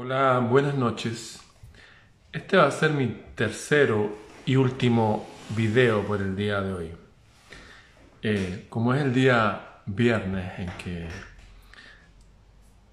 Hola, 0.00 0.38
buenas 0.38 0.76
noches. 0.76 1.40
Este 2.32 2.56
va 2.56 2.68
a 2.68 2.70
ser 2.70 2.92
mi 2.92 3.08
tercero 3.34 4.16
y 4.46 4.54
último 4.54 5.26
video 5.56 6.06
por 6.06 6.20
el 6.20 6.36
día 6.36 6.60
de 6.60 6.72
hoy. 6.72 6.92
Eh, 8.22 8.66
como 8.68 8.94
es 8.94 9.02
el 9.02 9.12
día 9.12 9.80
viernes 9.86 10.56
en 10.60 10.70
que 10.78 11.08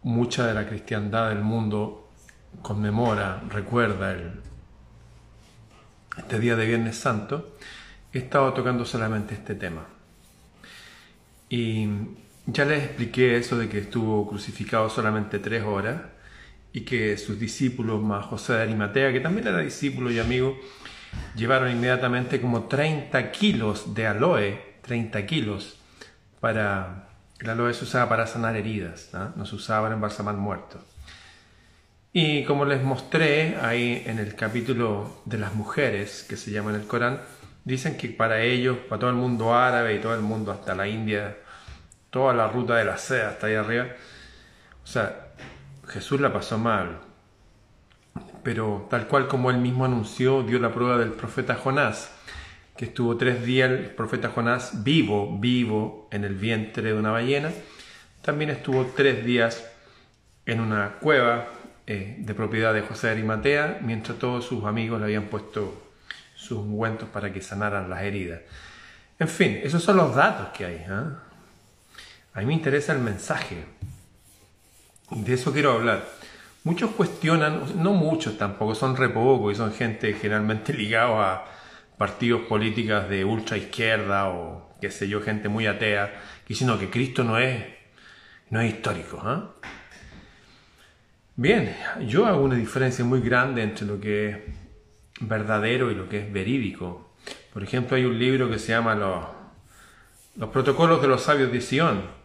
mucha 0.02 0.47
de 0.47 0.55
la 0.55 0.68
cristiandad 0.68 1.29
del 1.29 1.43
mundo 1.43 2.09
conmemora, 2.63 3.43
recuerda 3.49 4.11
el, 4.11 4.41
este 6.17 6.39
día 6.39 6.55
de 6.55 6.65
Viernes 6.65 6.97
Santo, 6.97 7.55
he 8.13 8.17
estado 8.17 8.51
tocando 8.51 8.83
solamente 8.83 9.35
este 9.35 9.53
tema. 9.53 9.85
Y 11.49 11.87
ya 12.47 12.65
les 12.65 12.83
expliqué 12.83 13.37
eso 13.37 13.59
de 13.59 13.69
que 13.69 13.77
estuvo 13.77 14.27
crucificado 14.27 14.89
solamente 14.89 15.37
tres 15.37 15.63
horas 15.63 16.14
y 16.75 16.82
que 16.82 17.18
sus 17.18 17.39
discípulos, 17.39 18.04
más 18.04 18.25
José 18.25 18.52
de 18.52 18.64
Arimatea, 18.64 19.14
que 19.14 19.21
también 19.21 19.47
era 19.47 19.60
discípulo 19.60 20.11
y 20.11 20.20
amigo, 20.20 20.60
llevaron 21.33 21.71
inmediatamente 21.71 22.42
como 22.42 22.66
30 22.66 23.32
kilos 23.32 23.96
de 23.96 24.07
aloe, 24.07 24.60
30 24.82 25.25
kilos, 25.25 25.78
para... 26.42 27.07
El 27.39 27.50
aloe 27.50 27.74
se 27.74 27.86
usaba 27.86 28.10
para 28.10 28.28
sanar 28.28 28.57
heridas, 28.57 29.10
¿no? 29.14 29.46
se 29.46 29.56
usaba 29.56 29.83
para 29.83 29.96
embalsamar 29.96 30.36
muertos. 30.36 30.82
Y 32.11 32.44
como 32.44 32.66
les 32.66 32.83
mostré 32.83 33.58
ahí 33.61 34.03
en 34.05 34.19
el 34.19 34.36
capítulo 34.36 35.22
de 35.23 35.38
las 35.38 35.53
mujeres, 35.53 36.25
que 36.28 36.36
se 36.36 36.52
llama 36.52 36.72
en 36.72 36.81
el 36.81 36.88
Corán, 36.88 37.22
dicen 37.64 37.95
que 37.95 38.09
para 38.09 38.42
ellos, 38.42 38.78
para 38.89 39.00
todo 39.00 39.09
el 39.09 39.16
mundo 39.16 39.53
árabe 39.55 39.95
y 39.95 40.00
todo 40.00 40.14
el 40.14 40.22
mundo 40.22 40.52
hasta 40.52 40.75
la 40.75 40.89
India, 40.89 41.38
toda 42.09 42.33
la 42.33 42.50
ruta 42.50 42.75
de 42.75 42.83
la 42.83 42.97
seda 42.97 43.30
hasta 43.30 43.47
ahí 43.47 43.55
arriba, 43.55 43.88
o 44.83 44.88
sea, 44.88 45.25
Jesús 45.88 46.20
la 46.20 46.34
pasó 46.34 46.58
mal, 46.58 47.00
pero 48.44 48.88
tal 48.89 49.08
cual 49.08 49.28
como 49.28 49.50
él 49.50 49.58
mismo 49.58 49.86
anunció, 49.86 50.44
dio 50.44 50.59
la 50.59 50.73
prueba 50.73 50.97
del 50.97 51.11
profeta 51.11 51.55
Jonás, 51.55 52.11
que 52.77 52.86
estuvo 52.86 53.17
tres 53.17 53.45
días 53.45 53.72
el 53.72 53.89
profeta 53.92 54.30
Jonás 54.30 54.83
vivo, 54.83 55.38
vivo 55.39 56.08
en 56.11 56.23
el 56.23 56.36
vientre 56.36 56.83
de 56.83 56.94
una 56.94 57.11
ballena, 57.11 57.52
también 58.22 58.50
estuvo 58.50 58.86
tres 58.95 59.25
días 59.25 59.66
en 60.45 60.59
una 60.59 60.95
cueva 61.00 61.47
eh, 61.88 62.16
de 62.20 62.33
propiedad 62.33 62.73
de 62.73 62.81
José 62.81 63.08
de 63.08 63.14
Arimatea, 63.14 63.80
mientras 63.81 64.17
todos 64.17 64.45
sus 64.45 64.66
amigos 64.66 64.99
le 64.99 65.05
habían 65.05 65.25
puesto 65.25 65.92
sus 66.36 66.58
ungüentos 66.59 67.09
para 67.09 67.31
que 67.31 67.42
sanaran 67.42 67.89
las 67.89 68.02
heridas. 68.02 68.42
En 69.20 69.27
fin, 69.27 69.59
esos 69.64 69.83
son 69.83 69.97
los 69.97 70.16
datos 70.16 70.49
que 70.49 70.66
hay. 70.66 70.86
¿ah? 70.89 71.23
A 72.33 72.39
mí 72.39 72.45
me 72.47 72.53
interesa 72.53 72.94
el 72.94 72.99
mensaje. 72.99 73.66
De 75.11 75.34
eso 75.34 75.53
quiero 75.53 75.73
hablar. 75.73 76.08
Muchos 76.64 76.92
cuestionan, 76.92 77.84
no 77.84 77.94
muchos 77.94 78.38
tampoco, 78.38 78.73
son 78.73 78.95
re 78.95 79.09
pocos 79.09 79.53
y 79.53 79.56
son 79.56 79.72
gente 79.72 80.14
generalmente 80.14 80.73
ligada 80.78 81.34
a 81.34 81.45
partidos 81.98 82.42
políticos 82.42 83.08
de 83.08 83.23
ultra 83.23 83.58
izquierda 83.58 84.30
o 84.30 84.76
qué 84.81 84.89
sé 84.89 85.08
yo, 85.08 85.22
gente 85.22 85.48
muy 85.48 85.67
atea, 85.67 86.22
diciendo 86.48 86.78
que 86.80 86.89
Cristo 86.89 87.23
no 87.23 87.38
es, 87.38 87.64
no 88.50 88.61
es 88.61 88.73
histórico. 88.73 89.22
¿ah? 89.23 89.52
Bien, 91.36 91.76
yo 92.08 92.26
hago 92.26 92.44
una 92.44 92.56
diferencia 92.56 93.06
muy 93.06 93.22
grande 93.22 93.61
entre 93.61 93.86
lo 93.86 94.00
que 94.00 94.30
es 94.30 94.38
verdadero 95.20 95.92
y 95.92 95.95
lo 95.95 96.09
que 96.09 96.20
es 96.20 96.33
verídico. 96.33 97.14
Por 97.53 97.64
ejemplo, 97.64 97.95
hay 97.95 98.06
un 98.06 98.17
libro 98.17 98.50
que 98.50 98.58
se 98.58 98.70
llama 98.70 98.95
Los, 98.95 99.26
los 100.36 100.50
Protocolos 100.50 101.02
de 101.02 101.08
los 101.08 101.22
Sabios 101.22 101.52
de 101.52 101.61
Sion. 101.61 102.24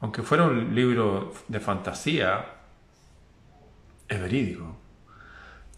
Aunque 0.00 0.22
fuera 0.22 0.44
un 0.44 0.74
libro 0.74 1.32
de 1.48 1.60
fantasía, 1.60 2.44
es 4.08 4.20
verídico. 4.20 4.76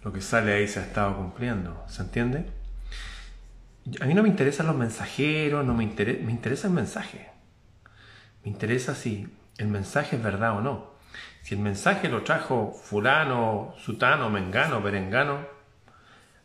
Lo 0.05 0.13
que 0.13 0.21
sale 0.21 0.55
ahí 0.55 0.69
se 0.69 0.81
ha 0.81 0.83
estado 0.83 1.17
cumpliendo. 1.17 1.85
¿Se 1.89 2.03
entiende? 2.03 2.47
A 4.01 4.07
mí 4.07 4.15
no 4.15 4.23
me 4.23 4.29
interesan 4.29 4.67
los 4.67 4.77
mensajeros, 4.77 5.65
no 5.65 5.75
me, 5.75 5.85
interesa, 5.85 6.25
me 6.25 6.33
interesa 6.33 6.69
el 6.69 6.73
mensaje. 6.73 7.31
Me 8.45 8.51
interesa 8.51 8.95
si 8.95 9.29
el 9.59 9.69
mensaje 9.69 10.17
es 10.17 10.23
verdad 10.23 10.57
o 10.57 10.61
no. 10.61 10.93
Si 11.43 11.55
el 11.55 11.61
mensaje 11.61 12.09
lo 12.09 12.23
trajo 12.23 12.73
fulano, 12.73 13.75
sutano, 13.79 14.31
mengano, 14.31 14.83
perengano, 14.83 15.47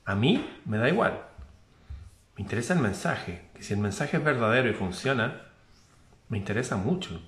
a 0.05 0.15
mí 0.15 0.61
me 0.65 0.77
da 0.77 0.89
igual. 0.89 1.21
Me 2.35 2.41
interesa 2.41 2.73
el 2.73 2.79
mensaje. 2.79 3.49
Que 3.53 3.61
si 3.61 3.73
el 3.73 3.79
mensaje 3.79 4.17
es 4.17 4.23
verdadero 4.23 4.69
y 4.69 4.73
funciona, 4.73 5.41
me 6.29 6.39
interesa 6.39 6.75
mucho. 6.77 7.21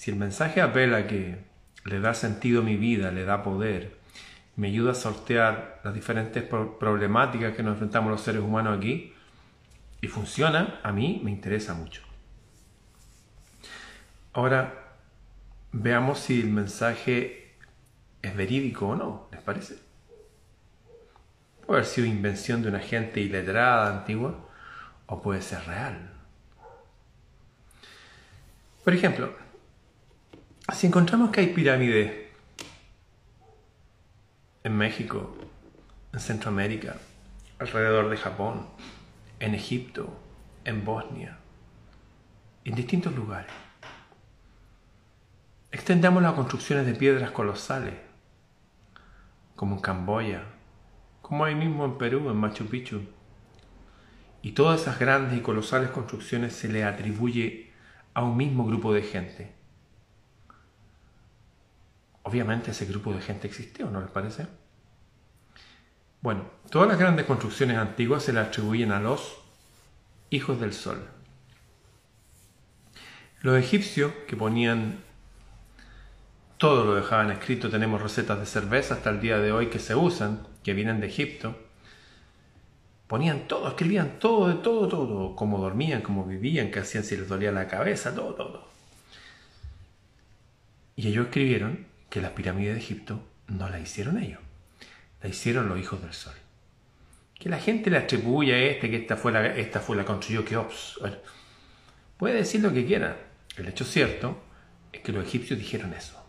Si 0.00 0.10
el 0.10 0.16
mensaje 0.16 0.62
apela 0.62 1.06
que 1.06 1.44
le 1.84 2.00
da 2.00 2.14
sentido 2.14 2.62
a 2.62 2.64
mi 2.64 2.76
vida, 2.76 3.10
le 3.10 3.26
da 3.26 3.42
poder, 3.42 3.98
me 4.56 4.68
ayuda 4.68 4.92
a 4.92 4.94
sortear 4.94 5.82
las 5.84 5.92
diferentes 5.92 6.42
problemáticas 6.42 7.54
que 7.54 7.62
nos 7.62 7.74
enfrentamos 7.74 8.10
los 8.10 8.22
seres 8.22 8.40
humanos 8.40 8.78
aquí, 8.78 9.12
y 10.00 10.08
funciona, 10.08 10.80
a 10.82 10.90
mí 10.90 11.20
me 11.22 11.30
interesa 11.30 11.74
mucho. 11.74 12.00
Ahora, 14.32 14.94
veamos 15.70 16.18
si 16.18 16.40
el 16.40 16.48
mensaje 16.48 17.56
es 18.22 18.34
verídico 18.34 18.88
o 18.88 18.96
no, 18.96 19.28
¿les 19.30 19.42
parece? 19.42 19.74
Puede 21.66 21.80
haber 21.80 21.84
sido 21.84 22.06
invención 22.06 22.62
de 22.62 22.70
una 22.70 22.80
gente 22.80 23.20
iletrada 23.20 23.98
antigua 23.98 24.48
o 25.04 25.20
puede 25.20 25.42
ser 25.42 25.62
real. 25.66 26.10
Por 28.82 28.94
ejemplo, 28.94 29.39
si 30.72 30.86
encontramos 30.86 31.30
que 31.30 31.40
hay 31.40 31.46
pirámides 31.48 32.12
en 34.62 34.76
México, 34.76 35.36
en 36.12 36.20
Centroamérica, 36.20 36.96
alrededor 37.58 38.08
de 38.08 38.16
Japón, 38.16 38.66
en 39.40 39.54
Egipto, 39.54 40.16
en 40.64 40.84
Bosnia, 40.84 41.38
en 42.64 42.74
distintos 42.74 43.14
lugares, 43.14 43.52
extendamos 45.72 46.22
las 46.22 46.34
construcciones 46.34 46.86
de 46.86 46.94
piedras 46.94 47.30
colosales, 47.30 47.94
como 49.56 49.76
en 49.76 49.82
Camboya, 49.82 50.44
como 51.20 51.44
ahí 51.44 51.54
mismo 51.54 51.84
en 51.84 51.98
Perú, 51.98 52.30
en 52.30 52.36
Machu 52.36 52.66
Picchu. 52.66 53.02
Y 54.42 54.52
todas 54.52 54.82
esas 54.82 54.98
grandes 54.98 55.38
y 55.38 55.42
colosales 55.42 55.90
construcciones 55.90 56.54
se 56.54 56.68
le 56.68 56.84
atribuye 56.84 57.72
a 58.14 58.22
un 58.22 58.36
mismo 58.36 58.64
grupo 58.64 58.92
de 58.92 59.02
gente. 59.02 59.59
Obviamente 62.30 62.70
ese 62.70 62.86
grupo 62.86 63.12
de 63.12 63.20
gente 63.20 63.48
existió, 63.48 63.90
¿no 63.90 64.00
les 64.00 64.08
parece? 64.08 64.46
Bueno, 66.20 66.44
todas 66.70 66.86
las 66.86 66.96
grandes 66.96 67.26
construcciones 67.26 67.76
antiguas 67.76 68.22
se 68.22 68.32
le 68.32 68.38
atribuyen 68.38 68.92
a 68.92 69.00
los 69.00 69.36
hijos 70.30 70.60
del 70.60 70.72
sol. 70.72 71.04
Los 73.40 73.58
egipcios 73.58 74.12
que 74.28 74.36
ponían 74.36 75.00
todo 76.56 76.84
lo 76.84 76.94
dejaban 76.94 77.32
escrito, 77.32 77.68
tenemos 77.68 78.00
recetas 78.00 78.38
de 78.38 78.46
cerveza 78.46 78.94
hasta 78.94 79.10
el 79.10 79.20
día 79.20 79.38
de 79.38 79.50
hoy 79.50 79.66
que 79.66 79.80
se 79.80 79.96
usan, 79.96 80.46
que 80.62 80.72
vienen 80.72 81.00
de 81.00 81.08
Egipto. 81.08 81.58
Ponían 83.08 83.48
todo, 83.48 83.66
escribían 83.66 84.20
todo, 84.20 84.46
de 84.46 84.54
todo, 84.54 84.86
todo, 84.86 85.34
cómo 85.34 85.58
dormían, 85.58 86.02
cómo 86.02 86.24
vivían, 86.24 86.70
qué 86.70 86.78
hacían 86.78 87.02
si 87.02 87.16
les 87.16 87.28
dolía 87.28 87.50
la 87.50 87.66
cabeza, 87.66 88.14
todo, 88.14 88.34
todo. 88.36 88.68
Y 90.94 91.08
ellos 91.08 91.26
escribieron 91.26 91.89
que 92.10 92.20
las 92.20 92.32
pirámides 92.32 92.74
de 92.74 92.80
Egipto 92.80 93.24
no 93.46 93.68
las 93.68 93.80
hicieron 93.80 94.18
ellos, 94.18 94.40
la 95.22 95.28
hicieron 95.28 95.68
los 95.68 95.78
hijos 95.78 96.02
del 96.02 96.12
sol. 96.12 96.34
Que 97.34 97.48
la 97.48 97.58
gente 97.58 97.88
le 97.88 97.96
atribuye 97.96 98.52
a 98.52 98.58
este 98.58 98.90
que 98.90 98.96
esta 98.96 99.16
fue 99.16 99.32
la, 99.32 99.46
esta 99.46 99.80
fue 99.80 99.96
la 99.96 100.04
construyó 100.04 100.44
Keops. 100.44 100.98
Bueno, 101.00 101.16
puede 102.18 102.34
decir 102.34 102.60
lo 102.60 102.72
que 102.72 102.84
quiera. 102.84 103.16
El 103.56 103.66
hecho 103.66 103.84
cierto 103.86 104.42
es 104.92 105.00
que 105.00 105.12
los 105.12 105.24
egipcios 105.24 105.58
dijeron 105.58 105.94
eso 105.94 106.20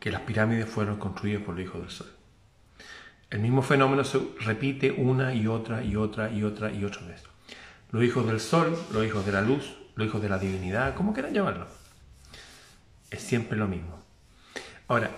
que 0.00 0.10
las 0.10 0.22
pirámides 0.22 0.66
fueron 0.66 0.96
construidas 0.96 1.42
por 1.42 1.54
los 1.54 1.64
hijos 1.64 1.82
del 1.82 1.90
sol. 1.90 2.10
El 3.28 3.40
mismo 3.40 3.62
fenómeno 3.62 4.02
se 4.02 4.18
repite 4.40 4.90
una 4.90 5.34
y 5.34 5.46
otra 5.46 5.84
y 5.84 5.94
otra 5.94 6.32
y 6.32 6.42
otra 6.42 6.72
y 6.72 6.84
otra 6.84 7.06
vez. 7.06 7.22
Los 7.92 8.02
hijos 8.02 8.26
del 8.26 8.40
sol, 8.40 8.76
los 8.92 9.06
hijos 9.06 9.24
de 9.26 9.32
la 9.32 9.42
luz, 9.42 9.76
los 9.94 10.08
hijos 10.08 10.22
de 10.22 10.28
la 10.28 10.38
divinidad, 10.38 10.94
como 10.94 11.12
quieran 11.12 11.34
llamarlo. 11.34 11.66
Es 13.10 13.22
siempre 13.22 13.58
lo 13.58 13.66
mismo. 13.66 14.02
Ahora, 14.88 15.10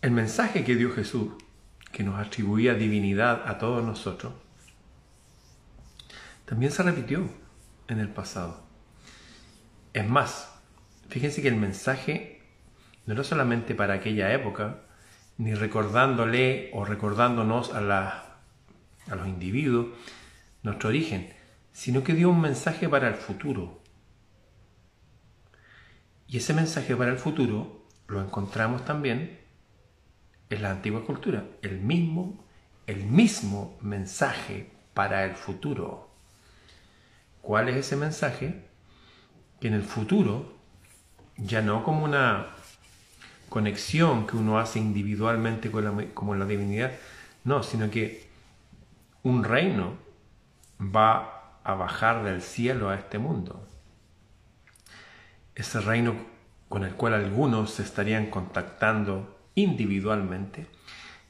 el 0.00 0.10
mensaje 0.10 0.64
que 0.64 0.76
dio 0.76 0.92
Jesús, 0.92 1.32
que 1.92 2.02
nos 2.02 2.18
atribuía 2.18 2.74
divinidad 2.74 3.48
a 3.48 3.58
todos 3.58 3.84
nosotros, 3.84 4.32
también 6.44 6.72
se 6.72 6.82
repitió 6.82 7.28
en 7.88 8.00
el 8.00 8.08
pasado. 8.08 8.64
Es 9.92 10.08
más, 10.08 10.52
fíjense 11.08 11.42
que 11.42 11.48
el 11.48 11.56
mensaje 11.56 12.42
no 13.06 13.14
era 13.14 13.24
solamente 13.24 13.74
para 13.74 13.94
aquella 13.94 14.32
época, 14.32 14.80
ni 15.38 15.54
recordándole 15.54 16.70
o 16.72 16.84
recordándonos 16.84 17.72
a, 17.72 18.38
a 19.10 19.14
los 19.14 19.26
individuos 19.26 19.88
nuestro 20.62 20.88
origen, 20.88 21.32
sino 21.72 22.04
que 22.04 22.14
dio 22.14 22.30
un 22.30 22.40
mensaje 22.40 22.88
para 22.88 23.08
el 23.08 23.14
futuro. 23.14 23.81
Y 26.32 26.38
ese 26.38 26.54
mensaje 26.54 26.96
para 26.96 27.10
el 27.10 27.18
futuro 27.18 27.82
lo 28.06 28.22
encontramos 28.22 28.86
también 28.86 29.38
en 30.48 30.62
la 30.62 30.70
antigua 30.70 31.04
cultura, 31.04 31.44
el 31.60 31.78
mismo, 31.78 32.42
el 32.86 33.04
mismo 33.04 33.76
mensaje 33.82 34.72
para 34.94 35.26
el 35.26 35.34
futuro. 35.34 36.08
¿Cuál 37.42 37.68
es 37.68 37.76
ese 37.76 37.96
mensaje? 37.96 38.64
Que 39.60 39.68
en 39.68 39.74
el 39.74 39.82
futuro, 39.82 40.54
ya 41.36 41.60
no 41.60 41.84
como 41.84 42.02
una 42.02 42.46
conexión 43.50 44.26
que 44.26 44.38
uno 44.38 44.58
hace 44.58 44.78
individualmente 44.78 45.70
con 45.70 45.84
la, 45.84 46.14
como 46.14 46.34
la 46.34 46.46
divinidad, 46.46 46.92
no, 47.44 47.62
sino 47.62 47.90
que 47.90 48.26
un 49.22 49.44
reino 49.44 49.98
va 50.80 51.58
a 51.62 51.74
bajar 51.74 52.24
del 52.24 52.40
cielo 52.40 52.88
a 52.88 52.94
este 52.94 53.18
mundo. 53.18 53.68
Ese 55.54 55.80
reino 55.80 56.14
con 56.68 56.84
el 56.84 56.94
cual 56.94 57.14
algunos 57.14 57.72
se 57.72 57.82
estarían 57.82 58.30
contactando 58.30 59.38
individualmente, 59.54 60.66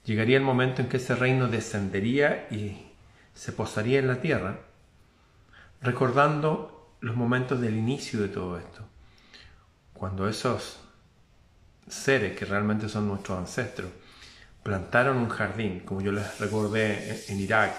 llegaría 0.05 0.37
el 0.37 0.45
momento 0.45 0.83
en 0.83 0.89
que 0.89 0.99
ese 0.99 1.17
reino 1.17 1.49
descendería 1.49 2.47
y 2.51 2.93
se 3.35 3.53
posaría 3.53 3.99
en 3.99 4.09
la 4.09 4.21
tierra, 4.21 4.61
recordando 5.81 6.97
los 7.01 7.17
momentos 7.17 7.61
del 7.61 7.77
inicio 7.77 8.21
de 8.21 8.29
todo 8.29 8.59
esto, 8.59 8.87
cuando 9.95 10.29
esos 10.29 10.81
seres 11.89 12.39
que 12.39 12.45
realmente 12.45 12.89
son 12.89 13.09
nuestros 13.09 13.39
ancestros 13.39 13.91
plantaron 14.63 15.17
un 15.17 15.29
jardín, 15.29 15.81
como 15.81 16.01
yo 16.01 16.13
les 16.13 16.39
recordé 16.39 17.25
en 17.29 17.41
Irak, 17.41 17.75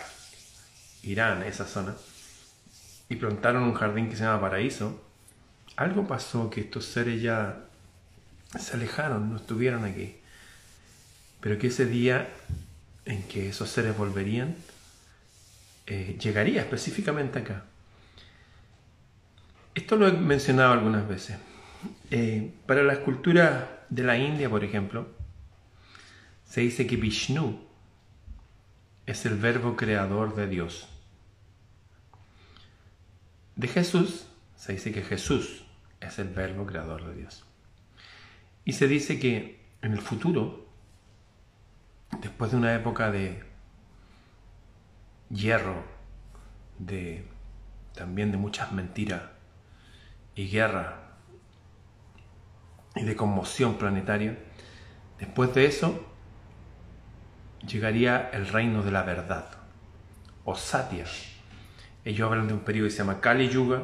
Irán, 1.04 1.44
esa 1.44 1.66
zona, 1.66 1.96
y 3.07 3.16
plantaron 3.16 3.63
un 3.63 3.74
jardín 3.74 4.10
que 4.10 4.18
se 4.18 4.24
llama 4.24 4.42
Paraíso, 4.42 5.01
algo 5.75 6.08
pasó 6.08 6.50
que 6.50 6.62
estos 6.62 6.86
seres 6.86 7.22
ya 7.22 7.66
se 8.60 8.74
alejaron, 8.74 9.30
no 9.30 9.38
estuvieron 9.38 9.86
aquí. 9.86 10.16
Pero 11.40 11.58
que 11.58 11.68
ese 11.68 11.86
día 11.86 12.30
en 13.06 13.24
que 13.24 13.50
esos 13.50 13.70
seres 13.70 13.98
volverían, 13.98 14.56
eh, 15.88 16.18
llegaría 16.20 16.62
específicamente 16.62 17.40
acá. 17.40 17.66
Esto 19.75 19.96
lo 19.96 20.08
he 20.08 20.12
mencionado 20.14 20.74
algunas 20.74 21.08
veces. 21.08 21.38
Eh, 22.12 22.54
para 22.66 22.84
la 22.84 22.94
escultura 22.94 23.86
de 23.90 24.04
la 24.04 24.18
India, 24.18 24.50
por 24.50 24.64
ejemplo, 24.64 25.08
se 26.48 26.62
dice 26.62 26.88
que 26.88 26.96
Vishnu 26.96 27.60
es 29.06 29.25
el 29.25 29.36
verbo 29.36 29.75
creador 29.75 30.36
de 30.36 30.48
Dios. 30.48 30.88
De 33.56 33.68
Jesús 33.68 34.25
se 34.56 34.74
dice 34.74 34.94
que 34.94 35.02
Jesús 35.02 35.62
es 36.07 36.19
el 36.19 36.29
verbo 36.29 36.65
creador 36.65 37.05
de 37.05 37.15
Dios. 37.15 37.45
Y 38.65 38.73
se 38.73 38.88
dice 38.88 39.19
que 39.19 39.61
en 39.81 39.94
el 39.94 40.01
futuro, 40.01 40.65
después 42.21 42.51
de 42.51 42.57
una 42.57 42.73
época 42.73 43.11
de 43.11 43.44
hierro, 45.29 45.83
de 46.79 47.27
también 47.94 48.31
de 48.31 48.38
muchas 48.38 48.71
mentiras 48.71 49.21
y 50.35 50.47
guerra 50.50 51.17
y 52.95 53.03
de 53.03 53.15
conmoción 53.15 53.77
planetaria, 53.77 54.38
después 55.19 55.53
de 55.53 55.65
eso 55.65 56.05
llegaría 57.67 58.29
el 58.33 58.47
reino 58.47 58.83
de 58.83 58.91
la 58.91 59.03
verdad, 59.03 59.45
o 60.45 60.55
Satya. 60.55 61.05
Ellos 62.05 62.29
hablan 62.29 62.47
de 62.47 62.53
un 62.53 62.61
periodo 62.61 62.88
que 62.88 62.91
se 62.91 62.97
llama 63.00 63.21
Kali 63.21 63.50
Yuga, 63.50 63.83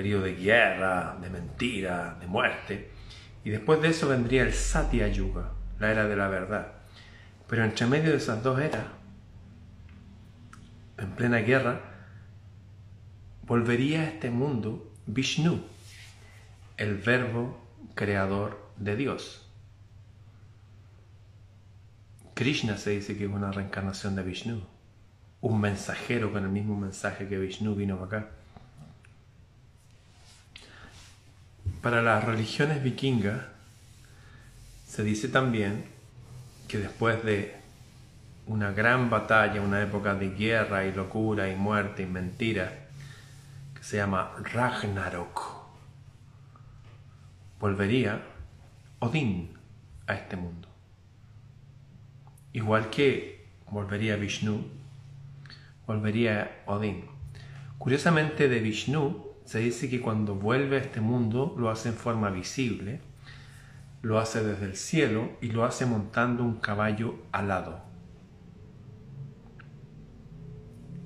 periodo 0.00 0.22
de 0.22 0.34
guerra, 0.34 1.18
de 1.20 1.28
mentira, 1.28 2.16
de 2.18 2.26
muerte, 2.26 2.90
y 3.44 3.50
después 3.50 3.82
de 3.82 3.88
eso 3.88 4.08
vendría 4.08 4.44
el 4.44 4.54
Satya 4.54 5.08
Yuga, 5.08 5.52
la 5.78 5.92
era 5.92 6.08
de 6.08 6.16
la 6.16 6.28
verdad. 6.28 6.72
Pero 7.46 7.64
entre 7.64 7.86
medio 7.86 8.08
de 8.08 8.16
esas 8.16 8.42
dos 8.42 8.58
eras, 8.58 8.86
en 10.96 11.10
plena 11.10 11.36
guerra, 11.40 11.82
volvería 13.42 14.00
a 14.00 14.04
este 14.04 14.30
mundo 14.30 14.90
Vishnu, 15.04 15.60
el 16.78 16.96
verbo 16.96 17.62
creador 17.94 18.72
de 18.78 18.96
Dios. 18.96 19.52
Krishna 22.32 22.78
se 22.78 22.92
dice 22.92 23.18
que 23.18 23.26
es 23.26 23.30
una 23.30 23.52
reencarnación 23.52 24.16
de 24.16 24.22
Vishnu, 24.22 24.62
un 25.42 25.60
mensajero 25.60 26.32
con 26.32 26.44
el 26.44 26.50
mismo 26.50 26.74
mensaje 26.74 27.28
que 27.28 27.38
Vishnu 27.38 27.74
vino 27.74 27.98
para 27.98 28.22
acá. 28.22 28.39
Para 31.82 32.02
las 32.02 32.24
religiones 32.24 32.82
vikingas 32.82 33.40
se 34.86 35.02
dice 35.02 35.28
también 35.28 35.86
que 36.68 36.76
después 36.76 37.24
de 37.24 37.56
una 38.46 38.72
gran 38.72 39.08
batalla, 39.08 39.62
una 39.62 39.80
época 39.80 40.14
de 40.14 40.28
guerra 40.28 40.84
y 40.84 40.92
locura 40.92 41.48
y 41.48 41.56
muerte 41.56 42.02
y 42.02 42.06
mentira, 42.06 42.70
que 43.74 43.82
se 43.82 43.96
llama 43.96 44.30
Ragnarok, 44.52 45.40
volvería 47.58 48.20
Odín 48.98 49.56
a 50.06 50.12
este 50.12 50.36
mundo. 50.36 50.68
Igual 52.52 52.90
que 52.90 53.46
volvería 53.70 54.16
Vishnu, 54.16 54.66
volvería 55.86 56.62
Odín. 56.66 57.06
Curiosamente 57.78 58.50
de 58.50 58.58
Vishnu 58.60 59.29
se 59.50 59.58
dice 59.58 59.90
que 59.90 60.00
cuando 60.00 60.36
vuelve 60.36 60.76
a 60.76 60.78
este 60.78 61.00
mundo 61.00 61.56
lo 61.58 61.70
hace 61.70 61.88
en 61.88 61.96
forma 61.96 62.30
visible, 62.30 63.00
lo 64.00 64.20
hace 64.20 64.44
desde 64.44 64.66
el 64.66 64.76
cielo 64.76 65.28
y 65.40 65.48
lo 65.48 65.64
hace 65.64 65.86
montando 65.86 66.44
un 66.44 66.60
caballo 66.60 67.16
alado. 67.32 67.80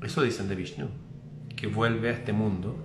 Eso 0.03 0.21
dicen 0.21 0.47
de 0.51 0.57
Vishnu, 0.57 0.91
que 1.57 1.69
vuelve 1.69 2.11
a 2.11 2.13
este 2.13 2.35
mundo, 2.35 2.77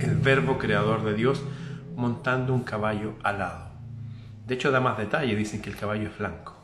el 0.00 0.16
verbo 0.16 0.58
creador 0.58 1.04
de 1.04 1.14
Dios, 1.14 1.44
montando 1.94 2.52
un 2.52 2.64
caballo 2.64 3.14
alado. 3.22 3.68
De 4.48 4.54
hecho, 4.56 4.72
da 4.72 4.80
más 4.80 4.98
detalle, 4.98 5.36
dicen 5.36 5.62
que 5.62 5.70
el 5.70 5.76
caballo 5.76 6.08
es 6.08 6.18
blanco. 6.18 6.56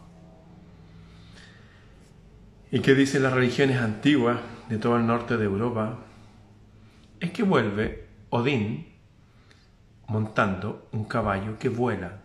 ¿Y 2.72 2.80
qué 2.80 2.96
dicen 2.96 3.22
las 3.22 3.32
religiones 3.32 3.80
antiguas 3.80 4.40
de 4.68 4.78
todo 4.78 4.96
el 4.96 5.06
norte 5.06 5.36
de 5.36 5.44
Europa? 5.44 6.00
Es 7.20 7.30
que 7.30 7.42
vuelve 7.42 8.06
Odín 8.30 8.94
montando 10.06 10.88
un 10.92 11.04
caballo 11.04 11.58
que 11.58 11.68
vuela 11.68 12.20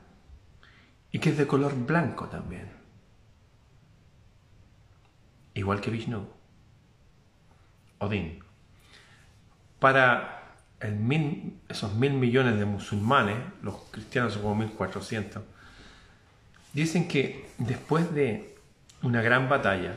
y 1.12 1.20
que 1.20 1.30
es 1.30 1.38
de 1.38 1.48
color 1.48 1.76
blanco 1.76 2.28
también. 2.28 2.70
Igual 5.54 5.82
que 5.82 5.92
Vishnu. 5.92 6.28
Odín. 8.00 8.40
Para 9.80 10.56
esos 11.70 11.94
mil 11.94 12.14
millones 12.14 12.58
de 12.58 12.66
musulmanes, 12.66 13.38
los 13.62 13.76
cristianos 13.92 14.34
son 14.34 14.42
como 14.44 14.56
1400, 14.56 15.44
dicen 16.74 17.08
que 17.08 17.50
después 17.60 18.14
de 18.14 18.56
una 19.04 19.22
gran 19.22 19.48
batalla, 19.50 19.96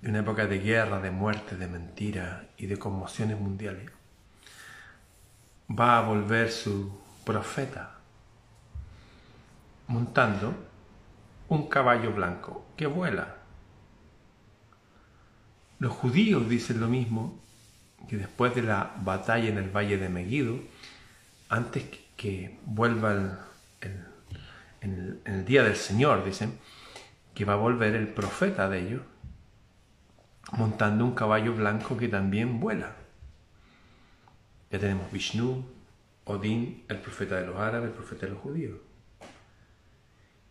de 0.00 0.10
una 0.10 0.20
época 0.20 0.46
de 0.46 0.58
guerra, 0.58 1.00
de 1.00 1.10
muerte, 1.10 1.56
de 1.56 1.66
mentira 1.66 2.48
y 2.56 2.66
de 2.66 2.78
conmociones 2.78 3.38
mundiales, 3.38 3.90
va 5.68 5.98
a 5.98 6.02
volver 6.02 6.50
su 6.50 6.90
profeta 7.24 7.98
montando 9.88 10.54
un 11.48 11.68
caballo 11.68 12.12
blanco 12.12 12.66
que 12.76 12.86
vuela. 12.86 13.36
Los 15.78 15.92
judíos 15.92 16.48
dicen 16.48 16.80
lo 16.80 16.88
mismo, 16.88 17.38
que 18.08 18.16
después 18.16 18.54
de 18.54 18.62
la 18.62 18.94
batalla 19.00 19.48
en 19.48 19.58
el 19.58 19.70
valle 19.70 19.98
de 19.98 20.08
Megiddo, 20.08 20.60
antes 21.48 21.84
que 22.16 22.58
vuelva 22.64 23.46
en 24.80 25.20
el 25.24 25.44
día 25.44 25.62
del 25.62 25.76
Señor, 25.76 26.24
dicen, 26.24 26.58
que 27.34 27.44
va 27.44 27.54
a 27.54 27.56
volver 27.56 27.94
el 27.94 28.08
profeta 28.08 28.68
de 28.68 28.80
ellos, 28.80 29.02
montando 30.52 31.04
un 31.04 31.14
caballo 31.14 31.54
blanco 31.54 31.96
que 31.96 32.08
también 32.08 32.60
vuela. 32.60 32.96
Ya 34.70 34.78
tenemos 34.78 35.10
Vishnu, 35.10 35.64
Odín, 36.24 36.84
el 36.88 36.98
profeta 36.98 37.40
de 37.40 37.46
los 37.46 37.56
árabes, 37.56 37.90
el 37.90 37.94
profeta 37.94 38.26
de 38.26 38.32
los 38.32 38.40
judíos. 38.40 38.78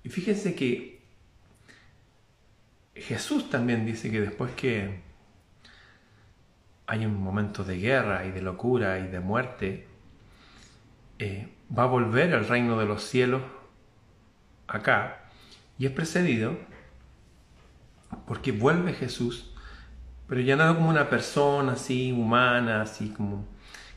Y 0.04 0.10
fíjense 0.10 0.56
que 0.56 1.01
Jesús 2.96 3.50
también 3.50 3.86
dice 3.86 4.10
que 4.10 4.22
después 4.22 4.51
que 4.54 5.01
hay 6.88 7.06
un 7.06 7.22
momento 7.22 7.63
de 7.63 7.77
guerra 7.77 8.25
y 8.25 8.32
de 8.32 8.42
locura 8.42 9.00
y 9.00 9.08
de 9.08 9.20
muerte, 9.20 9.88
eh, 11.20 11.50
va 11.77 11.84
a 11.84 11.88
volver 11.88 12.34
al 12.34 12.48
reino 12.48 12.77
de 12.80 12.86
los 12.86 13.04
cielos 13.04 13.42
acá 14.68 15.30
y 15.77 15.86
es 15.86 15.92
precedido 15.92 16.58
porque 18.25 18.51
vuelve 18.51 18.94
Jesús 18.94 19.54
pero 20.28 20.42
ya 20.42 20.56
no 20.56 20.76
como 20.76 20.90
una 20.90 21.10
persona 21.10 21.74
así 21.74 22.12
humana, 22.12 22.82
así 22.82 23.10
como 23.10 23.46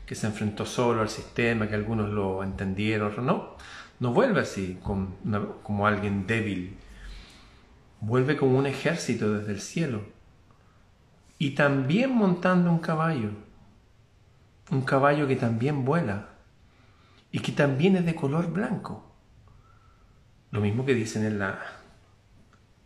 que 0.05 0.15
se 0.15 0.27
enfrentó 0.27 0.65
solo 0.65 1.01
al 1.01 1.09
sistema, 1.09 1.67
que 1.67 1.75
algunos 1.75 2.09
lo 2.09 2.43
entendieron, 2.43 3.25
no, 3.25 3.55
no 3.99 4.13
vuelve 4.13 4.41
así 4.41 4.79
como 4.81 5.87
alguien 5.87 6.27
débil, 6.27 6.77
vuelve 8.01 8.35
como 8.35 8.57
un 8.57 8.65
ejército 8.65 9.33
desde 9.33 9.51
el 9.53 9.61
cielo. 9.61 10.01
Y 11.37 11.51
también 11.51 12.13
montando 12.13 12.69
un 12.69 12.79
caballo, 12.79 13.31
un 14.69 14.81
caballo 14.81 15.27
que 15.27 15.35
también 15.35 15.85
vuela. 15.85 16.29
Y 17.31 17.39
que 17.39 17.51
también 17.51 17.95
es 17.95 18.05
de 18.05 18.13
color 18.13 18.51
blanco. 18.51 19.11
Lo 20.51 20.59
mismo 20.59 20.85
que 20.85 20.93
dicen 20.93 21.25
en 21.25 21.39
la 21.39 21.59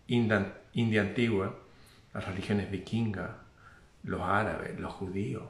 India, 0.08 0.54
India 0.74 1.02
antigua, 1.02 1.56
las 2.16 2.26
religiones 2.26 2.72
vikingas, 2.72 3.30
los 4.04 4.22
árabes, 4.22 4.80
los 4.80 4.94
judíos. 4.94 5.44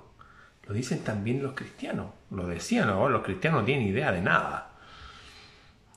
Lo 0.68 0.74
dicen 0.74 1.04
también 1.04 1.44
los 1.44 1.54
cristianos. 1.54 2.08
Lo 2.32 2.48
decían, 2.48 2.88
los 2.88 3.24
cristianos 3.24 3.62
no 3.62 3.66
tienen 3.66 3.88
idea 3.88 4.12
de 4.12 4.22
nada. 4.22 4.72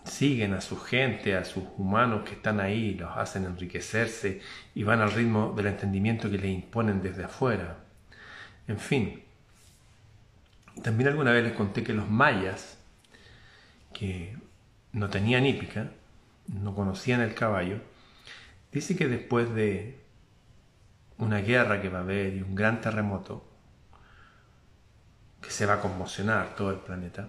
Siguen 0.04 0.52
a 0.52 0.60
su 0.60 0.78
gente, 0.78 1.34
a 1.36 1.44
sus 1.46 1.64
humanos 1.78 2.22
que 2.28 2.34
están 2.34 2.60
ahí, 2.60 2.94
los 2.94 3.16
hacen 3.16 3.46
enriquecerse 3.46 4.42
y 4.74 4.82
van 4.82 5.00
al 5.00 5.12
ritmo 5.12 5.54
del 5.56 5.68
entendimiento 5.68 6.30
que 6.30 6.36
les 6.36 6.50
imponen 6.50 7.00
desde 7.00 7.24
afuera. 7.24 7.78
En 8.66 8.78
fin, 8.78 9.22
también 10.82 11.08
alguna 11.08 11.32
vez 11.32 11.44
les 11.44 11.54
conté 11.54 11.82
que 11.82 11.94
los 11.94 12.10
mayas, 12.10 12.76
que 13.94 14.36
no 14.92 15.08
tenían 15.08 15.46
hípica, 15.46 15.90
no 16.46 16.74
conocían 16.74 17.22
el 17.22 17.34
caballo, 17.34 17.80
dice 18.70 18.96
que 18.96 19.08
después 19.08 19.54
de 19.54 20.07
una 21.18 21.38
guerra 21.38 21.82
que 21.82 21.88
va 21.88 21.98
a 21.98 22.02
haber 22.02 22.34
y 22.34 22.42
un 22.42 22.54
gran 22.54 22.80
terremoto, 22.80 23.44
que 25.42 25.50
se 25.50 25.66
va 25.66 25.74
a 25.74 25.80
conmocionar 25.80 26.54
todo 26.56 26.70
el 26.70 26.78
planeta, 26.78 27.28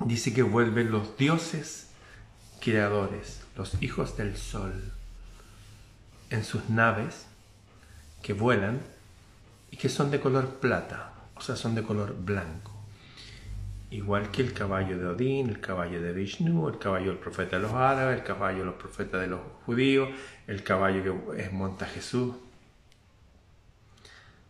dice 0.00 0.32
que 0.32 0.42
vuelven 0.42 0.90
los 0.90 1.16
dioses 1.16 1.90
creadores, 2.60 3.42
los 3.56 3.80
hijos 3.82 4.16
del 4.16 4.36
sol, 4.36 4.92
en 6.30 6.44
sus 6.44 6.68
naves 6.68 7.26
que 8.22 8.32
vuelan 8.32 8.80
y 9.70 9.76
que 9.76 9.88
son 9.88 10.10
de 10.10 10.20
color 10.20 10.58
plata, 10.60 11.12
o 11.34 11.40
sea, 11.40 11.56
son 11.56 11.74
de 11.74 11.82
color 11.82 12.16
blanco. 12.16 12.72
Igual 13.90 14.30
que 14.30 14.42
el 14.42 14.52
caballo 14.52 14.98
de 14.98 15.06
Odín, 15.06 15.48
el 15.48 15.60
caballo 15.60 16.02
de 16.02 16.12
Vishnu, 16.12 16.68
el 16.68 16.78
caballo 16.78 17.06
del 17.06 17.18
profeta 17.18 17.56
de 17.56 17.62
los 17.62 17.72
árabes, 17.72 18.18
el 18.18 18.24
caballo 18.24 18.58
de 18.58 18.64
los 18.66 18.74
profetas 18.74 19.20
de 19.20 19.28
los 19.28 19.40
judíos, 19.64 20.10
el 20.48 20.64
caballo 20.64 21.04
que 21.04 21.48
monta 21.50 21.86
Jesús. 21.86 22.34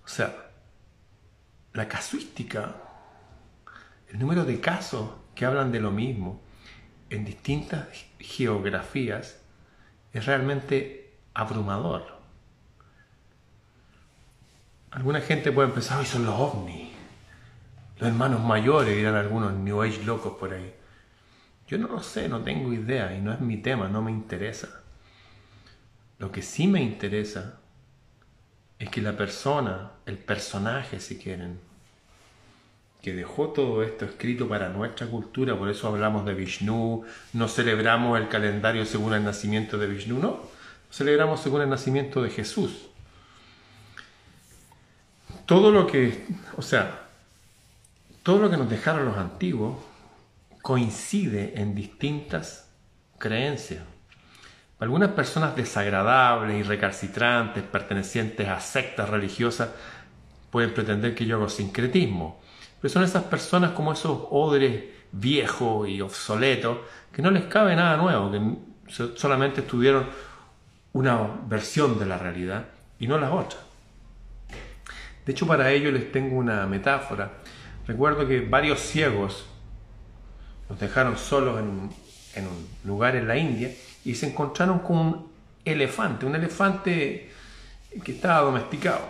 O 0.02 0.09
sea, 0.09 0.35
la 1.75 1.87
casuística, 1.87 2.76
el 4.09 4.19
número 4.19 4.47
de 4.47 4.59
casos 4.59 5.11
que 5.35 5.45
hablan 5.45 5.71
de 5.71 5.81
lo 5.81 5.90
mismo 5.90 6.40
en 7.11 7.26
distintas 7.26 7.88
geografías 8.19 9.38
es 10.14 10.25
realmente 10.25 11.12
abrumador. 11.35 12.17
Alguna 14.90 15.21
gente 15.21 15.52
puede 15.52 15.69
empezar, 15.69 15.99
hoy 15.99 16.07
son 16.07 16.25
los 16.25 16.35
ovnis 16.35 16.88
los 17.99 18.09
hermanos 18.09 18.40
mayores, 18.43 18.97
dirán 18.97 19.17
algunos 19.17 19.52
New 19.52 19.83
Age 19.83 20.05
locos 20.05 20.35
por 20.38 20.52
ahí. 20.52 20.73
Yo 21.67 21.78
no 21.78 21.88
lo 21.88 22.02
sé, 22.02 22.28
no 22.28 22.43
tengo 22.43 22.73
idea 22.73 23.14
y 23.14 23.21
no 23.21 23.33
es 23.33 23.40
mi 23.40 23.57
tema, 23.59 23.88
no 23.88 24.00
me 24.02 24.11
interesa. 24.11 24.77
Lo 26.18 26.32
que 26.32 26.42
sí 26.42 26.66
me 26.66 26.82
interesa 26.82 27.60
es 28.78 28.90
que 28.90 29.00
la 29.00 29.16
persona, 29.16 29.92
el 30.06 30.18
personaje 30.18 31.00
si 31.00 31.18
quieren, 31.18 31.58
que 33.02 33.14
dejó 33.14 33.48
todo 33.48 33.82
esto 33.82 34.04
escrito 34.04 34.48
para 34.48 34.68
nuestra 34.68 35.06
cultura, 35.06 35.56
por 35.56 35.68
eso 35.68 35.87
hablamos 35.88 36.25
de 36.26 36.34
Vishnu, 36.34 37.04
no 37.32 37.48
celebramos 37.48 38.18
el 38.20 38.28
calendario 38.28 38.84
según 38.84 39.14
el 39.14 39.25
nacimiento 39.25 39.78
de 39.78 39.87
Vishnu, 39.87 40.18
no, 40.18 40.42
celebramos 40.90 41.40
según 41.40 41.62
el 41.62 41.70
nacimiento 41.70 42.22
de 42.22 42.30
Jesús. 42.30 42.88
Todo 45.46 45.70
lo 45.70 45.87
que, 45.87 46.26
o 46.56 46.62
sea, 46.62 47.08
todo 48.22 48.38
lo 48.40 48.50
que 48.50 48.56
nos 48.56 48.68
dejaron 48.68 49.06
los 49.06 49.16
antiguos 49.16 49.78
coincide 50.60 51.60
en 51.60 51.75
distintas 51.75 52.68
creencias. 53.18 53.82
Algunas 54.80 55.11
personas 55.11 55.56
desagradables 55.56 56.58
y 56.58 56.62
recalcitrantes, 56.62 57.64
pertenecientes 57.64 58.49
a 58.49 58.61
sectas 58.61 59.08
religiosas, 59.08 59.70
pueden 60.50 60.73
pretender 60.73 61.14
que 61.14 61.26
yo 61.26 61.37
hago 61.37 61.49
sincretismo. 61.49 62.40
Pero 62.80 62.92
son 62.92 63.02
esas 63.02 63.25
personas 63.25 63.73
como 63.73 63.92
esos 63.92 64.26
odres 64.30 64.85
viejos 65.11 65.88
y 65.88 66.00
obsoletos 66.00 66.78
que 67.12 67.23
no 67.23 67.30
les 67.30 67.44
cabe 67.44 67.75
nada 67.75 67.97
nuevo, 67.97 68.30
que 68.30 69.16
solamente 69.16 69.62
estudiaron 69.62 70.06
una 70.92 71.28
versión 71.47 71.99
de 71.99 72.06
la 72.06 72.18
realidad 72.18 72.66
y 73.00 73.08
no 73.08 73.18
la 73.18 73.32
otra. 73.32 73.58
De 75.26 75.32
hecho, 75.32 75.47
para 75.47 75.70
ello 75.73 75.90
les 75.90 76.11
tengo 76.12 76.37
una 76.37 76.66
metáfora 76.66 77.30
Recuerdo 77.88 78.28
que 78.28 78.40
varios 78.40 78.80
ciegos 78.80 79.47
los 80.68 80.78
dejaron 80.78 81.16
solos 81.16 81.58
en 81.58 82.47
un, 82.47 82.68
lugar 82.85 83.16
en 83.16 83.26
la 83.26 83.38
India 83.38 83.70
y 84.08 84.14
se 84.14 84.26
encontraron 84.26 84.78
con 84.78 84.96
un 84.96 85.32
elefante, 85.66 86.24
un 86.24 86.34
elefante 86.34 87.30
que 88.02 88.12
estaba 88.12 88.40
domesticado. 88.40 89.02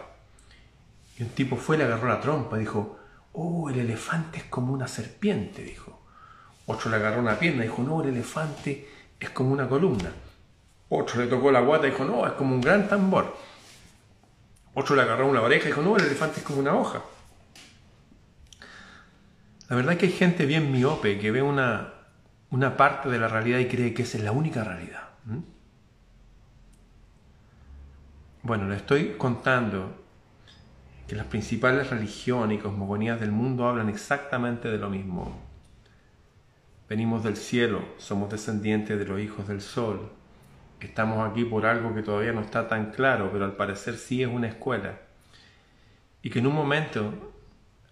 Y 1.16 1.22
un 1.22 1.28
tipo 1.28 1.54
fue, 1.54 1.78
le 1.78 1.84
agarró 1.84 2.08
la 2.08 2.20
trompa 2.20 2.56
y 2.56 2.60
dijo, 2.60 2.98
oh, 3.34 3.70
el 3.70 3.78
elefante 3.78 4.38
es 4.38 4.44
como 4.46 4.72
una 4.72 4.88
serpiente, 4.88 5.62
dijo. 5.62 6.00
Otro 6.66 6.90
le 6.90 6.96
agarró 6.96 7.20
una 7.20 7.38
pierna 7.38 7.62
dijo, 7.62 7.80
no, 7.84 8.02
el 8.02 8.08
elefante 8.08 8.88
es 9.20 9.30
como 9.30 9.52
una 9.52 9.68
columna. 9.68 10.10
Otro 10.88 11.22
le 11.22 11.28
tocó 11.28 11.52
la 11.52 11.60
guata 11.60 11.86
y 11.86 11.90
dijo, 11.90 12.04
no, 12.04 12.26
es 12.26 12.32
como 12.32 12.56
un 12.56 12.60
gran 12.60 12.88
tambor. 12.88 13.36
Otro 14.74 14.96
le 14.96 15.02
agarró 15.02 15.28
una 15.28 15.42
oreja 15.42 15.66
y 15.66 15.68
dijo, 15.68 15.82
no, 15.82 15.96
el 15.96 16.06
elefante 16.06 16.40
es 16.40 16.44
como 16.44 16.58
una 16.58 16.74
hoja. 16.74 17.02
La 19.68 19.76
verdad 19.76 19.92
es 19.92 19.98
que 20.00 20.06
hay 20.06 20.12
gente 20.12 20.44
bien 20.44 20.72
miope 20.72 21.20
que 21.20 21.30
ve 21.30 21.40
una, 21.40 21.97
una 22.50 22.76
parte 22.76 23.08
de 23.08 23.18
la 23.18 23.28
realidad 23.28 23.58
y 23.58 23.66
cree 23.66 23.94
que 23.94 24.02
esa 24.02 24.18
es 24.18 24.24
la 24.24 24.32
única 24.32 24.64
realidad. 24.64 25.08
Bueno, 28.42 28.68
le 28.68 28.76
estoy 28.76 29.16
contando 29.18 30.04
que 31.06 31.16
las 31.16 31.26
principales 31.26 31.90
religiones 31.90 32.58
y 32.58 32.62
cosmogonías 32.62 33.20
del 33.20 33.32
mundo 33.32 33.66
hablan 33.66 33.88
exactamente 33.88 34.68
de 34.68 34.78
lo 34.78 34.88
mismo. 34.88 35.38
Venimos 36.88 37.24
del 37.24 37.36
cielo, 37.36 37.84
somos 37.98 38.30
descendientes 38.30 38.98
de 38.98 39.04
los 39.04 39.20
hijos 39.20 39.46
del 39.48 39.60
sol. 39.60 40.12
Estamos 40.80 41.28
aquí 41.28 41.44
por 41.44 41.66
algo 41.66 41.94
que 41.94 42.02
todavía 42.02 42.32
no 42.32 42.40
está 42.40 42.68
tan 42.68 42.92
claro, 42.92 43.30
pero 43.32 43.44
al 43.44 43.56
parecer 43.56 43.96
sí 43.96 44.22
es 44.22 44.28
una 44.28 44.48
escuela. 44.48 44.98
Y 46.22 46.30
que 46.30 46.38
en 46.38 46.46
un 46.46 46.54
momento 46.54 47.34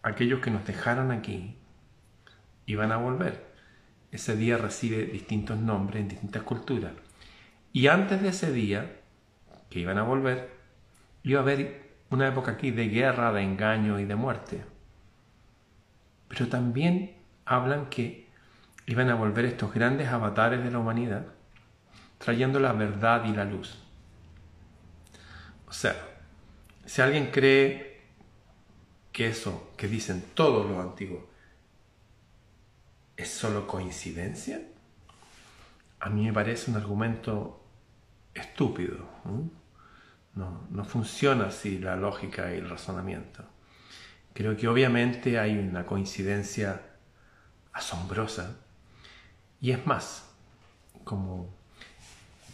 aquellos 0.02 0.40
que 0.40 0.50
nos 0.50 0.64
dejaron 0.64 1.10
aquí 1.10 1.56
y 2.64 2.74
van 2.74 2.92
a 2.92 2.96
volver. 2.96 3.55
Ese 4.12 4.36
día 4.36 4.56
recibe 4.56 5.04
distintos 5.04 5.58
nombres 5.58 6.02
en 6.02 6.08
distintas 6.08 6.42
culturas. 6.42 6.92
Y 7.72 7.88
antes 7.88 8.22
de 8.22 8.28
ese 8.28 8.52
día, 8.52 9.00
que 9.68 9.80
iban 9.80 9.98
a 9.98 10.02
volver, 10.02 10.50
iba 11.22 11.40
a 11.40 11.42
haber 11.42 11.90
una 12.10 12.28
época 12.28 12.52
aquí 12.52 12.70
de 12.70 12.88
guerra, 12.88 13.32
de 13.32 13.42
engaño 13.42 13.98
y 13.98 14.04
de 14.04 14.14
muerte. 14.14 14.64
Pero 16.28 16.48
también 16.48 17.16
hablan 17.44 17.86
que 17.86 18.28
iban 18.86 19.10
a 19.10 19.14
volver 19.14 19.44
estos 19.44 19.74
grandes 19.74 20.08
avatares 20.08 20.62
de 20.62 20.70
la 20.70 20.78
humanidad, 20.78 21.26
trayendo 22.18 22.60
la 22.60 22.72
verdad 22.72 23.24
y 23.24 23.32
la 23.32 23.44
luz. 23.44 23.82
O 25.68 25.72
sea, 25.72 25.94
si 26.84 27.02
alguien 27.02 27.30
cree 27.32 28.00
que 29.12 29.28
eso 29.28 29.72
que 29.76 29.88
dicen 29.88 30.24
todos 30.34 30.70
los 30.70 30.78
antiguos 30.78 31.24
¿Es 33.16 33.30
solo 33.30 33.66
coincidencia? 33.66 34.60
A 36.00 36.10
mí 36.10 36.26
me 36.26 36.32
parece 36.32 36.70
un 36.70 36.76
argumento 36.76 37.64
estúpido. 38.34 39.08
No, 40.34 40.66
no 40.70 40.84
funciona 40.84 41.46
así 41.46 41.78
la 41.78 41.96
lógica 41.96 42.52
y 42.52 42.58
el 42.58 42.68
razonamiento. 42.68 43.44
Creo 44.34 44.54
que 44.54 44.68
obviamente 44.68 45.38
hay 45.38 45.56
una 45.56 45.86
coincidencia 45.86 46.82
asombrosa. 47.72 48.56
Y 49.62 49.70
es 49.70 49.86
más, 49.86 50.28
como 51.04 51.54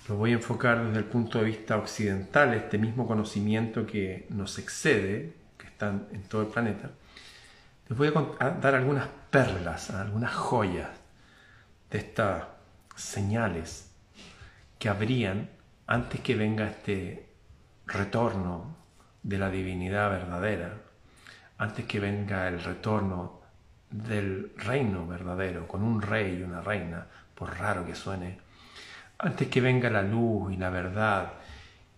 lo 0.09 0.17
voy 0.17 0.31
a 0.31 0.35
enfocar 0.35 0.87
desde 0.87 0.99
el 0.99 1.05
punto 1.07 1.39
de 1.39 1.45
vista 1.45 1.77
occidental, 1.77 2.55
este 2.55 2.79
mismo 2.79 3.07
conocimiento 3.09 3.85
que 3.85 4.27
nos 4.31 4.59
excede, 4.59 5.35
que 5.59 5.67
está 5.67 5.89
en 5.89 6.23
todo 6.29 6.43
el 6.43 6.49
planeta, 6.49 6.91
les 7.89 7.99
voy 7.99 8.13
a 8.39 8.51
dar 8.51 8.77
algunas 8.77 9.09
perlas, 9.33 9.89
algunas 9.91 10.35
joyas 10.35 10.91
de 11.91 11.99
estas 11.99 12.45
señales 12.95 13.91
que 14.79 14.91
habrían 14.91 15.49
antes 15.87 16.21
que 16.21 16.35
venga 16.35 16.67
este 16.67 17.31
retorno 17.87 18.77
de 19.23 19.39
la 19.39 19.49
divinidad 19.49 20.11
verdadera, 20.11 20.75
antes 21.57 21.87
que 21.87 21.99
venga 21.99 22.47
el 22.47 22.63
retorno 22.63 23.41
del 23.91 24.53
reino 24.55 25.07
verdadero, 25.07 25.67
con 25.67 25.83
un 25.83 26.03
rey 26.03 26.37
y 26.39 26.43
una 26.43 26.61
reina, 26.61 27.07
por 27.35 27.59
raro 27.59 27.87
que 27.87 27.95
suene, 27.95 28.39
antes 29.19 29.49
que 29.49 29.63
venga 29.63 29.89
la 29.89 30.03
luz 30.03 30.53
y 30.53 30.59
la 30.59 30.69
verdad 30.69 31.33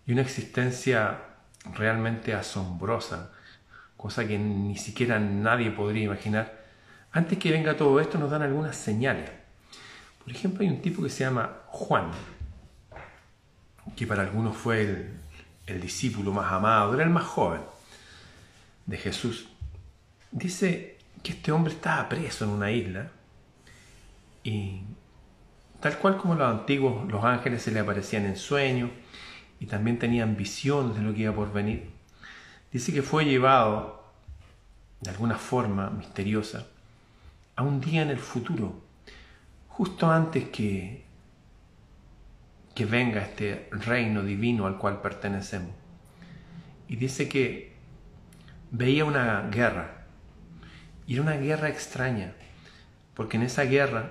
y 0.07 0.13
una 0.13 0.23
existencia 0.23 1.19
realmente 1.75 2.33
asombrosa, 2.33 3.33
cosa 3.97 4.25
que 4.25 4.39
ni 4.39 4.77
siquiera 4.77 5.19
nadie 5.19 5.73
podría 5.73 6.05
imaginar, 6.05 6.64
antes 7.15 7.39
que 7.39 7.53
venga 7.53 7.77
todo 7.77 8.01
esto 8.01 8.19
nos 8.19 8.31
dan 8.31 8.43
algunas 8.43 8.77
señales. 8.77 9.31
Por 10.23 10.33
ejemplo, 10.33 10.63
hay 10.63 10.69
un 10.69 10.83
tipo 10.83 11.01
que 11.01 11.09
se 11.09 11.23
llama 11.23 11.61
Juan, 11.69 12.11
que 13.95 14.05
para 14.05 14.23
algunos 14.23 14.57
fue 14.57 15.13
el, 15.67 15.81
discípulo 15.81 16.33
más 16.33 16.53
amado, 16.53 16.93
era 16.93 17.05
el 17.05 17.11
más 17.11 17.25
joven 17.25 17.61
de 18.87 18.99
Jesús. 18.99 19.49
Dice 20.33 20.99
que 21.23 21.33
este 21.33 21.53
hombre 21.53 21.73
estaba 21.73 22.09
preso 22.09 22.45
en 22.45 22.51
una 22.51 22.73
isla 22.73 23.13
y 24.43 24.83
tal 25.79 25.97
cual 25.99 26.17
como 26.17 26.35
los 26.35 26.51
antiguos, 26.51 27.09
los 27.09 27.25
ángeles 27.25 27.63
se 27.63 27.71
le 27.71 27.79
aparecían 27.79 28.27
en 28.27 28.37
sueños 28.37 28.91
y 29.61 29.67
también 29.67 30.01
tenían 30.01 30.37
visiones 30.37 30.97
de 30.97 31.03
lo 31.03 31.15
que 31.15 31.21
iba 31.23 31.33
por 31.33 31.53
venir. 31.53 31.91
Dice 32.73 32.93
que 32.93 33.03
fue 33.03 33.25
llevado 33.25 34.03
de 35.01 35.11
alguna 35.11 35.39
forma 35.39 35.91
misteriosa 35.91 36.67
a 37.57 37.63
un 37.63 37.81
día 37.81 38.03
en 38.03 38.11
el 38.11 38.19
futuro, 38.19 38.83
justo 39.69 40.11
antes 40.11 40.49
que, 40.49 41.05
que 42.75 42.85
venga 42.85 43.23
este 43.23 43.69
reino 43.71 44.23
divino 44.23 44.67
al 44.67 44.79
cual 44.79 45.01
pertenecemos. 45.01 45.73
Y 46.89 46.97
dice 46.97 47.29
que 47.29 47.75
veía 48.71 49.05
una 49.05 49.49
guerra, 49.51 50.07
y 51.07 51.15
era 51.15 51.23
una 51.23 51.37
guerra 51.37 51.69
extraña, 51.69 52.35
porque 53.15 53.37
en 53.37 53.45
esa 53.45 53.65
guerra 53.65 54.11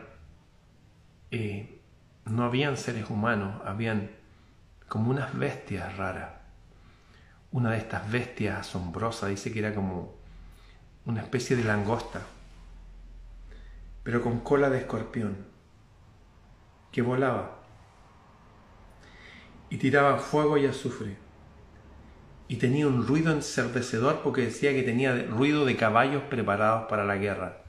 eh, 1.32 1.80
no 2.26 2.44
habían 2.44 2.78
seres 2.78 3.10
humanos, 3.10 3.62
habían 3.66 4.12
como 4.88 5.12
unas 5.12 5.38
bestias 5.38 5.98
raras. 5.98 6.30
Una 7.52 7.72
de 7.72 7.78
estas 7.78 8.10
bestias 8.10 8.62
asombrosas 8.62 9.30
dice 9.30 9.52
que 9.52 9.60
era 9.60 9.76
como 9.76 10.16
una 11.06 11.22
especie 11.22 11.56
de 11.56 11.64
langosta 11.64 12.22
pero 14.04 14.22
con 14.22 14.42
cola 14.42 14.70
de 14.70 14.80
escorpión, 14.80 15.46
que 16.92 17.02
volaba 17.02 17.64
y 19.70 19.78
tiraba 19.78 20.18
fuego 20.18 20.58
y 20.58 20.66
azufre. 20.68 21.18
Y 22.48 22.58
tenía 22.58 22.88
un 22.88 23.08
ruido 23.08 23.32
enserdecedor 23.32 24.22
porque 24.22 24.42
decía 24.42 24.74
que 24.74 24.84
tenía 24.84 25.16
ruido 25.24 25.66
de 25.66 25.76
caballos 25.76 26.22
preparados 26.30 26.88
para 26.90 27.06
la 27.06 27.16
guerra. 27.16 27.64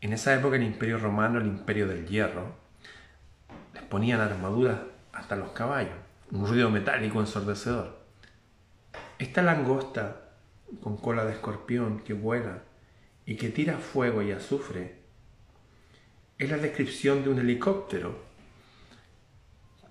En 0.00 0.12
esa 0.12 0.34
época 0.34 0.56
el 0.56 0.62
imperio 0.62 0.98
romano, 0.98 1.40
el 1.40 1.46
imperio 1.46 1.88
del 1.88 2.06
hierro, 2.06 2.54
les 3.74 3.82
ponían 3.82 4.20
armaduras 4.20 4.78
hasta 5.12 5.34
los 5.34 5.50
caballos, 5.50 5.96
un 6.30 6.46
ruido 6.46 6.70
metálico 6.70 7.18
ensordecedor. 7.18 7.98
Esta 9.18 9.42
langosta 9.42 10.28
con 10.80 10.96
cola 10.96 11.24
de 11.24 11.32
escorpión 11.32 12.00
que 12.00 12.12
vuela 12.12 12.62
y 13.26 13.36
que 13.36 13.48
tira 13.48 13.78
fuego 13.78 14.22
y 14.22 14.30
azufre 14.30 14.99
es 16.40 16.50
la 16.50 16.56
descripción 16.56 17.22
de 17.22 17.28
un 17.28 17.38
helicóptero, 17.38 18.18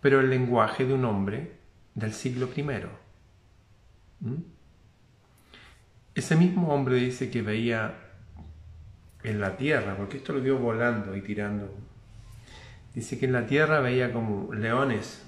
pero 0.02 0.20
el 0.20 0.32
lenguaje 0.32 0.84
de 0.84 0.94
un 0.94 1.06
hombre 1.06 1.52
del 1.94 2.12
siglo 2.12 2.50
I. 2.56 2.64
¿Mm? 4.22 4.36
Ese 6.16 6.36
mismo 6.36 6.74
hombre 6.74 6.96
dice 6.96 7.30
que 7.30 7.44
veía 7.44 7.94
en 9.24 9.40
la 9.40 9.58
tierra, 9.58 9.96
porque 9.96 10.18
esto 10.18 10.34
lo 10.34 10.42
vio 10.42 10.58
volando 10.58 11.16
y 11.16 11.22
tirando, 11.22 11.72
dice 12.96 13.20
que 13.20 13.28
en 13.28 13.34
la 13.34 13.46
tierra 13.46 13.80
veía 13.80 14.12
como 14.12 14.52
leones. 14.52 15.24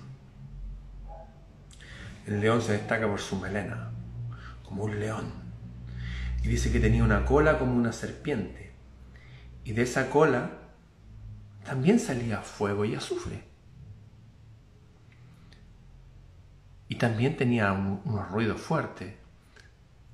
El 2.26 2.42
león 2.42 2.64
se 2.64 2.72
destaca 2.72 3.08
por 3.08 3.20
su 3.20 3.36
melena, 3.36 3.92
como 4.64 4.86
un 4.86 5.00
león. 5.00 5.32
Y 6.44 6.48
dice 6.48 6.72
que 6.72 6.80
tenía 6.80 7.04
una 7.04 7.26
cola 7.26 7.60
como 7.60 7.76
una 7.76 7.94
serpiente. 7.94 8.72
Y 9.64 9.74
de 9.74 9.84
esa 9.84 10.10
cola 10.10 10.61
también 11.64 12.00
salía 12.00 12.42
fuego 12.42 12.86
y 12.86 12.96
azufre. 12.96 13.44
Y 16.88 16.96
también 16.96 17.38
tenía 17.38 17.72
unos 17.72 18.30
ruidos 18.30 18.60
fuertes. 18.60 19.14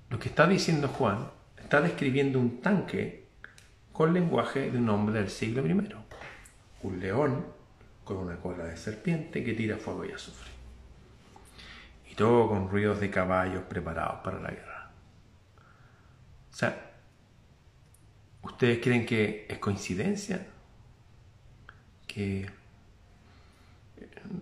Lo 0.09 0.19
que 0.19 0.29
está 0.29 0.47
diciendo 0.47 0.87
Juan 0.89 1.31
está 1.57 1.81
describiendo 1.81 2.39
un 2.39 2.61
tanque 2.61 3.27
con 3.91 4.13
lenguaje 4.13 4.69
de 4.69 4.77
un 4.77 4.89
hombre 4.89 5.19
del 5.19 5.29
siglo 5.29 5.65
I. 5.65 5.95
Un 6.83 6.99
león 6.99 7.45
con 8.03 8.17
una 8.17 8.37
cola 8.37 8.65
de 8.65 8.77
serpiente 8.77 9.43
que 9.43 9.53
tira 9.53 9.77
fuego 9.77 10.05
y 10.05 10.11
azufre. 10.11 10.51
Y 12.09 12.15
todo 12.15 12.47
con 12.47 12.69
ruidos 12.69 12.99
de 12.99 13.09
caballos 13.09 13.63
preparados 13.63 14.21
para 14.23 14.39
la 14.39 14.51
guerra. 14.51 14.91
O 16.51 16.55
sea, 16.55 16.91
¿ustedes 18.43 18.79
creen 18.81 19.05
que 19.05 19.47
es 19.49 19.57
coincidencia? 19.57 20.47
Que 22.17 22.49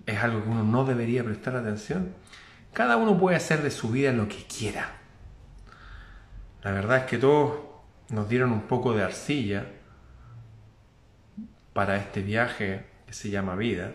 es 0.06 0.24
algo 0.24 0.42
que 0.42 0.48
uno 0.50 0.64
no 0.64 0.86
debería 0.86 1.26
prestar 1.26 1.58
atención. 1.58 2.14
Cada 2.72 2.96
uno 2.96 3.20
puede 3.20 3.36
hacer 3.36 3.62
de 3.64 3.70
su 3.70 3.90
vida 3.90 4.14
lo 4.14 4.30
que 4.30 4.46
quiera. 4.46 4.92
La 6.64 6.72
verdad 6.72 7.00
es 7.00 7.04
que 7.04 7.18
todos 7.18 7.60
nos 8.08 8.30
dieron 8.30 8.54
un 8.54 8.62
poco 8.62 8.94
de 8.94 9.04
arcilla 9.04 9.66
para 11.74 11.98
este 11.98 12.22
viaje 12.22 12.86
que 13.08 13.12
se 13.12 13.30
llama 13.30 13.58
vida. 13.58 13.92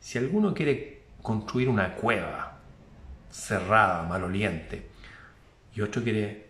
Si 0.00 0.16
alguno 0.16 0.54
quiere 0.54 1.02
construir 1.20 1.68
una 1.68 1.96
cueva 1.96 2.56
cerrada, 3.30 4.02
maloliente, 4.04 4.88
y 5.74 5.82
otro 5.82 6.02
quiere 6.02 6.48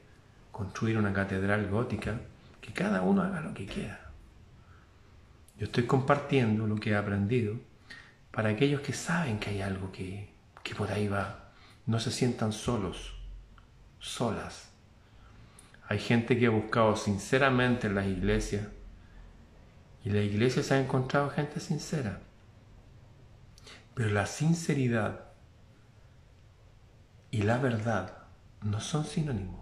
construir 0.53 0.99
una 0.99 1.13
catedral 1.13 1.69
gótica, 1.69 2.21
que 2.61 2.73
cada 2.73 3.03
uno 3.03 3.23
haga 3.23 3.41
lo 3.41 3.53
que 3.55 3.67
quiera. 3.67 4.10
Yo 5.61 5.67
estoy 5.67 5.85
compartiendo 5.85 6.67
lo 6.67 6.77
que 6.77 6.93
he 6.93 6.97
aprendido 6.97 7.55
para 8.31 8.49
aquellos 8.49 8.81
que 8.81 8.95
saben 8.95 9.39
que 9.39 9.51
hay 9.51 9.61
algo 9.61 9.93
que, 9.93 10.31
que 10.63 10.75
por 10.75 10.91
ahí 10.91 11.07
va. 11.07 11.51
No 11.85 12.01
se 12.01 12.11
sientan 12.11 12.55
solos, 12.55 13.15
solas. 13.99 14.71
Hay 15.87 15.99
gente 15.99 16.39
que 16.39 16.47
ha 16.47 16.51
buscado 16.51 16.97
sinceramente 16.97 17.89
en 17.89 17.95
las 17.95 18.07
iglesias 18.07 18.69
y 20.03 20.09
la 20.09 20.23
iglesia 20.23 20.63
se 20.63 20.73
ha 20.73 20.81
encontrado 20.81 21.29
gente 21.29 21.61
sincera. 21.61 22.21
Pero 23.93 24.09
la 24.09 24.25
sinceridad 24.25 25.27
y 27.31 27.43
la 27.43 27.59
verdad 27.59 28.17
no 28.63 28.81
son 28.81 29.05
sinónimos. 29.05 29.61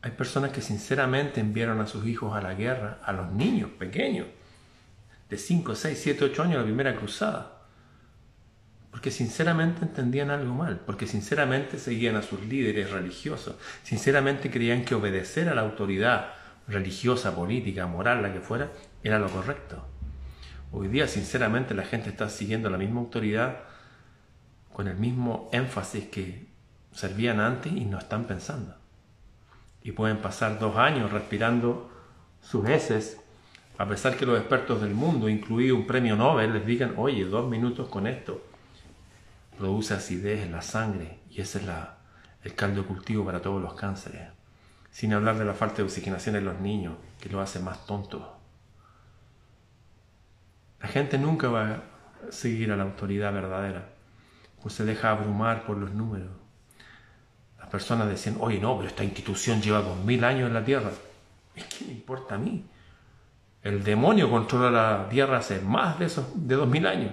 Hay 0.00 0.12
personas 0.12 0.52
que 0.52 0.62
sinceramente 0.62 1.38
enviaron 1.38 1.82
a 1.82 1.86
sus 1.86 2.06
hijos 2.06 2.34
a 2.34 2.40
la 2.40 2.54
guerra, 2.54 2.98
a 3.04 3.12
los 3.12 3.30
niños 3.30 3.72
pequeños, 3.72 4.26
de 5.28 5.36
5, 5.36 5.74
6, 5.74 5.98
7, 6.00 6.24
8 6.24 6.42
años 6.42 6.58
la 6.58 6.64
primera 6.64 6.96
cruzada. 6.96 7.58
Porque 8.90 9.10
sinceramente 9.10 9.82
entendían 9.82 10.30
algo 10.30 10.54
mal, 10.54 10.80
porque 10.80 11.06
sinceramente 11.06 11.78
seguían 11.78 12.16
a 12.16 12.22
sus 12.22 12.40
líderes 12.46 12.90
religiosos, 12.90 13.56
sinceramente 13.82 14.50
creían 14.50 14.84
que 14.84 14.94
obedecer 14.94 15.48
a 15.48 15.54
la 15.54 15.60
autoridad 15.60 16.30
religiosa, 16.66 17.34
política, 17.34 17.86
moral, 17.86 18.22
la 18.22 18.32
que 18.32 18.40
fuera, 18.40 18.70
era 19.02 19.18
lo 19.18 19.28
correcto. 19.28 19.86
Hoy 20.72 20.88
día, 20.88 21.06
sinceramente, 21.08 21.74
la 21.74 21.84
gente 21.84 22.10
está 22.10 22.28
siguiendo 22.28 22.70
la 22.70 22.78
misma 22.78 23.00
autoridad 23.00 23.60
con 24.72 24.88
el 24.88 24.96
mismo 24.96 25.48
énfasis 25.52 26.06
que 26.08 26.46
servían 26.92 27.40
antes 27.40 27.72
y 27.72 27.84
no 27.84 27.98
están 27.98 28.24
pensando. 28.24 28.76
Y 29.82 29.92
pueden 29.92 30.18
pasar 30.18 30.58
dos 30.58 30.76
años 30.76 31.10
respirando 31.12 31.90
sus 32.40 32.68
heces 32.68 33.18
a 33.78 33.86
pesar 33.86 34.16
que 34.16 34.26
los 34.26 34.36
expertos 34.36 34.80
del 34.80 34.92
mundo, 34.92 35.28
incluido 35.28 35.76
un 35.76 35.86
premio 35.86 36.16
Nobel, 36.16 36.52
les 36.52 36.66
digan, 36.66 36.94
oye, 36.96 37.24
dos 37.24 37.48
minutos 37.48 37.88
con 37.88 38.08
esto, 38.08 38.44
produce 39.56 39.94
acidez 39.94 40.44
en 40.44 40.50
la 40.50 40.62
sangre 40.62 41.20
y 41.30 41.40
ese 41.40 41.58
es 41.58 41.68
el 42.42 42.54
caldo 42.56 42.84
cultivo 42.84 43.24
para 43.24 43.40
todos 43.40 43.62
los 43.62 43.74
cánceres. 43.74 44.30
Sin 44.90 45.12
hablar 45.12 45.38
de 45.38 45.44
la 45.44 45.54
falta 45.54 45.76
de 45.76 45.82
oxigenación 45.84 46.34
en 46.34 46.44
los 46.44 46.58
niños, 46.58 46.96
que 47.20 47.28
lo 47.28 47.40
hace 47.40 47.60
más 47.60 47.86
tontos. 47.86 48.22
La 50.80 50.88
gente 50.88 51.16
nunca 51.16 51.48
va 51.48 51.70
a 51.70 51.82
seguir 52.30 52.72
a 52.72 52.76
la 52.76 52.82
autoridad 52.82 53.32
verdadera, 53.32 53.90
pues 54.60 54.74
se 54.74 54.84
deja 54.84 55.10
abrumar 55.10 55.66
por 55.66 55.76
los 55.76 55.92
números. 55.92 56.32
Las 57.60 57.68
personas 57.68 58.08
decían, 58.08 58.38
oye, 58.40 58.58
no, 58.58 58.76
pero 58.76 58.88
esta 58.88 59.04
institución 59.04 59.62
lleva 59.62 59.82
dos 59.82 59.98
mil 60.04 60.24
años 60.24 60.48
en 60.48 60.54
la 60.54 60.64
tierra. 60.64 60.90
¿Es 61.54 61.64
que 61.66 61.84
me 61.84 61.92
importa 61.92 62.34
a 62.34 62.38
mí? 62.38 62.64
El 63.68 63.84
demonio 63.84 64.30
controla 64.30 64.70
la 64.70 65.08
tierra 65.10 65.36
hace 65.36 65.60
más 65.60 65.98
de, 65.98 66.06
esos, 66.06 66.24
de 66.34 66.54
dos 66.54 66.66
mil 66.66 66.86
años. 66.86 67.12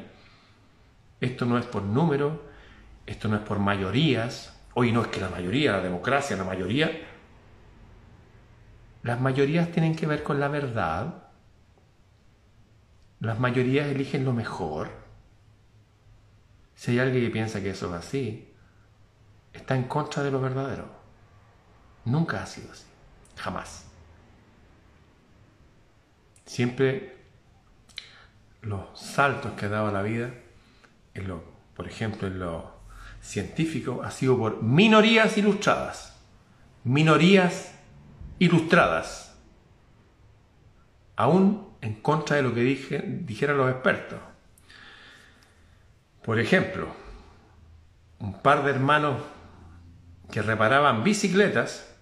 Esto 1.19 1.45
no 1.45 1.57
es 1.57 1.65
por 1.65 1.83
número, 1.83 2.45
esto 3.05 3.27
no 3.27 3.35
es 3.35 3.41
por 3.41 3.59
mayorías. 3.59 4.57
Hoy 4.73 4.93
no 4.93 5.01
es 5.01 5.09
que 5.09 5.19
la 5.19 5.27
mayoría, 5.27 5.73
la 5.73 5.81
democracia, 5.81 6.37
la 6.37 6.45
mayoría. 6.45 6.89
las 9.03 9.19
mayorías 9.19 9.69
tienen 9.69 9.97
que 9.97 10.07
ver 10.07 10.23
con 10.23 10.39
la 10.39 10.47
verdad. 10.47 11.25
Las 13.19 13.37
mayorías 13.37 13.87
eligen 13.87 14.23
lo 14.23 14.31
mejor. 14.31 14.91
Si 16.73 16.91
hay 16.91 16.99
alguien 16.99 17.25
que 17.25 17.31
piensa 17.31 17.61
que 17.61 17.71
eso 17.71 17.87
es 17.87 17.93
así, 17.95 18.53
está 19.51 19.75
en 19.75 19.89
contra 19.89 20.23
de 20.23 20.31
lo 20.31 20.39
verdadero. 20.39 20.85
Nunca 22.05 22.41
ha 22.41 22.45
sido 22.45 22.71
así. 22.71 22.85
Jamás. 23.35 23.94
Siempre 26.45 27.15
los 28.61 28.99
saltos 28.99 29.53
que 29.53 29.65
ha 29.65 29.69
dado 29.69 29.91
la 29.91 30.01
vida, 30.01 30.31
en 31.13 31.27
lo, 31.27 31.43
por 31.75 31.87
ejemplo, 31.87 32.27
en 32.27 32.39
lo 32.39 32.75
científico, 33.21 34.01
ha 34.03 34.11
sido 34.11 34.37
por 34.37 34.61
minorías 34.61 35.37
ilustradas. 35.37 36.19
Minorías 36.83 37.73
ilustradas. 38.39 39.35
Aún 41.15 41.69
en 41.81 41.95
contra 41.95 42.37
de 42.37 42.43
lo 42.43 42.53
que 42.53 42.61
dije, 42.61 43.03
dijeran 43.05 43.57
los 43.57 43.71
expertos. 43.71 44.19
Por 46.23 46.39
ejemplo, 46.39 46.87
un 48.19 48.41
par 48.41 48.63
de 48.63 48.71
hermanos 48.71 49.21
que 50.31 50.41
reparaban 50.41 51.03
bicicletas, 51.03 51.95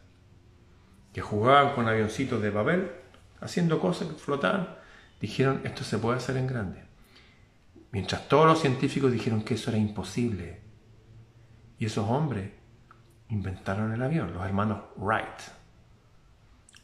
que 1.12 1.22
jugaban 1.22 1.76
con 1.76 1.88
avioncitos 1.88 2.42
de 2.42 2.52
papel, 2.52 2.92
haciendo 3.44 3.80
cosas 3.80 4.08
que 4.08 4.16
flotaban, 4.16 4.76
dijeron, 5.20 5.62
esto 5.64 5.84
se 5.84 5.98
puede 5.98 6.18
hacer 6.18 6.38
en 6.38 6.48
grande. 6.48 6.84
Mientras 7.92 8.28
todos 8.28 8.48
los 8.48 8.60
científicos 8.60 9.12
dijeron 9.12 9.44
que 9.44 9.54
eso 9.54 9.70
era 9.70 9.78
imposible. 9.78 10.62
Y 11.78 11.86
esos 11.86 12.10
hombres 12.10 12.52
inventaron 13.30 13.92
el 13.94 14.02
avión, 14.02 14.34
los 14.34 14.44
hermanos 14.44 14.80
Wright. 14.98 15.42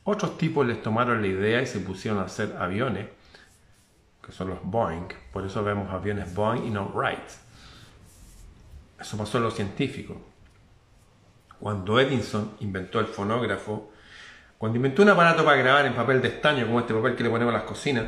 Otros 0.04 0.38
tipos 0.38 0.65
les 0.65 0.82
tomaron 0.82 1.22
la 1.22 1.28
idea 1.28 1.62
y 1.62 1.65
se 1.65 1.80
pusieron 1.80 2.19
a 2.19 2.26
hacer 2.26 2.56
aviones, 2.58 3.08
que 4.24 4.32
son 4.32 4.50
los 4.50 4.60
Boeing. 4.63 5.08
Por 5.32 5.45
eso 5.45 5.63
vemos 5.63 5.91
aviones 5.91 6.34
Boeing 6.34 6.65
y 6.65 6.69
no 6.69 6.89
Wright. 6.89 7.30
Eso 9.00 9.17
pasó 9.17 9.38
a 9.38 9.41
los 9.41 9.56
científicos. 9.56 10.17
Cuando 11.60 12.00
Edison 12.00 12.56
inventó 12.60 13.00
el 13.00 13.08
fonógrafo, 13.08 13.91
cuando 14.60 14.76
inventó 14.76 15.04
un 15.04 15.10
aparato 15.10 15.45
para 15.45 15.56
grabar 15.56 15.86
en 15.86 15.95
papel 15.95 16.22
de 16.22 16.28
estaño, 16.28 16.65
como 16.65 16.82
este 16.82 16.93
papel 16.93 17.15
que 17.15 17.24
le 17.24 17.30
ponemos 17.30 17.56
a 17.56 17.60
las 17.60 17.65
cocinas, 17.65 18.08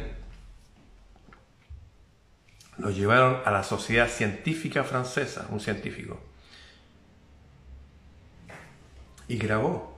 lo 2.78 2.90
llevaron 2.90 3.38
a 3.46 3.52
la 3.52 3.64
Sociedad 3.64 4.10
Científica 4.10 4.84
Francesa, 4.84 5.48
un 5.50 5.62
científico. 5.62 6.20
Y 9.30 9.38
grabó, 9.38 9.98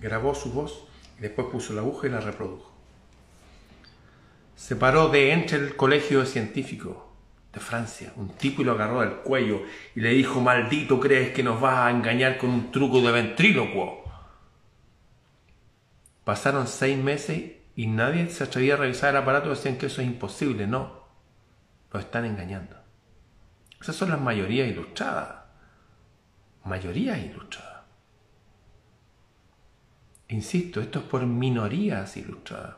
grabó 0.00 0.32
su 0.32 0.52
voz 0.52 0.86
y 1.18 1.22
después 1.22 1.48
puso 1.50 1.72
la 1.72 1.80
aguja 1.80 2.06
y 2.06 2.10
la 2.10 2.20
reprodujo. 2.20 2.70
Se 4.54 4.76
paró 4.76 5.08
de 5.08 5.32
entre 5.32 5.58
el 5.58 5.74
colegio 5.74 6.20
de 6.20 6.26
científicos 6.26 6.98
de 7.52 7.58
Francia, 7.58 8.12
un 8.14 8.28
tipo 8.28 8.62
y 8.62 8.64
lo 8.64 8.72
agarró 8.72 9.00
del 9.00 9.16
cuello 9.16 9.62
y 9.96 10.00
le 10.00 10.10
dijo, 10.10 10.40
maldito, 10.40 11.00
¿crees 11.00 11.32
que 11.32 11.42
nos 11.42 11.60
vas 11.60 11.78
a 11.78 11.90
engañar 11.90 12.38
con 12.38 12.50
un 12.50 12.70
truco 12.70 13.00
de 13.00 13.10
ventrílocuo? 13.10 14.00
Pasaron 16.24 16.66
seis 16.66 16.98
meses 16.98 17.52
y 17.76 17.86
nadie 17.86 18.28
se 18.30 18.44
atrevía 18.44 18.74
a 18.74 18.78
revisar 18.78 19.10
el 19.10 19.16
aparato, 19.22 19.50
decían 19.50 19.78
que 19.78 19.86
eso 19.86 20.02
es 20.02 20.06
imposible, 20.06 20.66
no, 20.66 21.06
lo 21.92 22.00
están 22.00 22.24
engañando. 22.24 22.76
Esas 23.80 23.96
son 23.96 24.10
las 24.10 24.20
mayorías 24.20 24.68
ilustradas, 24.68 25.44
mayorías 26.64 27.18
ilustradas. 27.18 27.84
Insisto, 30.28 30.80
esto 30.80 31.00
es 31.00 31.04
por 31.06 31.24
minorías 31.26 32.16
ilustradas. 32.16 32.76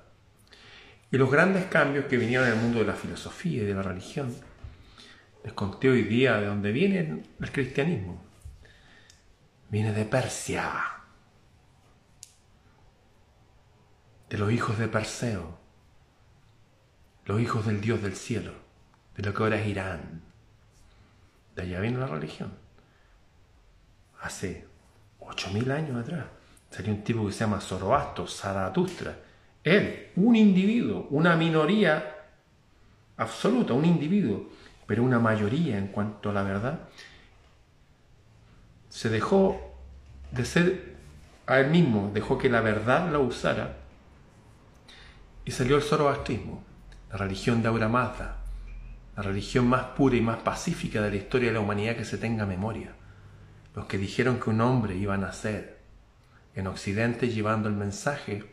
Y 1.10 1.18
los 1.18 1.30
grandes 1.30 1.66
cambios 1.66 2.06
que 2.06 2.16
vinieron 2.16 2.46
en 2.46 2.54
el 2.54 2.60
mundo 2.60 2.78
de 2.78 2.86
la 2.86 2.94
filosofía 2.94 3.62
y 3.62 3.66
de 3.66 3.74
la 3.74 3.82
religión, 3.82 4.34
les 5.44 5.52
conté 5.52 5.90
hoy 5.90 6.04
día 6.04 6.38
de 6.38 6.46
dónde 6.46 6.72
viene 6.72 7.22
el 7.40 7.52
cristianismo. 7.52 8.24
Viene 9.68 9.92
de 9.92 10.04
Persia, 10.04 11.01
de 14.32 14.38
los 14.38 14.50
hijos 14.50 14.78
de 14.78 14.88
Perseo, 14.88 15.58
los 17.26 17.38
hijos 17.38 17.66
del 17.66 17.82
Dios 17.82 18.00
del 18.00 18.16
cielo, 18.16 18.52
de 19.14 19.22
lo 19.24 19.34
que 19.34 19.42
ahora 19.42 19.60
es 19.60 19.66
Irán. 19.66 20.22
De 21.54 21.60
allá 21.60 21.80
viene 21.80 21.98
la 21.98 22.06
religión. 22.06 22.50
Hace 24.22 24.66
ocho 25.20 25.50
mil 25.50 25.70
años 25.70 25.98
atrás. 25.98 26.24
Salió 26.70 26.94
un 26.94 27.04
tipo 27.04 27.26
que 27.26 27.32
se 27.32 27.40
llama 27.40 27.60
Zoroastro, 27.60 28.26
Zaratustra. 28.26 29.18
Él, 29.62 30.12
un 30.16 30.34
individuo, 30.34 31.08
una 31.10 31.36
minoría 31.36 32.16
absoluta, 33.18 33.74
un 33.74 33.84
individuo, 33.84 34.48
pero 34.86 35.02
una 35.02 35.18
mayoría 35.18 35.76
en 35.76 35.88
cuanto 35.88 36.30
a 36.30 36.32
la 36.32 36.42
verdad, 36.42 36.88
se 38.88 39.10
dejó 39.10 39.74
de 40.30 40.46
ser 40.46 40.96
a 41.46 41.60
él 41.60 41.68
mismo, 41.68 42.10
dejó 42.14 42.38
que 42.38 42.48
la 42.48 42.62
verdad 42.62 43.12
la 43.12 43.18
usara 43.18 43.81
y 45.44 45.50
salió 45.50 45.76
el 45.76 45.82
zoroastrismo, 45.82 46.62
la 47.10 47.16
religión 47.16 47.62
de 47.62 47.68
Aura 47.68 47.88
Mazda, 47.88 48.36
la 49.16 49.22
religión 49.22 49.66
más 49.66 49.84
pura 49.96 50.16
y 50.16 50.20
más 50.20 50.38
pacífica 50.38 51.02
de 51.02 51.10
la 51.10 51.16
historia 51.16 51.48
de 51.48 51.54
la 51.54 51.60
humanidad 51.60 51.96
que 51.96 52.04
se 52.04 52.18
tenga 52.18 52.46
memoria. 52.46 52.94
Los 53.74 53.86
que 53.86 53.98
dijeron 53.98 54.38
que 54.38 54.50
un 54.50 54.60
hombre 54.60 54.96
iba 54.96 55.14
a 55.14 55.18
nacer 55.18 55.78
en 56.54 56.66
Occidente 56.66 57.28
llevando 57.28 57.68
el 57.68 57.74
mensaje 57.74 58.44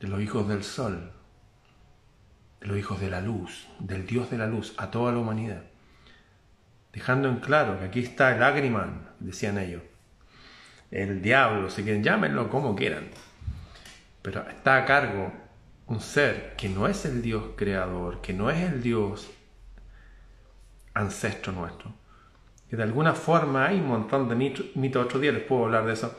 de 0.00 0.08
los 0.08 0.20
hijos 0.20 0.48
del 0.48 0.64
sol, 0.64 1.12
de 2.60 2.66
los 2.66 2.78
hijos 2.78 3.00
de 3.00 3.10
la 3.10 3.20
luz, 3.20 3.66
del 3.78 4.06
Dios 4.06 4.30
de 4.30 4.38
la 4.38 4.46
luz 4.46 4.74
a 4.78 4.90
toda 4.90 5.12
la 5.12 5.18
humanidad, 5.18 5.62
dejando 6.92 7.28
en 7.28 7.36
claro 7.36 7.78
que 7.78 7.84
aquí 7.86 8.00
está 8.00 8.34
el 8.34 8.42
Agriman, 8.42 9.10
decían 9.20 9.58
ellos, 9.58 9.82
el 10.90 11.20
diablo, 11.20 11.68
si 11.68 11.82
quieren, 11.82 12.02
llámenlo 12.02 12.48
como 12.48 12.76
quieran, 12.76 13.08
pero 14.22 14.48
está 14.48 14.76
a 14.76 14.84
cargo 14.84 15.45
un 15.86 16.00
ser 16.00 16.54
que 16.56 16.68
no 16.68 16.88
es 16.88 17.04
el 17.04 17.22
Dios 17.22 17.44
creador, 17.56 18.20
que 18.20 18.32
no 18.32 18.50
es 18.50 18.60
el 18.62 18.82
Dios 18.82 19.30
ancestro 20.94 21.52
nuestro, 21.52 21.92
que 22.68 22.76
de 22.76 22.82
alguna 22.82 23.14
forma 23.14 23.66
hay 23.66 23.78
un 23.78 23.86
montón 23.86 24.28
de 24.28 24.34
mitos, 24.34 25.04
otro 25.04 25.20
día 25.20 25.32
les 25.32 25.44
puedo 25.44 25.66
hablar 25.66 25.86
de 25.86 25.92
eso, 25.92 26.16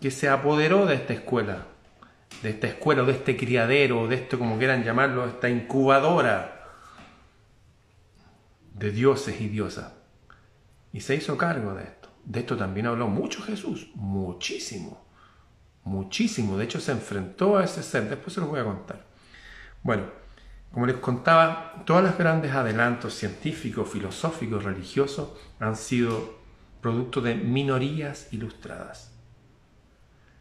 que 0.00 0.10
se 0.10 0.28
apoderó 0.28 0.86
de 0.86 0.94
esta 0.94 1.12
escuela, 1.12 1.66
de 2.42 2.50
esta 2.50 2.68
escuela, 2.68 3.02
de 3.02 3.12
este 3.12 3.36
criadero, 3.36 4.06
de 4.06 4.16
esto 4.16 4.38
como 4.38 4.58
quieran 4.58 4.84
llamarlo, 4.84 5.26
esta 5.26 5.48
incubadora 5.48 6.70
de 8.74 8.90
dioses 8.90 9.40
y 9.40 9.48
diosas. 9.48 9.92
Y 10.92 11.00
se 11.00 11.14
hizo 11.16 11.36
cargo 11.36 11.74
de 11.74 11.84
esto. 11.84 12.08
De 12.24 12.40
esto 12.40 12.56
también 12.56 12.86
habló 12.86 13.08
mucho 13.08 13.42
Jesús, 13.42 13.90
muchísimo, 13.94 15.03
muchísimo. 15.84 16.56
De 16.56 16.64
hecho 16.64 16.80
se 16.80 16.92
enfrentó 16.92 17.58
a 17.58 17.64
ese 17.64 17.82
ser, 17.82 18.08
después 18.08 18.34
se 18.34 18.40
los 18.40 18.48
voy 18.48 18.60
a 18.60 18.64
contar. 18.64 19.04
Bueno, 19.82 20.04
como 20.72 20.86
les 20.86 20.96
contaba, 20.96 21.84
todos 21.84 22.02
los 22.02 22.18
grandes 22.18 22.52
adelantos 22.52 23.14
científicos, 23.14 23.88
filosóficos, 23.88 24.64
religiosos 24.64 25.28
han 25.60 25.76
sido 25.76 26.38
producto 26.80 27.20
de 27.20 27.34
minorías 27.36 28.28
ilustradas. 28.32 29.12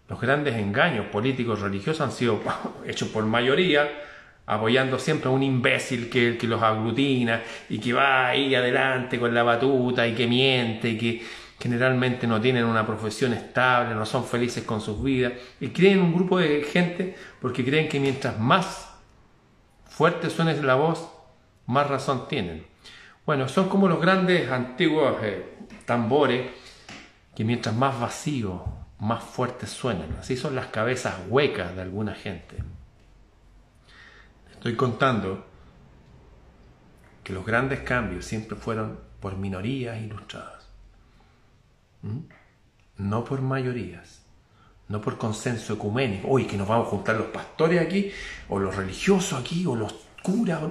Los 0.10 0.20
grandes 0.20 0.56
engaños 0.56 1.06
políticos 1.08 1.62
religiosos 1.62 2.02
han 2.02 2.12
sido 2.12 2.42
hechos 2.88 3.10
por 3.10 3.26
mayoría, 3.26 3.90
apoyando 4.46 4.98
siempre 4.98 5.30
a 5.30 5.32
un 5.32 5.44
imbécil 5.44 6.10
que, 6.10 6.38
que 6.38 6.48
los 6.48 6.62
aglutina 6.62 7.42
y 7.70 7.80
que 7.80 7.94
va 7.94 8.28
ahí 8.28 8.56
adelante 8.56 9.20
con 9.20 9.34
la 9.34 9.44
batuta 9.44 10.08
y 10.08 10.14
que 10.14 10.28
miente 10.28 10.90
y 10.90 10.98
que 10.98 11.22
generalmente 11.64 12.28
no 12.28 12.42
tienen 12.42 12.66
una 12.66 12.86
profesión 12.86 13.32
estable, 13.32 13.96
no 13.96 14.06
son 14.06 14.26
felices 14.26 14.66
con 14.66 14.82
sus 14.82 15.02
vidas 15.02 15.32
y 15.62 15.70
creen 15.70 16.02
un 16.02 16.14
grupo 16.14 16.38
de 16.38 16.62
gente 16.62 17.16
porque 17.40 17.64
creen 17.64 17.88
que 17.88 18.02
mientras 18.02 18.38
más 18.38 18.94
fuerte 19.86 20.30
suene 20.30 20.62
la 20.62 20.76
voz, 20.76 21.10
más 21.68 21.88
razón 21.88 22.28
tienen. 22.28 22.66
Bueno, 23.26 23.48
son 23.48 23.70
como 23.70 23.88
los 23.88 24.02
grandes 24.02 24.52
antiguos 24.52 25.16
eh, 25.22 25.56
tambores 25.86 26.52
que 27.34 27.46
mientras 27.46 27.74
más 27.74 27.98
vacío 27.98 28.66
más 29.00 29.24
fuertes 29.24 29.70
suenan. 29.70 30.18
Así 30.20 30.36
son 30.36 30.56
las 30.56 30.66
cabezas 30.66 31.16
huecas 31.30 31.74
de 31.78 31.82
alguna 31.82 32.14
gente. 32.14 32.58
Estoy 34.52 34.76
contando 34.76 35.46
que 37.24 37.32
los 37.32 37.46
grandes 37.46 37.80
cambios 37.80 38.26
siempre 38.26 38.58
fueron 38.58 39.00
por 39.22 39.38
minorías 39.38 40.02
ilustradas. 40.02 40.63
No 42.98 43.24
por 43.24 43.42
mayorías. 43.42 44.22
No 44.90 45.02
por 45.02 45.18
consenso 45.18 45.74
ecuménico. 45.74 46.28
Hoy 46.28 46.46
que 46.46 46.58
nos 46.58 46.68
vamos 46.68 46.88
a 46.88 46.92
juntar 46.92 47.16
los 47.16 47.28
pastores 47.28 47.82
aquí, 47.82 48.12
o 48.50 48.60
los 48.60 48.76
religiosos 48.76 49.40
aquí, 49.40 49.66
o 49.66 49.76
los 49.76 49.94
curas. 50.22 50.62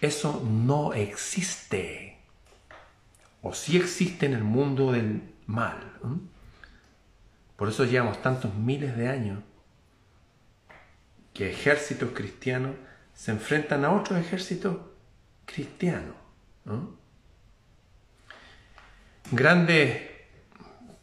Eso 0.00 0.42
no 0.48 0.94
existe. 0.94 2.18
O 3.42 3.52
sí 3.52 3.76
existe 3.76 4.26
en 4.26 4.34
el 4.34 4.44
mundo 4.44 4.92
del 4.92 5.22
mal. 5.46 5.78
Por 7.56 7.68
eso 7.68 7.84
llevamos 7.84 8.22
tantos 8.22 8.54
miles 8.54 8.96
de 8.96 9.08
años 9.08 9.42
que 11.34 11.50
ejércitos 11.50 12.10
cristianos 12.14 12.72
se 13.14 13.32
enfrentan 13.32 13.84
a 13.84 13.92
otros 13.92 14.18
ejércitos 14.18 14.76
cristianos. 15.44 16.14
Grandes 19.32 20.09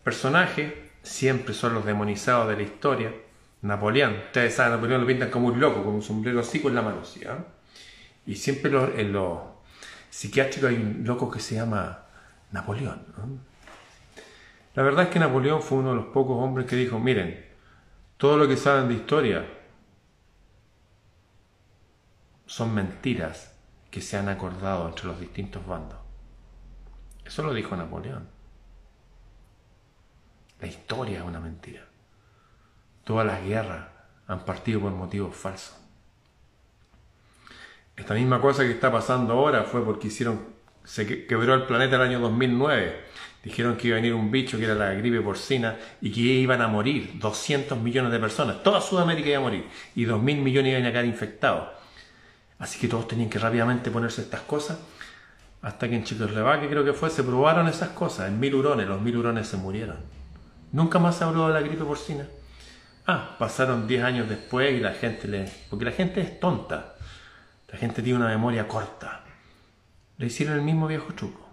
personajes 0.08 0.72
siempre 1.04 1.54
son 1.54 1.74
los 1.74 1.86
demonizados 1.86 2.48
de 2.48 2.56
la 2.56 2.62
historia. 2.64 3.12
Napoleón, 3.62 4.14
ustedes 4.28 4.56
saben, 4.56 4.72
Napoleón 4.72 5.02
lo 5.02 5.08
pintan 5.08 5.30
como 5.30 5.48
un 5.48 5.60
loco, 5.60 5.84
con 5.84 5.96
un 5.96 6.02
sombrero 6.02 6.40
así 6.40 6.62
con 6.62 6.74
la 6.74 6.82
mano 6.82 7.02
así. 7.02 7.24
Y 8.26 8.36
siempre 8.36 8.72
en 9.02 9.12
los 9.12 9.40
psiquiátricos 10.10 10.70
hay 10.70 10.78
un 10.78 11.04
loco 11.06 11.30
que 11.30 11.42
se 11.42 11.56
llama 11.56 12.06
Napoleón. 12.54 13.04
La 14.76 14.84
verdad 14.84 15.04
es 15.04 15.10
que 15.10 15.20
Napoleón 15.20 15.62
fue 15.62 15.80
uno 15.80 15.90
de 15.90 15.98
los 15.98 16.06
pocos 16.06 16.42
hombres 16.42 16.68
que 16.68 16.78
dijo, 16.78 16.98
miren, 17.00 17.46
todo 18.16 18.38
lo 18.38 18.48
que 18.48 18.56
saben 18.56 18.88
de 18.88 18.94
historia 18.94 19.46
son 22.46 22.74
mentiras 22.74 23.54
que 23.92 24.00
se 24.00 24.16
han 24.16 24.30
acordado 24.30 24.88
entre 24.88 25.08
los 25.08 25.20
distintos 25.20 25.68
bandos. 25.68 26.00
Eso 27.26 27.44
lo 27.44 27.54
dijo 27.54 27.76
Napoleón. 27.76 28.37
La 30.60 30.68
historia 30.68 31.20
es 31.20 31.24
una 31.24 31.40
mentira. 31.40 31.86
Todas 33.04 33.26
las 33.26 33.44
guerras 33.44 33.88
han 34.28 34.44
partido 34.44 34.82
por 34.82 34.92
motivos 34.92 35.36
falsos. 35.36 35.76
Esta 37.96 38.14
misma 38.14 38.42
cosa 38.42 38.64
que 38.64 38.72
está 38.72 38.92
pasando 38.92 39.34
ahora 39.34 39.64
fue 39.64 39.84
porque 39.84 40.08
hicieron, 40.08 40.40
se 40.84 41.26
quebró 41.26 41.54
el 41.54 41.64
planeta 41.64 41.96
el 41.96 42.02
año 42.02 42.20
2009. 42.20 43.06
Dijeron 43.44 43.78
que 43.78 43.88
iba 43.88 43.98
a 43.98 44.02
venir 44.02 44.14
un 44.14 44.30
bicho 44.30 44.58
que 44.58 44.66
era 44.66 44.76
la 44.76 44.94
gripe 44.94 45.22
porcina 45.22 45.78
y 46.02 46.12
que 46.12 46.20
iban 46.20 46.62
a 46.62 46.68
morir 46.68 47.12
200 47.16 47.80
millones 47.80 48.12
de 48.12 48.20
personas. 48.20 48.62
Toda 48.62 48.82
Sudamérica 48.82 49.30
iba 49.30 49.38
a 49.38 49.42
morir 49.42 49.68
y 49.96 50.06
2.000 50.06 50.20
millones 50.20 50.72
iban 50.72 50.86
a 50.86 50.92
quedar 50.92 51.06
infectados. 51.06 51.70
Así 52.60 52.80
que 52.80 52.88
todos 52.88 53.08
tenían 53.08 53.30
que 53.30 53.40
rápidamente 53.40 53.90
ponerse 53.92 54.22
estas 54.22 54.42
cosas. 54.42 54.80
Hasta 55.62 55.88
que 55.90 55.96
en 55.96 56.04
Checoslovaquia 56.04 56.70
creo 56.70 56.84
que 56.84 56.94
fue, 56.94 57.10
se 57.10 57.24
probaron 57.24 57.68
esas 57.68 57.90
cosas. 57.90 58.28
En 58.28 58.40
mil 58.40 58.54
hurones, 58.54 58.88
los 58.88 59.02
mil 59.02 59.18
hurones 59.18 59.48
se 59.48 59.58
murieron. 59.58 59.98
Nunca 60.72 61.00
más 61.00 61.18
se 61.18 61.24
habló 61.24 61.48
de 61.48 61.54
la 61.54 61.62
gripe 61.62 61.84
porcina. 61.84 62.28
Ah, 63.06 63.36
pasaron 63.40 63.88
10 63.88 64.04
años 64.04 64.30
después 64.30 64.74
y 64.74 64.80
la 64.80 64.94
gente 64.94 65.28
le... 65.28 65.50
Porque 65.70 65.86
la 65.86 65.92
gente 65.92 66.22
es 66.22 66.40
tonta. 66.40 66.96
La 67.70 67.78
gente 67.78 68.02
tiene 68.02 68.20
una 68.20 68.28
memoria 68.28 68.68
corta. 68.68 69.24
Le 70.18 70.28
hicieron 70.28 70.56
el 70.56 70.62
mismo 70.62 70.88
viejo 70.88 71.14
truco. 71.14 71.48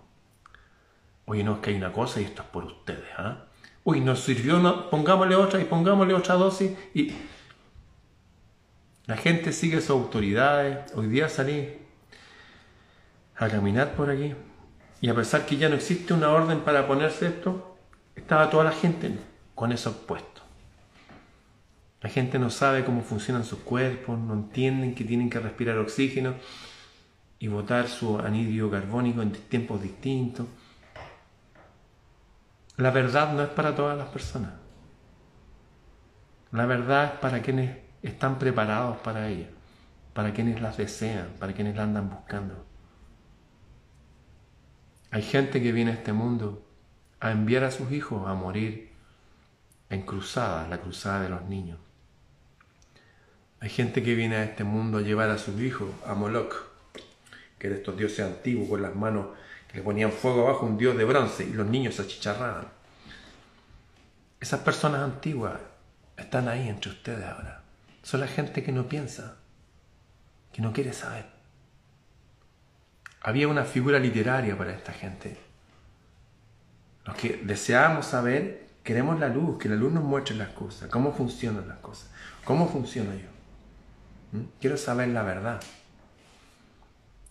Oye, 1.26 1.44
no, 1.44 1.54
es 1.54 1.58
que 1.60 1.70
hay 1.70 1.76
una 1.76 1.92
cosa 1.92 2.20
y 2.20 2.24
esto 2.24 2.42
es 2.42 2.48
por 2.48 2.64
ustedes. 2.64 3.08
¿ah? 3.16 3.44
Uy, 3.84 4.00
nos 4.00 4.20
sirvió, 4.20 4.58
una... 4.58 4.90
pongámosle 4.90 5.36
otra 5.36 5.60
y 5.60 5.64
pongámosle 5.64 6.14
otra 6.14 6.34
dosis 6.34 6.72
y 6.92 7.12
la 9.06 9.16
gente 9.16 9.52
sigue 9.52 9.80
sus 9.80 9.90
autoridades. 9.90 10.92
Hoy 10.94 11.08
día 11.08 11.28
salí 11.28 11.78
a 13.36 13.48
caminar 13.48 13.92
por 13.94 14.10
aquí 14.10 14.34
y 15.00 15.08
a 15.08 15.14
pesar 15.14 15.44
que 15.44 15.56
ya 15.56 15.68
no 15.68 15.74
existe 15.74 16.14
una 16.14 16.30
orden 16.30 16.60
para 16.60 16.86
ponerse 16.86 17.26
esto, 17.26 17.73
estaba 18.16 18.50
toda 18.50 18.64
la 18.64 18.72
gente 18.72 19.18
con 19.54 19.72
eso 19.72 20.06
puesto. 20.06 20.42
La 22.00 22.10
gente 22.10 22.38
no 22.38 22.50
sabe 22.50 22.84
cómo 22.84 23.02
funcionan 23.02 23.44
sus 23.44 23.60
cuerpos, 23.60 24.18
no 24.18 24.34
entienden 24.34 24.94
que 24.94 25.04
tienen 25.04 25.30
que 25.30 25.40
respirar 25.40 25.78
oxígeno 25.78 26.34
y 27.38 27.48
botar 27.48 27.88
su 27.88 28.18
anidrio 28.18 28.70
carbónico 28.70 29.22
en 29.22 29.32
tiempos 29.32 29.80
distintos. 29.82 30.46
La 32.76 32.90
verdad 32.90 33.32
no 33.32 33.42
es 33.42 33.48
para 33.48 33.74
todas 33.74 33.96
las 33.96 34.08
personas. 34.08 34.52
La 36.52 36.66
verdad 36.66 37.04
es 37.04 37.10
para 37.20 37.40
quienes 37.40 37.78
están 38.02 38.38
preparados 38.38 38.98
para 38.98 39.28
ella, 39.28 39.48
para 40.12 40.32
quienes 40.32 40.60
las 40.60 40.76
desean, 40.76 41.28
para 41.38 41.52
quienes 41.52 41.74
la 41.74 41.84
andan 41.84 42.10
buscando. 42.10 42.66
Hay 45.10 45.22
gente 45.22 45.62
que 45.62 45.72
viene 45.72 45.92
a 45.92 45.94
este 45.94 46.12
mundo 46.12 46.63
a 47.24 47.30
enviar 47.30 47.64
a 47.64 47.70
sus 47.70 47.90
hijos 47.90 48.28
a 48.28 48.34
morir 48.34 48.90
en 49.88 50.02
cruzadas, 50.02 50.68
la 50.68 50.82
cruzada 50.82 51.22
de 51.22 51.30
los 51.30 51.42
niños. 51.46 51.78
Hay 53.60 53.70
gente 53.70 54.02
que 54.02 54.14
viene 54.14 54.36
a 54.36 54.44
este 54.44 54.62
mundo 54.62 54.98
a 54.98 55.00
llevar 55.00 55.30
a 55.30 55.38
sus 55.38 55.58
hijos 55.58 55.88
a 56.04 56.12
Moloch, 56.12 56.54
que 57.58 57.68
era 57.68 57.76
estos 57.76 57.96
dioses 57.96 58.20
antiguos 58.20 58.68
con 58.68 58.82
las 58.82 58.94
manos 58.94 59.28
que 59.68 59.78
le 59.78 59.82
ponían 59.82 60.12
fuego 60.12 60.46
abajo, 60.46 60.66
un 60.66 60.76
dios 60.76 60.98
de 60.98 61.04
bronce, 61.06 61.44
y 61.44 61.54
los 61.54 61.66
niños 61.66 61.94
se 61.94 62.02
achicharraban. 62.02 62.68
Esas 64.38 64.60
personas 64.60 65.00
antiguas 65.00 65.58
están 66.18 66.46
ahí 66.46 66.68
entre 66.68 66.90
ustedes 66.90 67.24
ahora. 67.24 67.62
Son 68.02 68.20
la 68.20 68.28
gente 68.28 68.62
que 68.62 68.70
no 68.70 68.86
piensa, 68.86 69.36
que 70.52 70.60
no 70.60 70.74
quiere 70.74 70.92
saber. 70.92 71.24
Había 73.22 73.48
una 73.48 73.64
figura 73.64 73.98
literaria 73.98 74.58
para 74.58 74.74
esta 74.74 74.92
gente. 74.92 75.53
Los 77.04 77.16
que 77.16 77.40
deseamos 77.44 78.06
saber, 78.06 78.66
queremos 78.82 79.20
la 79.20 79.28
luz, 79.28 79.58
que 79.58 79.68
la 79.68 79.76
luz 79.76 79.92
nos 79.92 80.04
muestre 80.04 80.36
las 80.36 80.50
cosas, 80.50 80.88
cómo 80.88 81.12
funcionan 81.12 81.68
las 81.68 81.78
cosas, 81.78 82.10
cómo 82.44 82.68
funciono 82.68 83.12
yo. 83.12 84.38
¿Mm? 84.38 84.44
Quiero 84.60 84.76
saber 84.76 85.08
la 85.08 85.22
verdad. 85.22 85.60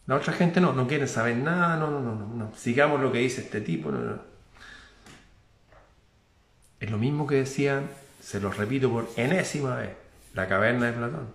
La 0.06 0.16
otra 0.16 0.34
gente 0.34 0.60
no, 0.60 0.74
no 0.74 0.88
quiere 0.88 1.08
saber 1.08 1.38
nada, 1.38 1.78
no, 1.78 1.90
no, 1.90 2.02
no, 2.02 2.16
no, 2.16 2.28
no. 2.28 2.52
Sigamos 2.56 3.02
lo 3.02 3.12
que 3.12 3.20
dice 3.20 3.42
este 3.42 3.62
tipo, 3.62 3.90
no, 3.90 4.00
no. 4.00 4.20
Es 6.80 6.92
lo 6.92 6.98
mismo 6.98 7.26
que 7.26 7.36
decían, 7.36 7.88
se 8.22 8.42
lo 8.42 8.52
repito 8.52 8.92
por 8.92 9.10
enésima 9.16 9.76
vez, 9.78 9.92
la 10.34 10.48
caverna 10.48 10.88
de 10.88 10.94
Platón. 10.94 11.28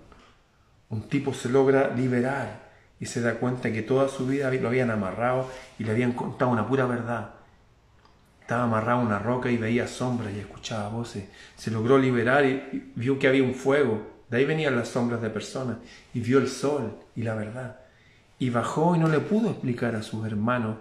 Un 0.90 1.08
tipo 1.08 1.32
se 1.32 1.48
logra 1.48 1.94
liberar 1.94 2.68
y 3.00 3.06
se 3.06 3.20
da 3.20 3.34
cuenta 3.34 3.72
que 3.72 3.82
toda 3.82 4.08
su 4.08 4.26
vida 4.26 4.50
lo 4.50 4.68
habían 4.68 4.90
amarrado 4.90 5.50
y 5.78 5.84
le 5.84 5.92
habían 5.92 6.12
contado 6.12 6.50
una 6.50 6.66
pura 6.66 6.86
verdad. 6.86 7.37
Estaba 8.48 8.62
amarrado 8.62 9.00
a 9.00 9.02
una 9.02 9.18
roca 9.18 9.50
y 9.50 9.58
veía 9.58 9.86
sombras 9.86 10.32
y 10.34 10.38
escuchaba 10.38 10.88
voces. 10.88 11.28
Se 11.54 11.70
logró 11.70 11.98
liberar 11.98 12.46
y 12.46 12.92
vio 12.94 13.18
que 13.18 13.28
había 13.28 13.42
un 13.42 13.54
fuego. 13.54 14.22
De 14.30 14.38
ahí 14.38 14.46
venían 14.46 14.74
las 14.74 14.88
sombras 14.88 15.20
de 15.20 15.28
personas 15.28 15.76
y 16.14 16.20
vio 16.20 16.38
el 16.38 16.48
sol 16.48 16.98
y 17.14 17.24
la 17.24 17.34
verdad. 17.34 17.80
Y 18.38 18.48
bajó 18.48 18.96
y 18.96 19.00
no 19.00 19.08
le 19.08 19.20
pudo 19.20 19.50
explicar 19.50 19.94
a 19.94 20.02
sus 20.02 20.24
hermanos 20.26 20.78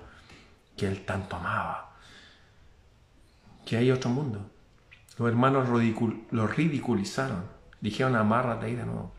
que 0.77 0.87
él 0.87 1.03
tanto 1.03 1.35
amaba. 1.35 1.97
Que 3.65 3.75
hay 3.75 3.91
otro 3.91 4.11
mundo. 4.11 4.49
Los 5.17 5.27
hermanos 5.27 5.67
lo 6.31 6.47
ridiculizaron 6.47 7.43
Dijeron, 7.81 8.15
amárrate 8.15 8.67
ahí 8.67 8.75
de 8.75 8.85
nuevo. 8.85 9.11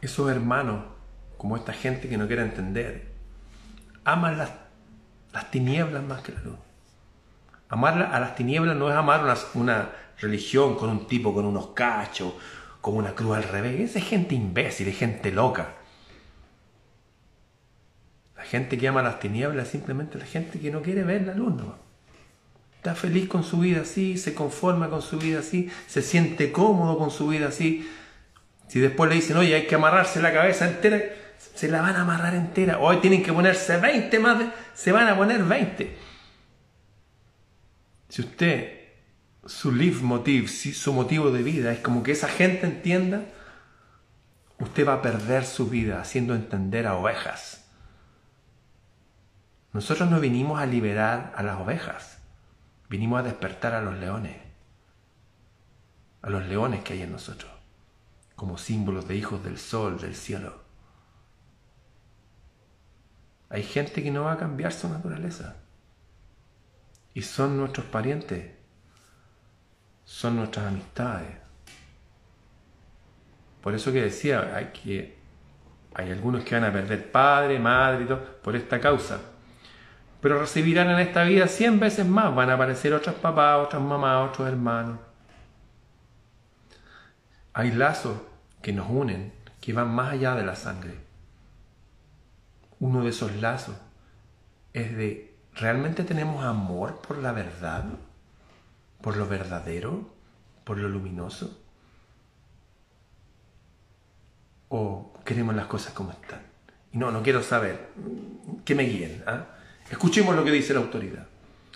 Esos 0.00 0.30
hermanos, 0.30 0.86
como 1.36 1.58
esta 1.58 1.74
gente 1.74 2.08
que 2.08 2.16
no 2.16 2.26
quiere 2.26 2.40
entender, 2.40 3.12
aman 4.06 4.38
las, 4.38 4.67
las 5.32 5.50
tinieblas 5.50 6.02
más 6.02 6.22
que 6.22 6.32
la 6.32 6.40
luz. 6.40 6.56
Amar 7.68 8.10
a 8.12 8.18
las 8.18 8.34
tinieblas 8.34 8.76
no 8.76 8.88
es 8.88 8.96
amar 8.96 9.22
una, 9.54 9.90
religión 10.20 10.76
con 10.76 10.90
un 10.90 11.06
tipo 11.06 11.34
con 11.34 11.44
unos 11.44 11.68
cachos, 11.68 12.34
con 12.80 12.96
una 12.96 13.14
cruz 13.14 13.36
al 13.36 13.44
revés. 13.44 13.90
Esa 13.90 13.98
es 13.98 14.06
gente 14.06 14.34
imbécil, 14.34 14.88
es 14.88 14.98
gente 14.98 15.30
loca. 15.30 15.74
La 18.36 18.44
gente 18.44 18.78
que 18.78 18.88
ama 18.88 19.02
las 19.02 19.20
tinieblas 19.20 19.66
es 19.66 19.72
simplemente 19.72 20.18
la 20.18 20.24
gente 20.24 20.58
que 20.58 20.70
no 20.70 20.82
quiere 20.82 21.02
ver 21.02 21.22
la 21.22 21.34
luz. 21.34 21.54
¿no? 21.54 21.76
Está 22.76 22.94
feliz 22.94 23.28
con 23.28 23.42
su 23.42 23.58
vida 23.58 23.82
así, 23.82 24.16
se 24.16 24.34
conforma 24.34 24.88
con 24.88 25.02
su 25.02 25.18
vida 25.18 25.40
así, 25.40 25.70
se 25.86 26.02
siente 26.02 26.52
cómodo 26.52 26.96
con 26.96 27.10
su 27.10 27.28
vida 27.28 27.48
así. 27.48 27.88
Si 28.68 28.80
después 28.80 29.08
le 29.08 29.16
dicen, 29.16 29.36
oye, 29.36 29.54
hay 29.54 29.66
que 29.66 29.74
amarrarse 29.74 30.22
la 30.22 30.32
cabeza 30.32 30.68
entera, 30.68 31.00
se 31.38 31.68
la 31.68 31.80
van 31.80 31.96
a 31.96 32.02
amarrar 32.02 32.34
entera. 32.34 32.78
Hoy 32.78 32.98
tienen 32.98 33.22
que 33.22 33.32
ponerse 33.32 33.76
20 33.78 34.18
más, 34.18 34.44
se 34.74 34.92
van 34.92 35.08
a 35.08 35.16
poner 35.16 35.42
20. 35.44 35.96
Si 38.08 38.22
usted, 38.22 38.78
su 39.44 39.72
leitmotiv, 39.72 40.48
si 40.48 40.72
su 40.72 40.92
motivo 40.92 41.30
de 41.30 41.42
vida 41.42 41.72
es 41.72 41.80
como 41.80 42.02
que 42.02 42.12
esa 42.12 42.28
gente 42.28 42.66
entienda, 42.66 43.22
usted 44.58 44.86
va 44.86 44.94
a 44.94 45.02
perder 45.02 45.44
su 45.44 45.68
vida 45.68 46.00
haciendo 46.00 46.34
entender 46.34 46.86
a 46.86 46.96
ovejas. 46.96 47.64
Nosotros 49.72 50.10
no 50.10 50.20
vinimos 50.20 50.60
a 50.60 50.66
liberar 50.66 51.32
a 51.36 51.42
las 51.42 51.60
ovejas. 51.60 52.18
Vinimos 52.88 53.20
a 53.20 53.22
despertar 53.22 53.74
a 53.74 53.82
los 53.82 53.98
leones, 53.98 54.36
a 56.22 56.30
los 56.30 56.46
leones 56.46 56.82
que 56.82 56.94
hay 56.94 57.02
en 57.02 57.12
nosotros, 57.12 57.52
como 58.34 58.56
símbolos 58.56 59.06
de 59.06 59.16
hijos 59.16 59.44
del 59.44 59.58
sol, 59.58 60.00
del 60.00 60.14
cielo. 60.14 60.67
Hay 63.50 63.62
gente 63.62 64.02
que 64.02 64.10
no 64.10 64.24
va 64.24 64.32
a 64.32 64.38
cambiar 64.38 64.72
su 64.72 64.88
naturaleza. 64.88 65.56
Y 67.14 67.22
son 67.22 67.56
nuestros 67.56 67.86
parientes, 67.86 68.52
son 70.04 70.36
nuestras 70.36 70.66
amistades. 70.66 71.36
Por 73.62 73.74
eso 73.74 73.92
que 73.92 74.02
decía, 74.02 74.54
hay, 74.54 74.66
que, 74.66 75.18
hay 75.94 76.10
algunos 76.10 76.44
que 76.44 76.54
van 76.54 76.64
a 76.64 76.72
perder 76.72 77.10
padre, 77.10 77.58
madre 77.58 78.04
y 78.04 78.06
todo, 78.06 78.40
por 78.42 78.54
esta 78.54 78.80
causa 78.80 79.20
pero 80.20 80.40
recibirán 80.40 80.90
en 80.90 80.98
esta 80.98 81.24
vida 81.24 81.46
cien 81.46 81.78
veces 81.78 82.06
más. 82.06 82.34
Van 82.34 82.50
a 82.50 82.54
aparecer 82.54 82.92
otros 82.92 83.14
papás, 83.16 83.66
otras 83.66 83.82
mamás, 83.82 84.28
otros 84.28 84.48
hermanos. 84.48 84.98
Hay 87.52 87.72
lazos 87.72 88.18
que 88.62 88.72
nos 88.72 88.88
unen, 88.90 89.32
que 89.60 89.72
van 89.72 89.88
más 89.94 90.12
allá 90.12 90.34
de 90.34 90.44
la 90.44 90.56
sangre. 90.56 91.07
Uno 92.80 93.02
de 93.02 93.10
esos 93.10 93.34
lazos 93.36 93.76
es 94.72 94.96
de, 94.96 95.34
¿realmente 95.54 96.04
tenemos 96.04 96.44
amor 96.44 97.00
por 97.00 97.18
la 97.18 97.32
verdad? 97.32 97.84
¿Por 99.00 99.16
lo 99.16 99.26
verdadero? 99.26 100.10
¿Por 100.64 100.78
lo 100.78 100.88
luminoso? 100.88 101.60
¿O 104.68 105.14
queremos 105.24 105.54
las 105.54 105.66
cosas 105.66 105.92
como 105.92 106.12
están? 106.12 106.42
No, 106.92 107.10
no 107.10 107.22
quiero 107.22 107.42
saber. 107.42 107.88
Que 108.64 108.74
me 108.74 108.84
guíen. 108.84 109.22
¿ah? 109.26 109.46
Escuchemos 109.90 110.36
lo 110.36 110.44
que 110.44 110.50
dice 110.50 110.74
la 110.74 110.80
autoridad. 110.80 111.26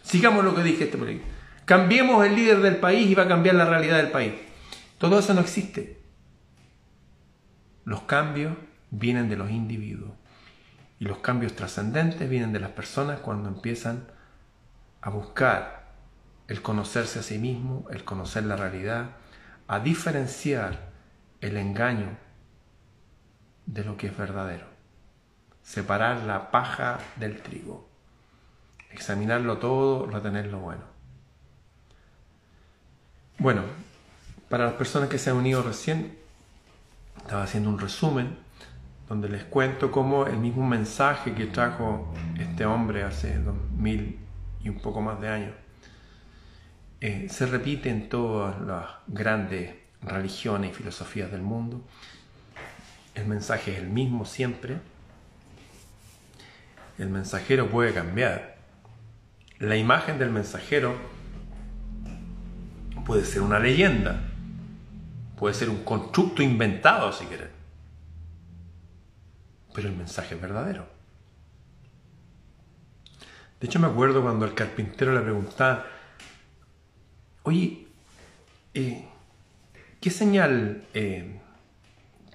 Sigamos 0.03 0.45
lo 0.45 0.55
que 0.55 0.63
dije 0.63 0.85
este 0.85 0.99
político. 0.99 1.27
Cambiemos 1.65 2.25
el 2.27 2.35
líder 2.37 2.61
del 2.61 2.77
país 2.77 3.09
y 3.09 3.15
va 3.15 3.25
a 3.25 3.29
cambiar 3.29 3.55
la 3.55 3.65
realidad 3.65 3.97
del 3.97 4.11
país. 4.11 4.35
Todo 4.99 5.19
eso 5.19 5.33
no 5.35 5.41
existe. 5.41 6.01
Los 7.85 8.03
cambios 8.03 8.57
vienen 8.91 9.29
de 9.29 9.37
los 9.37 9.51
individuos 9.51 10.13
y 11.03 11.05
los 11.05 11.19
cambios 11.19 11.57
trascendentes 11.57 12.31
vienen 12.31 12.53
de 12.53 12.61
las 12.61 12.71
personas 12.71 13.19
cuando 13.19 13.49
empiezan 13.49 14.07
a 15.01 15.11
buscar 15.11 15.89
el 16.47 16.63
conocerse 16.63 17.19
a 17.19 17.25
sí 17.25 17.39
mismo, 17.39 17.87
el 17.91 18.05
conocer 18.05 18.45
la 18.45 18.55
realidad, 18.55 19.17
a 19.67 19.81
diferenciar 19.81 20.93
el 21.41 21.57
engaño 21.57 22.17
de 23.67 23.83
lo 23.83 23.97
que 23.97 24.07
es 24.07 24.17
verdadero, 24.17 24.65
separar 25.65 26.19
la 26.23 26.53
paja 26.53 27.01
del 27.17 27.43
trigo, 27.43 27.89
examinarlo 28.93 29.59
todo, 29.59 30.07
retener 30.07 30.47
lo 30.47 30.61
bueno. 30.61 30.85
Bueno, 33.39 33.63
para 34.49 34.67
las 34.67 34.75
personas 34.75 35.09
que 35.09 35.19
se 35.19 35.31
han 35.31 35.37
unido 35.37 35.65
recién, 35.65 36.17
estaba 37.17 37.43
haciendo 37.43 37.71
un 37.71 37.81
resumen 37.81 38.39
donde 39.13 39.29
les 39.29 39.45
cuento 39.45 39.91
cómo 39.93 40.25
el 40.27 40.39
mismo 40.39 40.67
mensaje 40.67 41.35
que 41.35 41.45
trajo 41.45 42.15
este 42.41 42.65
hombre 42.65 43.03
hace 43.03 43.37
dos 43.41 43.55
mil 43.77 44.19
y 44.65 44.71
un 44.71 44.77
poco 44.77 45.03
más 45.03 45.21
de 45.21 45.29
años 45.29 45.53
eh, 47.03 47.27
se 47.29 47.45
repite 47.45 47.91
en 47.91 48.09
todas 48.09 48.59
las 48.63 48.87
grandes 49.07 49.75
religiones 50.01 50.71
y 50.71 50.75
filosofías 50.75 51.31
del 51.31 51.43
mundo. 51.43 51.83
El 53.15 53.27
mensaje 53.27 53.73
es 53.73 53.81
el 53.81 53.91
mismo 53.91 54.25
siempre. 54.25 54.79
El 56.97 57.11
mensajero 57.11 57.69
puede 57.69 57.93
cambiar. 57.93 58.57
La 59.59 59.77
imagen 59.77 60.19
del 60.19 60.31
mensajero 60.31 60.97
puede 63.05 63.27
ser 63.27 63.43
una 63.43 63.59
leyenda, 63.59 64.23
puede 65.37 65.55
ser 65.55 65.69
un 65.69 65.85
constructo 65.85 66.43
inventado 66.43 67.13
si 67.13 67.27
quieres. 67.27 67.52
Pero 69.75 69.89
el 69.89 69.97
mensaje 69.97 70.35
es 70.35 70.41
verdadero. 70.41 70.87
De 73.61 73.67
hecho 73.67 73.79
me 73.79 73.87
acuerdo 73.87 74.23
cuando 74.23 74.45
el 74.45 74.55
carpintero 74.55 75.15
le 75.15 75.21
preguntaba, 75.21 75.87
oye, 77.45 77.87
eh, 78.75 79.05
¿qué 80.01 80.11
señal, 80.11 80.85
eh, 80.95 81.41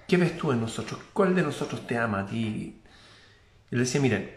qué 0.06 0.16
ves 0.16 0.38
tú 0.38 0.52
en 0.52 0.60
nosotros? 0.62 1.00
¿Cuál 1.12 1.34
de 1.34 1.42
nosotros 1.42 1.86
te 1.86 1.98
ama 1.98 2.20
a 2.20 2.26
ti? 2.26 2.80
Y 3.70 3.74
le 3.76 3.80
decía, 3.80 4.00
miren, 4.00 4.30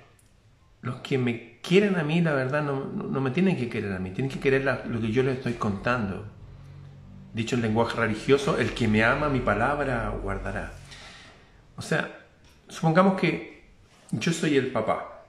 los 0.81 0.97
que 0.97 1.17
me 1.17 1.59
quieren 1.61 1.95
a 1.95 2.03
mí, 2.03 2.21
la 2.21 2.33
verdad, 2.33 2.63
no, 2.63 3.21
me 3.21 3.31
tienen 3.31 3.55
que 3.55 3.69
querer 3.69 3.93
a 3.93 3.99
mí, 3.99 4.11
tienen 4.11 4.29
que 4.29 4.41
querer 4.41 4.63
lo 4.63 4.99
que 4.99 5.11
yo 5.11 5.23
les 5.23 5.37
estoy 5.37 5.53
contando. 5.53 6.25
Dicho 7.33 7.55
en 7.55 7.61
lenguaje 7.61 7.97
religioso, 7.97 8.57
el 8.57 8.73
que 8.73 8.89
me 8.89 9.03
ama 9.05 9.29
mi 9.29 9.39
palabra 9.39 10.09
guardará. 10.09 10.73
O 11.77 11.81
sea, 11.81 12.20
supongamos 12.71 13.19
que 13.19 13.65
yo 14.11 14.31
soy 14.31 14.57
el 14.57 14.71
papá 14.71 15.25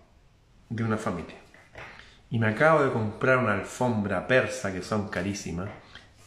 de 0.69 0.85
una 0.85 0.97
familia 0.97 1.37
y 2.31 2.39
me 2.39 2.47
acabo 2.47 2.83
de 2.83 2.93
comprar 2.93 3.39
una 3.39 3.55
alfombra 3.55 4.27
persa 4.27 4.73
que 4.73 4.83
son 4.83 5.09
carísimas 5.09 5.69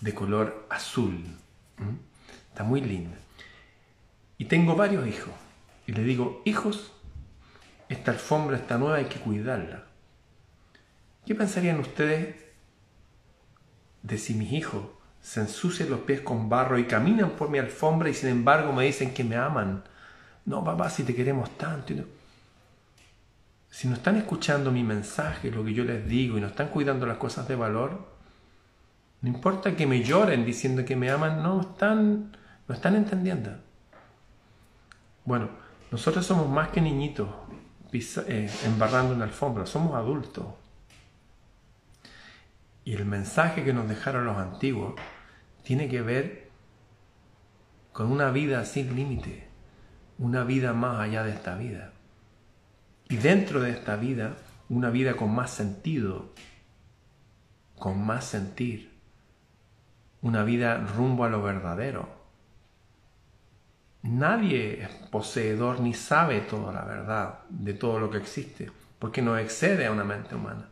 de 0.01 0.13
color 0.13 0.67
azul. 0.69 1.23
Está 2.49 2.63
muy 2.63 2.81
linda. 2.81 3.17
Y 4.37 4.45
tengo 4.45 4.75
varios 4.75 5.07
hijos. 5.07 5.33
Y 5.87 5.93
le 5.93 6.03
digo, 6.03 6.41
hijos, 6.45 6.91
esta 7.89 8.11
alfombra 8.11 8.57
está 8.57 8.77
nueva, 8.77 8.97
hay 8.97 9.05
que 9.05 9.19
cuidarla. 9.19 9.85
¿Qué 11.25 11.33
pensarían 11.33 11.79
ustedes 11.79 12.35
de 14.03 14.17
si 14.19 14.35
mis 14.35 14.51
hijos 14.51 14.85
se 15.21 15.39
ensucian 15.39 15.89
los 15.89 16.01
pies 16.01 16.21
con 16.21 16.49
barro 16.49 16.77
y 16.77 16.85
caminan 16.85 17.31
por 17.31 17.49
mi 17.49 17.57
alfombra 17.57 18.09
y 18.09 18.13
sin 18.13 18.29
embargo 18.29 18.73
me 18.73 18.85
dicen 18.85 19.13
que 19.13 19.23
me 19.23 19.37
aman? 19.37 19.83
No, 20.45 20.63
papá, 20.63 20.89
si 20.89 21.03
te 21.03 21.15
queremos 21.15 21.49
tanto. 21.57 21.93
Si 23.69 23.87
no 23.87 23.95
están 23.95 24.15
escuchando 24.15 24.71
mi 24.71 24.83
mensaje, 24.83 25.51
lo 25.51 25.65
que 25.65 25.73
yo 25.73 25.83
les 25.83 26.07
digo, 26.07 26.37
y 26.37 26.41
no 26.41 26.47
están 26.47 26.69
cuidando 26.69 27.05
las 27.05 27.17
cosas 27.17 27.47
de 27.47 27.55
valor, 27.55 28.15
no 29.21 29.29
importa 29.29 29.75
que 29.75 29.87
me 29.87 30.03
lloren 30.03 30.45
diciendo 30.45 30.85
que 30.85 30.95
me 30.95 31.09
aman, 31.09 31.41
no 31.41 31.61
están, 31.61 32.37
no 32.67 32.75
están 32.75 32.95
entendiendo. 32.95 33.51
Bueno, 35.25 35.49
nosotros 35.91 36.25
somos 36.25 36.47
más 36.47 36.69
que 36.69 36.79
niñitos 36.81 37.27
eh, 38.27 38.49
embarrando 38.65 39.15
una 39.15 39.25
alfombra, 39.25 39.65
somos 39.65 39.95
adultos. 39.95 40.45
Y 42.83 42.93
el 42.93 43.05
mensaje 43.05 43.63
que 43.63 43.73
nos 43.73 43.89
dejaron 43.89 44.25
los 44.25 44.37
antiguos 44.37 44.93
tiene 45.63 45.89
que 45.89 46.01
ver 46.01 46.49
con 47.93 48.11
una 48.11 48.29
vida 48.29 48.63
sin 48.65 48.95
límite, 48.95 49.47
una 50.17 50.43
vida 50.43 50.73
más 50.73 50.99
allá 50.99 51.23
de 51.23 51.31
esta 51.31 51.55
vida. 51.55 51.91
Y 53.09 53.17
dentro 53.17 53.61
de 53.61 53.71
esta 53.71 53.95
vida, 53.95 54.35
una 54.69 54.89
vida 54.89 55.15
con 55.15 55.33
más 55.33 55.51
sentido, 55.51 56.33
con 57.77 58.05
más 58.05 58.25
sentir, 58.25 58.91
una 60.21 60.43
vida 60.43 60.77
rumbo 60.77 61.23
a 61.23 61.29
lo 61.29 61.41
verdadero, 61.41 62.15
Nadie 64.05 64.83
es 64.83 64.89
poseedor 65.09 65.79
ni 65.79 65.95
sabe 65.95 66.41
toda 66.41 66.71
la 66.71 66.83
verdad 66.83 67.39
de 67.49 67.73
todo 67.73 67.99
lo 67.99 68.11
que 68.11 68.19
existe, 68.19 68.69
porque 68.99 69.23
no 69.23 69.35
excede 69.35 69.87
a 69.87 69.91
una 69.91 70.03
mente 70.03 70.35
humana. 70.35 70.69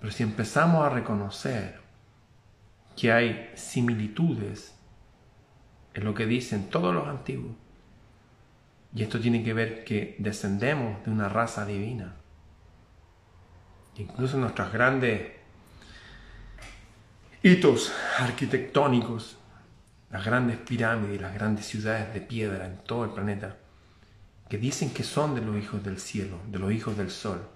Pero 0.00 0.10
si 0.10 0.22
empezamos 0.22 0.82
a 0.82 0.88
reconocer 0.88 1.78
que 2.96 3.12
hay 3.12 3.50
similitudes 3.54 4.74
en 5.92 6.04
lo 6.04 6.14
que 6.14 6.24
dicen 6.24 6.70
todos 6.70 6.94
los 6.94 7.06
antiguos, 7.06 7.54
y 8.94 9.02
esto 9.02 9.20
tiene 9.20 9.42
que 9.42 9.52
ver 9.52 9.84
que 9.84 10.16
descendemos 10.18 11.04
de 11.04 11.10
una 11.10 11.28
raza 11.28 11.64
divina, 11.64 12.14
incluso 13.96 14.38
nuestros 14.38 14.72
grandes 14.72 15.32
hitos 17.42 17.92
arquitectónicos 18.18 19.38
las 20.10 20.24
grandes 20.24 20.56
pirámides, 20.56 21.20
las 21.20 21.34
grandes 21.34 21.66
ciudades 21.66 22.12
de 22.14 22.20
piedra 22.20 22.66
en 22.66 22.78
todo 22.78 23.04
el 23.04 23.10
planeta, 23.10 23.56
que 24.48 24.56
dicen 24.56 24.90
que 24.90 25.02
son 25.02 25.34
de 25.34 25.42
los 25.42 25.56
hijos 25.56 25.84
del 25.84 25.98
cielo, 25.98 26.38
de 26.48 26.58
los 26.58 26.72
hijos 26.72 26.96
del 26.96 27.10
sol, 27.10 27.46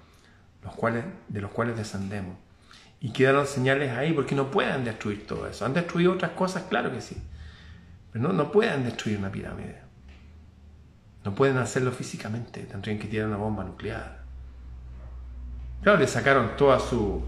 los 0.62 0.74
cuales, 0.74 1.04
de 1.28 1.40
los 1.40 1.50
cuales 1.50 1.76
descendemos. 1.76 2.36
Y 3.00 3.12
quedaron 3.12 3.46
señales 3.46 3.90
ahí 3.96 4.12
porque 4.12 4.34
no 4.34 4.50
pueden 4.50 4.84
destruir 4.84 5.26
todo 5.26 5.48
eso. 5.48 5.64
Han 5.64 5.74
destruido 5.74 6.12
otras 6.12 6.32
cosas, 6.32 6.64
claro 6.68 6.92
que 6.92 7.00
sí. 7.00 7.16
Pero 8.12 8.28
no, 8.28 8.34
no 8.34 8.52
pueden 8.52 8.84
destruir 8.84 9.18
una 9.18 9.32
pirámide. 9.32 9.81
No 11.24 11.34
pueden 11.34 11.58
hacerlo 11.58 11.92
físicamente. 11.92 12.62
Tendrían 12.62 12.98
que 12.98 13.08
tirar 13.08 13.28
una 13.28 13.36
bomba 13.36 13.64
nuclear. 13.64 14.22
Claro, 15.82 15.98
le 15.98 16.06
sacaron 16.06 16.56
toda 16.56 16.78
su 16.80 17.22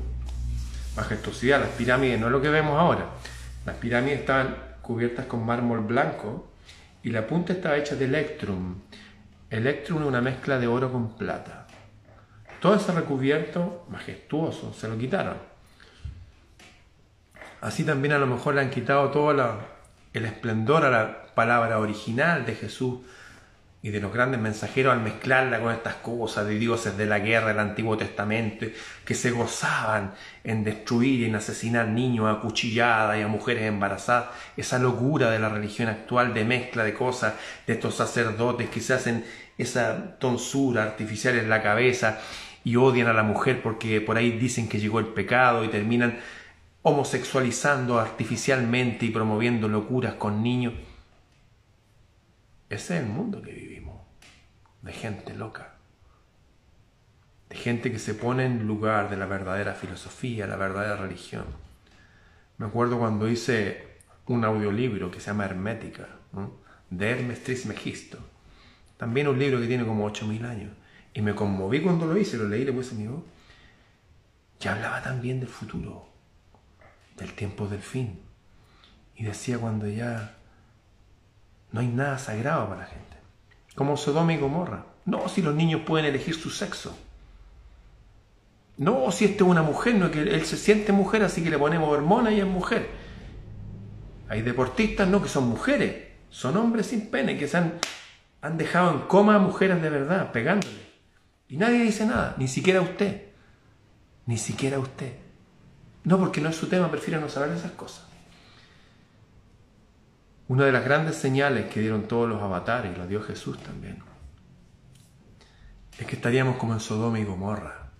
majestuosidad. 0.96 1.60
Las 1.60 1.70
pirámides 1.70 2.20
no 2.20 2.26
es 2.26 2.32
lo 2.32 2.40
que 2.40 2.48
vemos 2.48 2.78
ahora. 2.78 3.10
Las 3.66 3.76
pirámides 3.76 4.20
estaban 4.20 4.56
cubiertas 4.82 5.26
con 5.26 5.44
mármol 5.44 5.80
blanco 5.80 6.48
y 7.02 7.10
la 7.10 7.26
punta 7.26 7.52
estaba 7.52 7.76
hecha 7.76 7.96
de 7.96 8.04
electrum. 8.04 8.76
Electrum 9.50 10.02
es 10.02 10.08
una 10.08 10.20
mezcla 10.20 10.58
de 10.58 10.66
oro 10.66 10.90
con 10.90 11.16
plata. 11.16 11.66
Todo 12.60 12.76
ese 12.76 12.92
recubierto 12.92 13.86
majestuoso 13.90 14.72
se 14.72 14.88
lo 14.88 14.96
quitaron. 14.96 15.36
Así 17.60 17.84
también 17.84 18.14
a 18.14 18.18
lo 18.18 18.26
mejor 18.26 18.54
le 18.54 18.60
han 18.62 18.70
quitado 18.70 19.10
todo 19.10 19.30
el 20.12 20.24
esplendor 20.24 20.84
a 20.84 20.90
la 20.90 21.26
palabra 21.34 21.78
original 21.78 22.44
de 22.44 22.54
Jesús 22.54 23.00
y 23.84 23.90
de 23.90 24.00
los 24.00 24.14
grandes 24.14 24.40
mensajeros 24.40 24.94
al 24.94 25.02
mezclarla 25.02 25.60
con 25.60 25.70
estas 25.70 25.96
cosas 25.96 26.46
de 26.46 26.58
dioses 26.58 26.96
de 26.96 27.04
la 27.04 27.18
guerra 27.18 27.48
del 27.48 27.58
Antiguo 27.58 27.98
Testamento 27.98 28.64
que 29.04 29.14
se 29.14 29.30
gozaban 29.30 30.14
en 30.42 30.64
destruir 30.64 31.20
y 31.20 31.24
en 31.26 31.34
asesinar 31.34 31.88
niños 31.88 32.34
a 32.34 32.40
cuchilladas 32.40 33.18
y 33.18 33.20
a 33.20 33.28
mujeres 33.28 33.64
embarazadas, 33.64 34.30
esa 34.56 34.78
locura 34.78 35.30
de 35.30 35.38
la 35.38 35.50
religión 35.50 35.90
actual 35.90 36.32
de 36.32 36.46
mezcla 36.46 36.82
de 36.82 36.94
cosas, 36.94 37.34
de 37.66 37.74
estos 37.74 37.94
sacerdotes 37.94 38.70
que 38.70 38.80
se 38.80 38.94
hacen 38.94 39.26
esa 39.58 40.18
tonsura 40.18 40.84
artificial 40.84 41.36
en 41.36 41.50
la 41.50 41.62
cabeza 41.62 42.20
y 42.64 42.76
odian 42.76 43.08
a 43.08 43.12
la 43.12 43.22
mujer 43.22 43.60
porque 43.62 44.00
por 44.00 44.16
ahí 44.16 44.30
dicen 44.30 44.66
que 44.66 44.80
llegó 44.80 44.98
el 44.98 45.08
pecado 45.08 45.62
y 45.62 45.68
terminan 45.68 46.20
homosexualizando 46.80 48.00
artificialmente 48.00 49.04
y 49.04 49.10
promoviendo 49.10 49.68
locuras 49.68 50.14
con 50.14 50.42
niños. 50.42 50.72
Ese 52.70 52.96
es 52.96 53.02
el 53.02 53.06
mundo 53.08 53.42
que 53.42 53.52
vivimos, 53.52 54.00
de 54.82 54.92
gente 54.92 55.34
loca, 55.34 55.74
de 57.48 57.56
gente 57.56 57.92
que 57.92 57.98
se 57.98 58.14
pone 58.14 58.46
en 58.46 58.66
lugar 58.66 59.10
de 59.10 59.16
la 59.16 59.26
verdadera 59.26 59.74
filosofía, 59.74 60.46
la 60.46 60.56
verdadera 60.56 60.96
religión. 60.96 61.44
Me 62.58 62.66
acuerdo 62.66 62.98
cuando 62.98 63.28
hice 63.28 63.94
un 64.26 64.44
audiolibro 64.44 65.10
que 65.10 65.20
se 65.20 65.26
llama 65.26 65.44
Hermética, 65.44 66.08
de 66.90 67.10
Hermes 67.10 67.42
Trismegisto. 67.44 68.18
También 68.96 69.28
un 69.28 69.38
libro 69.38 69.60
que 69.60 69.66
tiene 69.66 69.84
como 69.84 70.08
8.000 70.08 70.44
años. 70.46 70.70
Y 71.12 71.20
me 71.20 71.34
conmoví 71.34 71.80
cuando 71.80 72.06
lo 72.06 72.16
hice, 72.16 72.36
lo 72.36 72.48
leí, 72.48 72.64
le 72.64 72.72
puse 72.72 72.94
mi 72.94 73.06
voz. 73.06 73.22
Ya 74.60 74.74
hablaba 74.74 75.02
también 75.02 75.40
del 75.40 75.48
futuro, 75.48 76.08
del 77.16 77.32
tiempo 77.34 77.66
del 77.66 77.80
fin. 77.80 78.20
Y 79.16 79.24
decía 79.24 79.58
cuando 79.58 79.86
ya 79.86 80.36
no 81.74 81.80
hay 81.80 81.88
nada 81.88 82.18
sagrado 82.18 82.68
para 82.68 82.82
la 82.82 82.86
gente. 82.86 83.16
Como 83.74 83.96
Sodoma 83.96 84.32
y 84.32 84.36
Gomorra. 84.36 84.84
No, 85.06 85.28
si 85.28 85.42
los 85.42 85.56
niños 85.56 85.80
pueden 85.84 86.06
elegir 86.06 86.36
su 86.36 86.48
sexo. 86.48 86.96
No, 88.76 89.10
si 89.10 89.24
esta 89.24 89.42
es 89.42 89.50
una 89.50 89.62
mujer, 89.62 89.96
no 89.96 90.08
que 90.12 90.22
él 90.22 90.46
se 90.46 90.56
siente 90.56 90.92
mujer, 90.92 91.24
así 91.24 91.42
que 91.42 91.50
le 91.50 91.58
ponemos 91.58 91.88
hormonas 91.88 92.32
y 92.32 92.38
es 92.38 92.46
mujer. 92.46 92.90
Hay 94.28 94.42
deportistas, 94.42 95.08
no, 95.08 95.20
que 95.20 95.28
son 95.28 95.48
mujeres. 95.48 96.10
Son 96.30 96.56
hombres 96.56 96.86
sin 96.86 97.08
pene, 97.08 97.36
que 97.36 97.48
se 97.48 97.56
han, 97.56 97.80
dejado 98.56 98.92
en 98.92 99.00
coma 99.08 99.34
a 99.34 99.40
mujeres 99.40 99.82
de 99.82 99.90
verdad, 99.90 100.30
pegándole. 100.30 100.78
Y 101.48 101.56
nadie 101.56 101.82
dice 101.82 102.06
nada, 102.06 102.36
ni 102.38 102.46
siquiera 102.46 102.82
usted. 102.82 103.30
Ni 104.26 104.38
siquiera 104.38 104.78
usted. 104.78 105.12
No, 106.04 106.20
porque 106.20 106.40
no 106.40 106.50
es 106.50 106.56
su 106.56 106.68
tema, 106.68 106.88
prefiere 106.88 107.20
no 107.20 107.28
saber 107.28 107.50
esas 107.50 107.72
cosas. 107.72 108.13
Una 110.46 110.66
de 110.66 110.72
las 110.72 110.84
grandes 110.84 111.16
señales 111.16 111.72
que 111.72 111.80
dieron 111.80 112.06
todos 112.06 112.28
los 112.28 112.42
avatares, 112.42 112.94
y 112.94 112.98
lo 112.98 113.06
dio 113.06 113.22
Jesús 113.22 113.58
también, 113.62 114.02
es 115.98 116.06
que 116.06 116.16
estaríamos 116.16 116.56
como 116.56 116.74
en 116.74 116.80
Sodoma 116.80 117.18
y 117.18 117.24
Gomorra, 117.24 117.90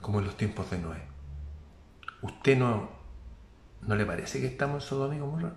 como 0.00 0.18
en 0.18 0.24
los 0.24 0.36
tiempos 0.36 0.68
de 0.70 0.78
Noé. 0.78 1.02
¿Usted 2.22 2.58
no, 2.58 2.90
no 3.82 3.94
le 3.94 4.04
parece 4.04 4.40
que 4.40 4.46
estamos 4.46 4.82
en 4.82 4.88
Sodoma 4.88 5.14
y 5.14 5.20
Gomorra? 5.20 5.54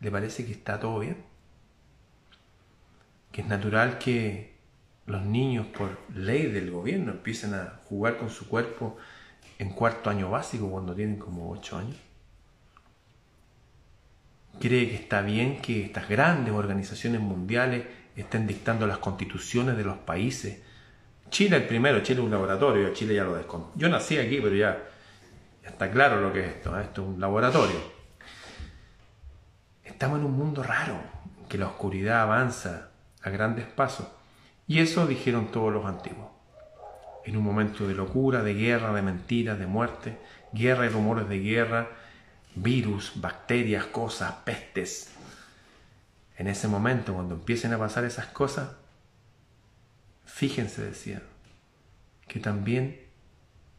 ¿Le 0.00 0.10
parece 0.10 0.44
que 0.44 0.52
está 0.52 0.78
todo 0.78 0.98
bien? 0.98 1.24
Que 3.32 3.40
es 3.40 3.46
natural 3.46 3.98
que 3.98 4.58
los 5.06 5.22
niños, 5.22 5.66
por 5.68 5.98
ley 6.14 6.50
del 6.50 6.70
gobierno, 6.70 7.12
empiecen 7.12 7.54
a 7.54 7.80
jugar 7.84 8.18
con 8.18 8.28
su 8.28 8.46
cuerpo 8.46 8.98
en 9.58 9.70
cuarto 9.70 10.10
año 10.10 10.30
básico 10.30 10.70
cuando 10.70 10.94
tienen 10.94 11.16
como 11.16 11.50
ocho 11.50 11.78
años. 11.78 11.96
Cree 14.60 14.90
que 14.90 14.94
está 14.94 15.22
bien 15.22 15.62
que 15.62 15.82
estas 15.86 16.08
grandes 16.08 16.52
organizaciones 16.52 17.20
mundiales 17.20 17.84
estén 18.14 18.46
dictando 18.46 18.86
las 18.86 18.98
constituciones 18.98 19.76
de 19.76 19.84
los 19.84 19.96
países. 19.96 20.60
Chile 21.30 21.56
el 21.56 21.64
primero, 21.64 22.00
Chile 22.00 22.20
es 22.20 22.26
un 22.26 22.30
laboratorio, 22.30 22.92
Chile 22.92 23.14
ya 23.14 23.24
lo 23.24 23.34
descontó. 23.34 23.72
Yo 23.74 23.88
nací 23.88 24.18
aquí, 24.18 24.38
pero 24.42 24.54
ya, 24.54 24.78
está 25.64 25.90
claro 25.90 26.20
lo 26.20 26.32
que 26.32 26.40
es 26.40 26.48
esto, 26.48 26.78
¿eh? 26.78 26.82
esto 26.82 27.02
es 27.02 27.08
un 27.08 27.20
laboratorio. 27.20 27.80
Estamos 29.82 30.18
en 30.18 30.26
un 30.26 30.36
mundo 30.36 30.62
raro, 30.62 31.00
que 31.48 31.56
la 31.56 31.66
oscuridad 31.66 32.22
avanza 32.22 32.90
a 33.22 33.30
grandes 33.30 33.64
pasos 33.66 34.06
y 34.66 34.80
eso 34.80 35.06
dijeron 35.06 35.50
todos 35.50 35.72
los 35.72 35.84
antiguos. 35.86 36.28
En 37.24 37.36
un 37.36 37.44
momento 37.44 37.88
de 37.88 37.94
locura, 37.94 38.42
de 38.42 38.54
guerra, 38.54 38.92
de 38.92 39.02
mentiras, 39.02 39.58
de 39.58 39.66
muerte, 39.66 40.18
guerra 40.52 40.86
y 40.86 40.90
rumores 40.90 41.28
de 41.28 41.38
guerra, 41.38 41.88
virus, 42.54 43.12
bacterias, 43.20 43.86
cosas, 43.86 44.32
pestes. 44.44 45.12
En 46.36 46.46
ese 46.46 46.68
momento, 46.68 47.14
cuando 47.14 47.34
empiecen 47.34 47.72
a 47.72 47.78
pasar 47.78 48.04
esas 48.04 48.26
cosas, 48.26 48.70
fíjense, 50.24 50.82
decía, 50.82 51.22
que 52.26 52.40
también 52.40 53.00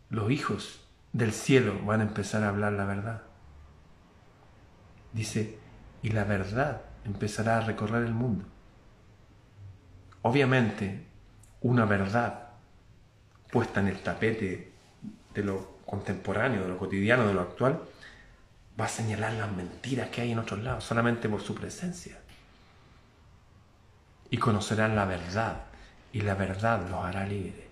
los 0.10 0.30
hijos 0.32 0.82
del 1.14 1.32
cielo 1.32 1.80
van 1.86 2.02
a 2.02 2.04
empezar 2.04 2.44
a 2.44 2.50
hablar 2.50 2.74
la 2.74 2.86
verdad. 2.86 3.24
Dice, 5.14 5.58
y 6.02 6.10
la 6.10 6.24
verdad 6.24 6.82
empezará 7.06 7.58
a 7.58 7.62
recorrer 7.62 8.04
el 8.06 8.14
mundo. 8.14 8.46
Obviamente, 10.22 11.06
una 11.62 11.86
verdad 11.86 12.50
puesta 13.52 13.80
en 13.80 13.88
el 13.88 14.02
tapete 14.02 14.72
de 15.34 15.44
lo 15.44 15.78
contemporáneo, 15.86 16.62
de 16.62 16.70
lo 16.70 16.78
cotidiano, 16.78 17.28
de 17.28 17.34
lo 17.34 17.42
actual, 17.42 17.82
va 18.80 18.86
a 18.86 18.90
señalar 18.90 19.34
las 19.34 19.52
mentiras 19.52 20.10
que 20.10 20.22
hay 20.22 20.32
en 20.32 20.40
otros 20.40 20.62
lados, 20.62 20.84
solamente 20.84 21.30
por 21.30 21.42
su 21.42 21.56
presencia. 21.56 22.20
Y 24.30 24.38
conocerán 24.38 24.96
la 24.96 25.06
verdad, 25.06 25.66
y 26.14 26.22
la 26.22 26.36
verdad 26.36 26.90
los 26.90 27.04
hará 27.04 27.26
libres. 27.26 27.66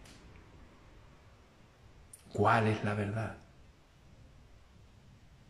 ¿Cuál 2.33 2.67
es 2.67 2.83
la 2.83 2.93
verdad? 2.93 3.37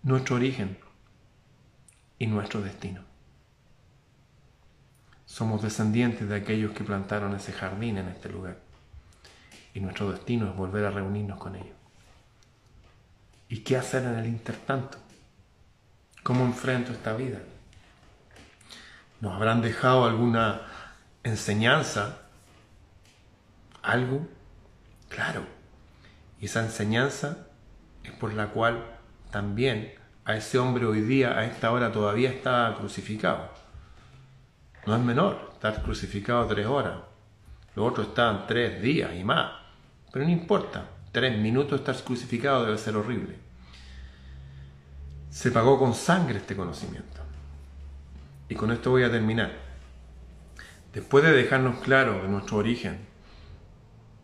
Nuestro 0.03 0.35
origen 0.35 0.77
y 2.17 2.27
nuestro 2.27 2.61
destino. 2.61 3.01
Somos 5.25 5.61
descendientes 5.61 6.27
de 6.27 6.35
aquellos 6.35 6.71
que 6.71 6.83
plantaron 6.83 7.35
ese 7.35 7.51
jardín 7.51 7.97
en 7.97 8.07
este 8.07 8.29
lugar. 8.29 8.57
Y 9.73 9.79
nuestro 9.79 10.11
destino 10.11 10.49
es 10.49 10.55
volver 10.55 10.85
a 10.85 10.91
reunirnos 10.91 11.37
con 11.37 11.55
ellos. 11.55 11.75
¿Y 13.49 13.59
qué 13.59 13.77
hacer 13.77 14.03
en 14.03 14.15
el 14.15 14.25
intertanto? 14.25 14.97
¿Cómo 16.29 16.45
enfrento 16.45 16.91
esta 16.91 17.15
vida? 17.15 17.39
¿Nos 19.19 19.33
habrán 19.33 19.63
dejado 19.63 20.05
alguna 20.05 20.61
enseñanza? 21.23 22.19
¿Algo? 23.81 24.27
Claro. 25.07 25.41
Y 26.39 26.45
esa 26.45 26.59
enseñanza 26.59 27.47
es 28.03 28.11
por 28.11 28.31
la 28.33 28.49
cual 28.49 28.85
también 29.31 29.95
a 30.23 30.35
ese 30.35 30.59
hombre 30.59 30.85
hoy 30.85 31.01
día, 31.01 31.35
a 31.35 31.45
esta 31.45 31.71
hora, 31.71 31.91
todavía 31.91 32.29
está 32.29 32.75
crucificado. 32.77 33.49
No 34.85 34.95
es 34.95 35.01
menor 35.01 35.49
estar 35.53 35.81
crucificado 35.81 36.45
tres 36.45 36.67
horas. 36.67 36.99
Los 37.73 37.89
otros 37.89 38.09
estaban 38.09 38.45
tres 38.45 38.83
días 38.83 39.15
y 39.15 39.23
más. 39.23 39.51
Pero 40.13 40.25
no 40.25 40.31
importa. 40.31 40.85
Tres 41.11 41.35
minutos 41.39 41.79
estar 41.79 41.95
crucificado 42.03 42.65
debe 42.65 42.77
ser 42.77 42.97
horrible. 42.97 43.48
Se 45.29 45.51
pagó 45.51 45.77
con 45.77 45.93
sangre 45.93 46.39
este 46.39 46.55
conocimiento. 46.55 47.21
Y 48.49 48.55
con 48.55 48.71
esto 48.71 48.89
voy 48.89 49.03
a 49.03 49.11
terminar. 49.11 49.51
Después 50.93 51.23
de 51.23 51.31
dejarnos 51.31 51.79
claro 51.81 52.27
nuestro 52.27 52.57
origen, 52.57 52.97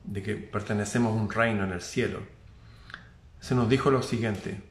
de 0.03 0.23
que 0.23 0.35
pertenecemos 0.35 1.11
a 1.11 1.21
un 1.21 1.29
reino 1.29 1.63
en 1.63 1.71
el 1.71 1.81
cielo, 1.81 2.21
se 3.39 3.53
nos 3.53 3.69
dijo 3.69 3.91
lo 3.91 4.01
siguiente. 4.01 4.61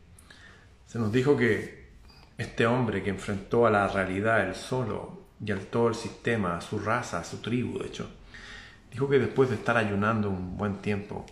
Se 0.86 0.98
nos 0.98 1.12
dijo 1.12 1.36
que 1.36 1.92
este 2.36 2.66
hombre 2.66 3.04
que 3.04 3.10
enfrentó 3.10 3.66
a 3.66 3.70
la 3.70 3.86
realidad 3.86 4.48
él 4.48 4.56
solo, 4.56 5.22
y 5.44 5.52
al 5.52 5.60
todo 5.66 5.88
el 5.88 5.94
sistema, 5.94 6.56
a 6.56 6.60
su 6.60 6.78
raza, 6.80 7.20
a 7.20 7.24
su 7.24 7.38
tribu, 7.38 7.78
de 7.78 7.86
hecho. 7.86 8.10
Dijo 8.90 9.08
que 9.08 9.18
después 9.18 9.50
de 9.50 9.56
estar 9.56 9.76
ayunando 9.76 10.30
un 10.30 10.56
buen 10.56 10.76
tiempo, 10.76 11.26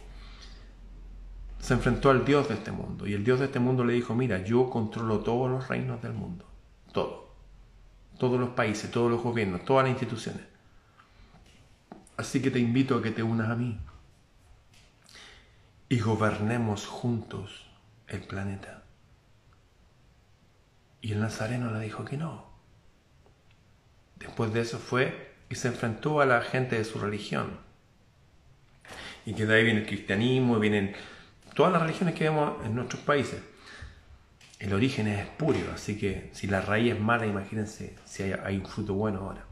se 1.63 1.75
enfrentó 1.75 2.11
al 2.11 2.25
Dios 2.25 2.49
de 2.49 2.55
este 2.55 2.73
mundo. 2.73 3.07
Y 3.07 3.15
el 3.15 3.23
Dios 3.23 3.39
de 3.39 3.45
este 3.47 3.61
mundo 3.61 3.85
le 3.85 3.93
dijo, 3.93 4.17
mira, 4.17 4.43
yo 4.43 4.69
controlo 4.69 5.21
todos 5.21 5.49
los 5.49 5.69
reinos 5.69 6.03
del 6.03 6.13
mundo. 6.13 6.45
Todo. 6.91 7.37
Todos 8.19 8.41
los 8.41 8.51
países, 8.51 8.91
todos 8.91 9.09
los 9.09 9.23
gobiernos, 9.23 9.65
todas 9.65 9.85
las 9.85 9.93
instituciones. 9.93 10.43
Así 12.17 12.43
que 12.43 12.51
te 12.51 12.59
invito 12.59 12.97
a 12.97 13.03
que 13.03 13.13
te 13.13 13.23
unas 13.23 13.49
a 13.49 13.55
mí. 13.55 13.79
Y 15.89 16.01
gobernemos 16.01 16.87
juntos 16.87 17.71
el 18.09 18.23
planeta. 18.23 18.83
Y 21.01 21.13
el 21.13 21.21
nazareno 21.21 21.73
le 21.73 21.79
dijo 21.79 22.05
que 22.05 22.17
no. 22.17 22.51
Después 24.17 24.53
de 24.53 24.63
eso 24.63 24.81
fue 24.81 25.37
y 25.49 25.55
se 25.55 25.69
enfrentó 25.69 26.21
a 26.21 26.27
la 26.27 26.41
gente 26.41 26.77
de 26.77 26.85
su 26.85 26.99
religión. 26.99 27.61
Y 29.25 29.35
que 29.35 29.47
de 29.47 29.55
ahí 29.55 29.65
viene 29.65 29.83
el 29.83 29.87
cristianismo, 29.87 30.59
vienen 30.59 30.97
todas 31.55 31.73
las 31.73 31.83
religiones 31.83 32.15
que 32.15 32.25
vemos 32.25 32.65
en 32.65 32.75
nuestros 32.75 33.03
países. 33.03 33.41
El 34.59 34.73
origen 34.75 35.09
es 35.09 35.21
espurio, 35.21 35.65
así 35.75 35.99
que 35.99 36.31
si 36.33 36.47
la 36.47 36.61
raíz 36.61 36.95
es 36.95 37.01
mala, 37.01 37.27
imagínense 37.27 37.97
si 38.05 38.23
hay, 38.23 38.57
un 38.57 38.67
fruto 38.67 38.95
bueno 38.95 39.21
ahora. 39.21 39.45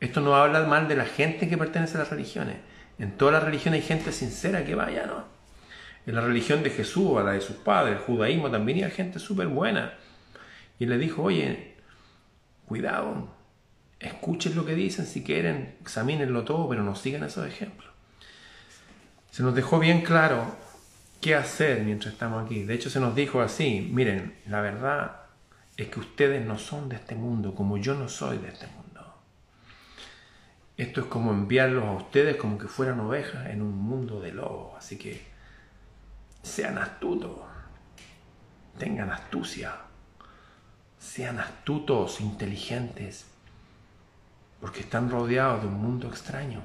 Esto 0.00 0.20
no 0.20 0.34
habla 0.34 0.62
mal 0.66 0.88
de 0.88 0.96
la 0.96 1.04
gente 1.04 1.48
que 1.48 1.58
pertenece 1.58 1.96
a 1.96 2.00
las 2.00 2.10
religiones. 2.10 2.56
En 2.98 3.12
todas 3.12 3.34
las 3.34 3.44
religiones 3.44 3.82
hay 3.82 3.86
gente 3.86 4.12
sincera 4.12 4.64
que 4.64 4.74
vaya, 4.74 5.06
¿no? 5.06 5.24
En 6.06 6.14
la 6.14 6.22
religión 6.22 6.62
de 6.62 6.70
Jesús, 6.70 7.18
a 7.18 7.22
la 7.22 7.32
de 7.32 7.42
sus 7.42 7.56
padres, 7.56 7.96
el 7.96 8.02
judaísmo, 8.02 8.50
también 8.50 8.82
hay 8.84 8.90
gente 8.90 9.18
súper 9.18 9.48
buena. 9.48 9.92
Y 10.78 10.86
le 10.86 10.96
dijo, 10.96 11.24
oye, 11.24 11.74
cuidado, 12.64 13.28
escuchen 14.00 14.54
lo 14.54 14.64
que 14.64 14.74
dicen 14.74 15.04
si 15.04 15.22
quieren, 15.22 15.76
examínenlo 15.82 16.44
todo, 16.44 16.68
pero 16.68 16.82
no 16.82 16.96
sigan 16.96 17.24
esos 17.24 17.46
ejemplos. 17.46 17.90
Se 19.30 19.42
nos 19.42 19.54
dejó 19.54 19.78
bien 19.78 20.00
claro 20.00 20.56
qué 21.20 21.34
hacer 21.34 21.82
mientras 21.82 22.14
estamos 22.14 22.44
aquí. 22.44 22.64
De 22.64 22.74
hecho, 22.74 22.90
se 22.90 23.00
nos 23.00 23.14
dijo 23.14 23.40
así, 23.40 23.88
miren, 23.92 24.38
la 24.46 24.60
verdad 24.60 25.22
es 25.76 25.88
que 25.88 26.00
ustedes 26.00 26.44
no 26.44 26.58
son 26.58 26.88
de 26.88 26.96
este 26.96 27.14
mundo, 27.14 27.54
como 27.54 27.76
yo 27.76 27.94
no 27.94 28.08
soy 28.08 28.38
de 28.38 28.48
este 28.48 28.66
mundo. 28.66 28.88
Esto 30.76 31.00
es 31.00 31.06
como 31.06 31.32
enviarlos 31.32 31.84
a 31.84 31.92
ustedes 31.92 32.36
como 32.36 32.56
que 32.56 32.68
fueran 32.68 33.00
ovejas 33.00 33.48
en 33.50 33.62
un 33.62 33.76
mundo 33.76 34.20
de 34.20 34.32
lobos. 34.32 34.74
Así 34.78 34.96
que 34.96 35.26
sean 36.42 36.78
astutos, 36.78 37.40
tengan 38.78 39.10
astucia, 39.10 39.74
sean 40.98 41.40
astutos, 41.40 42.20
inteligentes, 42.20 43.26
porque 44.60 44.80
están 44.80 45.10
rodeados 45.10 45.62
de 45.62 45.68
un 45.68 45.74
mundo 45.74 46.08
extraño. 46.08 46.60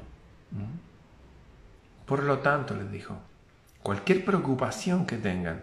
Por 2.06 2.24
lo 2.24 2.40
tanto, 2.40 2.76
les 2.76 2.92
dijo, 2.92 3.18
cualquier 3.84 4.24
preocupación 4.24 5.06
que 5.06 5.18
tengan, 5.18 5.62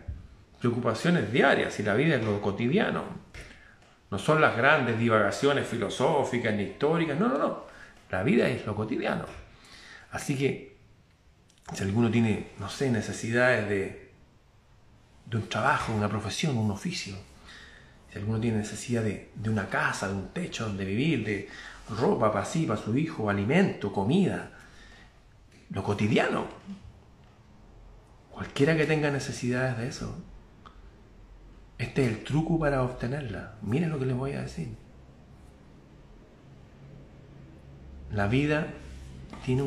preocupaciones 0.60 1.32
diarias 1.32 1.80
y 1.80 1.82
la 1.82 1.94
vida 1.94 2.16
es 2.16 2.24
lo 2.24 2.40
cotidiano, 2.40 3.04
no 4.10 4.18
son 4.18 4.40
las 4.40 4.56
grandes 4.56 4.98
divagaciones 4.98 5.66
filosóficas 5.66 6.54
ni 6.54 6.64
históricas, 6.64 7.18
no, 7.18 7.28
no, 7.28 7.38
no, 7.38 7.64
la 8.10 8.22
vida 8.22 8.46
es 8.48 8.66
lo 8.66 8.76
cotidiano. 8.76 9.24
Así 10.12 10.36
que 10.36 10.76
si 11.72 11.82
alguno 11.82 12.10
tiene, 12.10 12.48
no 12.58 12.68
sé, 12.68 12.90
necesidades 12.90 13.68
de, 13.68 14.10
de 15.26 15.36
un 15.36 15.48
trabajo, 15.48 15.92
una 15.92 16.08
profesión, 16.08 16.58
un 16.58 16.70
oficio, 16.70 17.14
si 18.12 18.18
alguno 18.18 18.40
tiene 18.40 18.58
necesidad 18.58 19.02
de, 19.02 19.30
de 19.34 19.50
una 19.50 19.68
casa, 19.68 20.08
de 20.08 20.14
un 20.14 20.28
techo 20.28 20.66
donde 20.66 20.84
vivir, 20.84 21.24
de 21.24 21.48
ropa 21.96 22.32
para 22.32 22.44
sí, 22.44 22.66
para 22.66 22.80
su 22.80 22.96
hijo, 22.96 23.30
alimento, 23.30 23.92
comida, 23.92 24.50
lo 25.70 25.82
cotidiano. 25.82 26.46
Cualquiera 28.40 28.74
que 28.74 28.86
tenga 28.86 29.10
necesidades 29.10 29.76
de 29.76 29.88
eso, 29.88 30.16
este 31.76 32.06
es 32.06 32.08
el 32.08 32.24
truco 32.24 32.58
para 32.58 32.82
obtenerla. 32.82 33.56
Miren 33.60 33.90
lo 33.90 33.98
que 33.98 34.06
les 34.06 34.16
voy 34.16 34.32
a 34.32 34.40
decir. 34.40 34.74
La 38.10 38.28
vida 38.28 38.68
tiene 39.44 39.64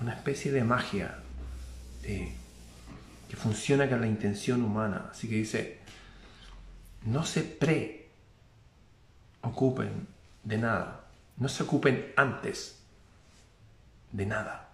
una 0.00 0.14
especie 0.14 0.50
de 0.52 0.64
magia 0.64 1.18
que 2.02 2.32
funciona 3.36 3.86
con 3.90 4.00
la 4.00 4.06
intención 4.06 4.62
humana. 4.62 5.10
Así 5.10 5.28
que 5.28 5.34
dice, 5.34 5.80
no 7.04 7.26
se 7.26 7.42
preocupen 9.42 10.06
de 10.44 10.56
nada, 10.56 11.04
no 11.36 11.50
se 11.50 11.62
ocupen 11.62 12.10
antes 12.16 12.82
de 14.12 14.24
nada 14.24 14.67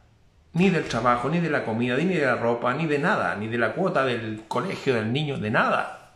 ni 0.55 0.71
del 0.71 0.85
trabajo, 0.85 1.29
ni 1.29 1.41
de 1.41 1.51
la 1.51 1.65
comida, 1.65 1.97
ni 1.97 2.15
de 2.15 2.25
la 2.25 2.37
ropa, 2.37 2.73
ni 2.75 2.87
de 2.87 2.99
nada, 2.99 3.35
ni 3.35 3.49
de 3.49 3.59
la 3.59 3.75
cuota 3.75 4.05
del 4.05 4.45
colegio 4.47 4.95
del 4.95 5.13
niño, 5.13 5.39
de 5.39 5.51
nada. 5.51 6.13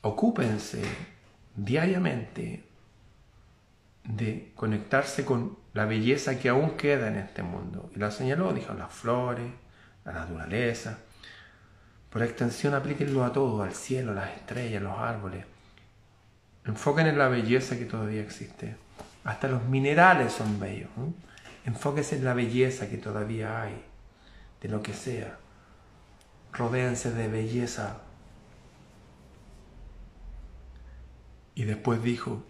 Ocúpense 0.00 0.82
diariamente 1.54 2.64
de 4.04 4.52
conectarse 4.56 5.26
con 5.26 5.58
la 5.74 5.84
belleza 5.84 6.38
que 6.38 6.48
aún 6.48 6.70
queda 6.78 7.08
en 7.08 7.16
este 7.16 7.42
mundo. 7.42 7.90
Y 7.94 7.98
la 7.98 8.10
señaló, 8.10 8.54
dijo, 8.54 8.72
las 8.72 8.92
flores, 8.92 9.50
la 10.06 10.12
naturaleza. 10.12 10.98
Por 12.08 12.22
extensión, 12.22 12.72
aplíquenlo 12.72 13.22
a 13.22 13.32
todo, 13.32 13.62
al 13.62 13.74
cielo, 13.74 14.14
las 14.14 14.30
estrellas, 14.30 14.82
los 14.82 14.98
árboles. 14.98 15.44
Enfoquen 16.64 17.06
en 17.06 17.18
la 17.18 17.28
belleza 17.28 17.78
que 17.78 17.84
todavía 17.84 18.22
existe. 18.22 18.76
Hasta 19.24 19.48
los 19.48 19.64
minerales 19.64 20.32
son 20.32 20.58
bellos. 20.58 20.88
Enfóquese 21.70 22.16
en 22.16 22.24
la 22.24 22.34
belleza 22.34 22.90
que 22.90 22.98
todavía 22.98 23.62
hay, 23.62 23.80
de 24.60 24.68
lo 24.68 24.82
que 24.82 24.92
sea. 24.92 25.38
Rodéense 26.52 27.12
de 27.12 27.28
belleza. 27.28 28.00
Y 31.54 31.62
después 31.62 32.02
dijo, 32.02 32.42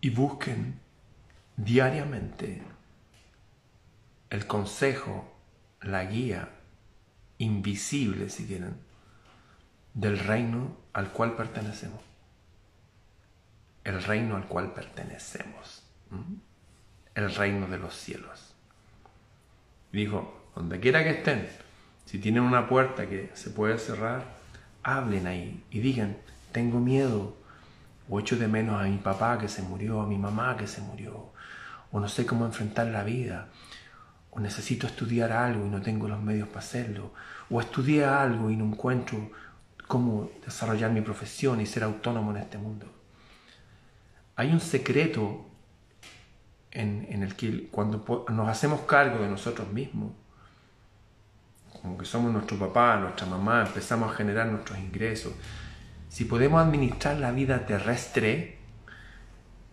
y 0.00 0.10
busquen 0.10 0.78
diariamente 1.56 2.62
el 4.30 4.46
consejo, 4.46 5.34
la 5.80 6.04
guía 6.04 6.48
invisible, 7.38 8.28
si 8.28 8.46
quieren, 8.46 8.76
del 9.92 10.20
reino 10.20 10.76
al 10.92 11.10
cual 11.10 11.34
pertenecemos. 11.34 12.00
El 13.82 14.00
reino 14.04 14.36
al 14.36 14.46
cual 14.46 14.72
pertenecemos. 14.72 15.82
El 17.16 17.34
reino 17.34 17.66
de 17.66 17.78
los 17.78 17.96
cielos. 17.96 18.51
Dijo, 19.92 20.42
donde 20.54 20.80
quiera 20.80 21.04
que 21.04 21.10
estén, 21.10 21.48
si 22.06 22.18
tienen 22.18 22.42
una 22.42 22.68
puerta 22.68 23.08
que 23.08 23.30
se 23.34 23.50
puede 23.50 23.78
cerrar, 23.78 24.24
hablen 24.82 25.26
ahí 25.26 25.62
y 25.70 25.80
digan, 25.80 26.16
tengo 26.50 26.80
miedo, 26.80 27.36
o 28.08 28.20
echo 28.20 28.36
de 28.36 28.48
menos 28.48 28.80
a 28.80 28.84
mi 28.84 28.98
papá 28.98 29.38
que 29.38 29.48
se 29.48 29.62
murió, 29.62 30.00
a 30.02 30.06
mi 30.06 30.18
mamá 30.18 30.56
que 30.56 30.66
se 30.66 30.80
murió, 30.80 31.30
o 31.90 32.00
no 32.00 32.08
sé 32.08 32.26
cómo 32.26 32.44
enfrentar 32.44 32.88
la 32.88 33.04
vida, 33.04 33.48
o 34.30 34.40
necesito 34.40 34.86
estudiar 34.86 35.32
algo 35.32 35.66
y 35.66 35.70
no 35.70 35.80
tengo 35.80 36.08
los 36.08 36.20
medios 36.22 36.48
para 36.48 36.60
hacerlo, 36.60 37.12
o 37.50 37.60
estudié 37.60 38.04
algo 38.04 38.50
y 38.50 38.56
no 38.56 38.64
encuentro 38.64 39.30
cómo 39.86 40.30
desarrollar 40.44 40.90
mi 40.90 41.02
profesión 41.02 41.60
y 41.60 41.66
ser 41.66 41.84
autónomo 41.84 42.30
en 42.32 42.38
este 42.38 42.58
mundo. 42.58 42.86
Hay 44.36 44.50
un 44.50 44.60
secreto 44.60 45.46
en, 46.72 47.22
el 47.22 47.36
que 47.36 47.68
cuando 47.68 48.26
nos 48.30 48.48
hacemos 48.48 48.80
cargo 48.82 49.18
de 49.18 49.28
nosotros 49.28 49.70
mismos, 49.72 50.12
como 51.80 51.98
que 51.98 52.04
somos 52.04 52.32
nuestro 52.32 52.58
papá, 52.58 52.96
nuestra 52.96 53.26
mamá, 53.26 53.64
empezamos 53.66 54.12
a 54.12 54.14
generar 54.14 54.46
nuestros 54.46 54.78
ingresos, 54.78 55.32
si 56.08 56.24
podemos 56.24 56.60
administrar 56.62 57.16
la 57.16 57.32
vida 57.32 57.66
terrestre, 57.66 58.58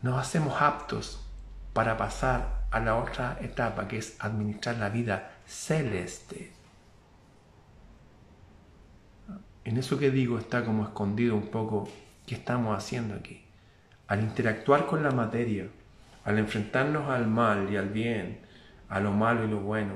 nos 0.01 0.17
hacemos 0.17 0.61
aptos 0.61 1.25
para 1.73 1.97
pasar 1.97 2.65
a 2.71 2.79
la 2.79 2.95
otra 2.95 3.37
etapa 3.41 3.87
que 3.87 3.97
es 3.97 4.15
administrar 4.19 4.77
la 4.77 4.89
vida 4.89 5.31
celeste. 5.45 6.53
En 9.65 9.77
eso 9.77 9.99
que 9.99 10.11
digo 10.11 10.39
está 10.39 10.63
como 10.63 10.83
escondido 10.83 11.35
un 11.35 11.47
poco 11.47 11.89
qué 12.25 12.35
estamos 12.35 12.77
haciendo 12.77 13.15
aquí. 13.15 13.45
Al 14.07 14.21
interactuar 14.21 14.87
con 14.87 15.03
la 15.03 15.11
materia, 15.11 15.67
al 16.25 16.37
enfrentarnos 16.37 17.09
al 17.09 17.27
mal 17.27 17.71
y 17.71 17.77
al 17.77 17.89
bien, 17.89 18.41
a 18.89 18.99
lo 18.99 19.11
malo 19.11 19.45
y 19.45 19.47
lo 19.47 19.59
bueno, 19.59 19.93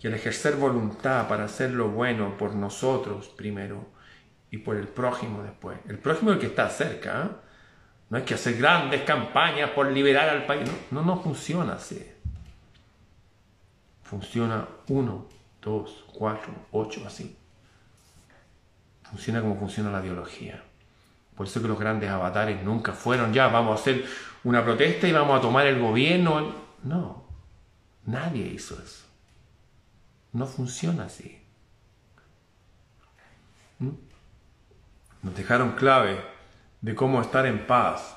y 0.00 0.06
al 0.06 0.14
ejercer 0.14 0.56
voluntad 0.56 1.28
para 1.28 1.44
hacer 1.44 1.70
lo 1.70 1.88
bueno 1.88 2.36
por 2.36 2.54
nosotros 2.54 3.28
primero 3.28 3.86
y 4.50 4.58
por 4.58 4.76
el 4.76 4.86
prójimo 4.86 5.42
después. 5.42 5.78
El 5.88 5.98
prójimo 5.98 6.30
es 6.30 6.34
el 6.34 6.40
que 6.40 6.46
está 6.48 6.68
cerca. 6.68 7.22
¿eh? 7.22 7.28
No 8.10 8.18
hay 8.18 8.24
que 8.24 8.34
hacer 8.34 8.56
grandes 8.56 9.02
campañas 9.02 9.70
por 9.70 9.90
liberar 9.90 10.28
al 10.28 10.46
país. 10.46 10.70
No, 10.90 11.02
no, 11.02 11.20
funciona 11.20 11.74
así. 11.74 12.06
Funciona 14.02 14.68
uno, 14.88 15.26
dos, 15.60 16.04
cuatro, 16.12 16.52
ocho, 16.70 17.02
así. 17.06 17.36
Funciona 19.10 19.40
como 19.40 19.58
funciona 19.58 19.90
la 19.90 20.00
biología. 20.00 20.62
Por 21.34 21.46
eso 21.46 21.60
que 21.60 21.68
los 21.68 21.78
grandes 21.78 22.10
avatares 22.10 22.62
nunca 22.62 22.92
fueron 22.92 23.32
ya, 23.32 23.48
vamos 23.48 23.78
a 23.78 23.80
hacer 23.80 24.04
una 24.44 24.62
protesta 24.62 25.08
y 25.08 25.12
vamos 25.12 25.38
a 25.38 25.42
tomar 25.42 25.66
el 25.66 25.80
gobierno. 25.80 26.54
No, 26.82 27.24
nadie 28.06 28.46
hizo 28.46 28.74
eso. 28.74 29.04
No 30.32 30.46
funciona 30.46 31.06
así. 31.06 31.38
¿Mm? 33.78 33.90
Nos 35.22 35.36
dejaron 35.36 35.72
clave 35.72 36.22
de 36.82 36.94
cómo 36.94 37.22
estar 37.22 37.46
en 37.46 37.66
paz, 37.66 38.14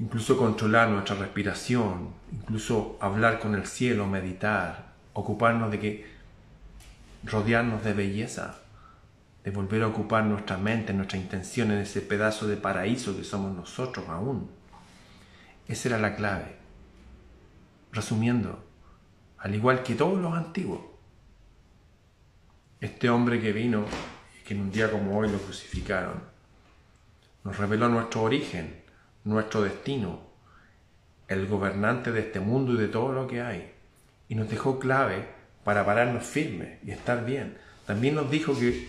incluso 0.00 0.36
controlar 0.36 0.88
nuestra 0.88 1.14
respiración, 1.14 2.10
incluso 2.32 2.98
hablar 3.00 3.38
con 3.38 3.54
el 3.54 3.66
cielo, 3.66 4.06
meditar, 4.06 4.92
ocuparnos 5.12 5.70
de 5.70 5.78
que 5.78 6.14
rodearnos 7.22 7.84
de 7.84 7.92
belleza, 7.92 8.56
de 9.44 9.50
volver 9.50 9.82
a 9.82 9.86
ocupar 9.86 10.24
nuestra 10.24 10.56
mente, 10.56 10.92
nuestra 10.92 11.18
intención 11.18 11.70
en 11.70 11.78
ese 11.78 12.00
pedazo 12.00 12.48
de 12.48 12.56
paraíso 12.56 13.16
que 13.16 13.22
somos 13.22 13.54
nosotros 13.54 14.08
aún. 14.08 14.48
Esa 15.68 15.88
era 15.88 15.98
la 15.98 16.14
clave. 16.14 16.56
Resumiendo, 17.92 18.64
al 19.38 19.54
igual 19.54 19.82
que 19.82 19.94
todos 19.94 20.20
los 20.20 20.34
antiguos, 20.34 20.80
este 22.80 23.08
hombre 23.08 23.40
que 23.40 23.52
vino 23.52 23.86
y 24.38 24.44
que 24.44 24.54
en 24.54 24.60
un 24.60 24.72
día 24.72 24.90
como 24.90 25.18
hoy 25.18 25.30
lo 25.30 25.38
crucificaron, 25.38 26.22
nos 27.44 27.56
reveló 27.56 27.88
nuestro 27.88 28.22
origen, 28.22 28.82
nuestro 29.24 29.62
destino, 29.62 30.20
el 31.28 31.46
gobernante 31.46 32.12
de 32.12 32.20
este 32.20 32.40
mundo 32.40 32.74
y 32.74 32.76
de 32.76 32.88
todo 32.88 33.12
lo 33.12 33.26
que 33.26 33.40
hay. 33.40 33.72
Y 34.28 34.34
nos 34.34 34.48
dejó 34.50 34.78
clave 34.78 35.28
para 35.64 35.86
pararnos 35.86 36.24
firmes 36.24 36.78
y 36.84 36.90
estar 36.90 37.24
bien. 37.24 37.56
También 37.86 38.14
nos 38.14 38.30
dijo 38.30 38.58
que 38.58 38.88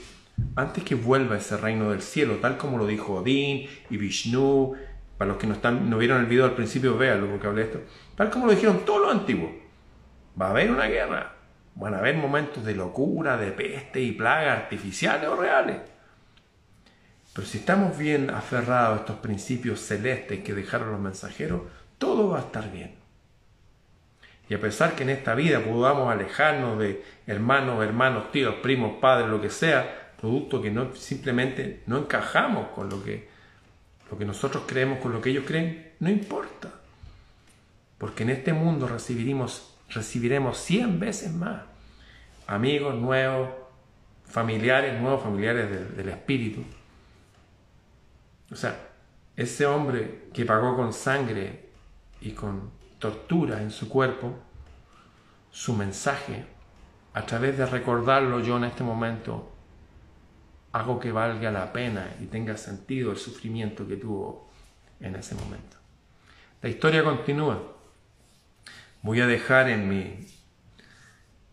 antes 0.56 0.84
que 0.84 0.96
vuelva 0.96 1.38
ese 1.38 1.58
reino 1.58 1.92
del 1.92 2.02
cielo, 2.02 2.36
tal 2.42 2.58
como 2.58 2.78
lo 2.78 2.88
dijo 2.88 3.16
Odín 3.16 3.68
y 3.90 3.98
Vishnu, 3.98 4.74
para 5.18 5.30
los 5.30 5.38
que 5.38 5.48
no, 5.48 5.54
están, 5.54 5.90
no 5.90 5.98
vieron 5.98 6.20
el 6.20 6.26
video 6.26 6.46
al 6.46 6.56
principio, 6.56 6.98
véanlo 6.98 7.28
porque 7.28 7.48
hablé 7.48 7.64
esto, 7.64 7.82
tal 8.16 8.30
como 8.30 8.46
lo 8.46 8.52
dijeron 8.52 8.86
todos 8.86 9.02
los 9.02 9.12
antiguos, 9.12 9.52
va 10.40 10.48
a 10.48 10.50
haber 10.50 10.72
una 10.72 10.86
guerra 10.86 11.36
Van 11.76 11.94
a 11.94 11.98
haber 11.98 12.16
momentos 12.16 12.64
de 12.64 12.74
locura, 12.74 13.36
de 13.36 13.52
peste 13.52 14.02
y 14.02 14.14
plagas 14.14 14.60
artificiales 14.60 15.28
o 15.28 15.36
reales. 15.36 15.82
Pero 17.34 17.46
si 17.46 17.58
estamos 17.58 17.98
bien 17.98 18.30
aferrados 18.30 18.98
a 18.98 19.02
estos 19.02 19.18
principios 19.18 19.82
celestes 19.82 20.40
que 20.40 20.54
dejaron 20.54 20.92
los 20.94 21.02
mensajeros, 21.02 21.64
todo 21.98 22.30
va 22.30 22.38
a 22.38 22.42
estar 22.42 22.72
bien. 22.72 22.96
Y 24.48 24.54
a 24.54 24.62
pesar 24.62 24.96
que 24.96 25.04
en 25.04 25.10
esta 25.10 25.36
vida 25.36 25.60
podamos 25.60 26.10
alejarnos 26.10 26.80
de 26.80 27.04
hermanos, 27.28 27.84
hermanos, 27.84 28.32
tíos, 28.32 28.56
primos, 28.64 29.00
padres, 29.02 29.28
lo 29.28 29.42
que 29.42 29.50
sea, 29.50 30.14
producto 30.18 30.62
que 30.62 30.72
no 30.72 30.96
simplemente 30.96 31.84
no 31.88 31.98
encajamos 31.98 32.70
con 32.70 32.90
lo 32.90 33.04
que, 33.04 33.28
lo 34.12 34.18
que 34.18 34.26
nosotros 34.26 34.64
creemos, 34.68 35.00
con 35.00 35.14
lo 35.14 35.22
que 35.22 35.32
ellos 35.32 35.46
creen, 35.46 35.94
no 36.00 36.10
importa. 36.10 36.72
Porque 37.98 38.24
en 38.24 38.30
este 38.30 38.54
mundo 38.54 38.88
recibiremos, 38.88 39.76
recibiremos 39.90 40.58
100 40.58 41.00
veces 41.00 41.34
más 41.34 41.62
amigos 42.48 42.96
nuevos, 42.96 43.50
familiares 44.26 45.00
nuevos, 45.02 45.24
familiares 45.24 45.96
del 45.96 46.10
espíritu 46.10 46.64
o 48.52 48.56
sea, 48.56 48.78
ese 49.36 49.66
hombre 49.66 50.30
que 50.34 50.46
pagó 50.46 50.76
con 50.76 50.94
sangre 50.94 51.70
y 52.22 52.32
con 52.32 52.72
tortura 53.00 53.62
en 53.62 53.72
su 53.72 53.90
cuerpo, 53.90 54.34
su 55.52 55.74
mensaje, 55.74 56.46
a 57.14 57.26
través 57.26 57.58
de 57.58 57.66
recordarlo 57.66 58.40
yo 58.42 58.58
en 58.58 58.66
este 58.66 58.84
momento, 58.84 59.52
hago 60.76 61.00
que 61.00 61.14
valga 61.14 61.52
la 61.52 61.72
pena 61.72 62.16
y 62.20 62.26
tenga 62.26 62.58
sentido 62.58 63.12
el 63.12 63.18
sufrimiento 63.18 63.88
que 63.88 63.96
tuvo 63.96 64.52
en 65.00 65.16
ese 65.16 65.34
momento. 65.34 65.78
La 66.62 66.68
historia 66.68 67.02
continúa. 67.02 67.62
Voy 69.02 69.22
a 69.22 69.26
dejar 69.26 69.70
en 69.70 69.88
mi 69.88 70.28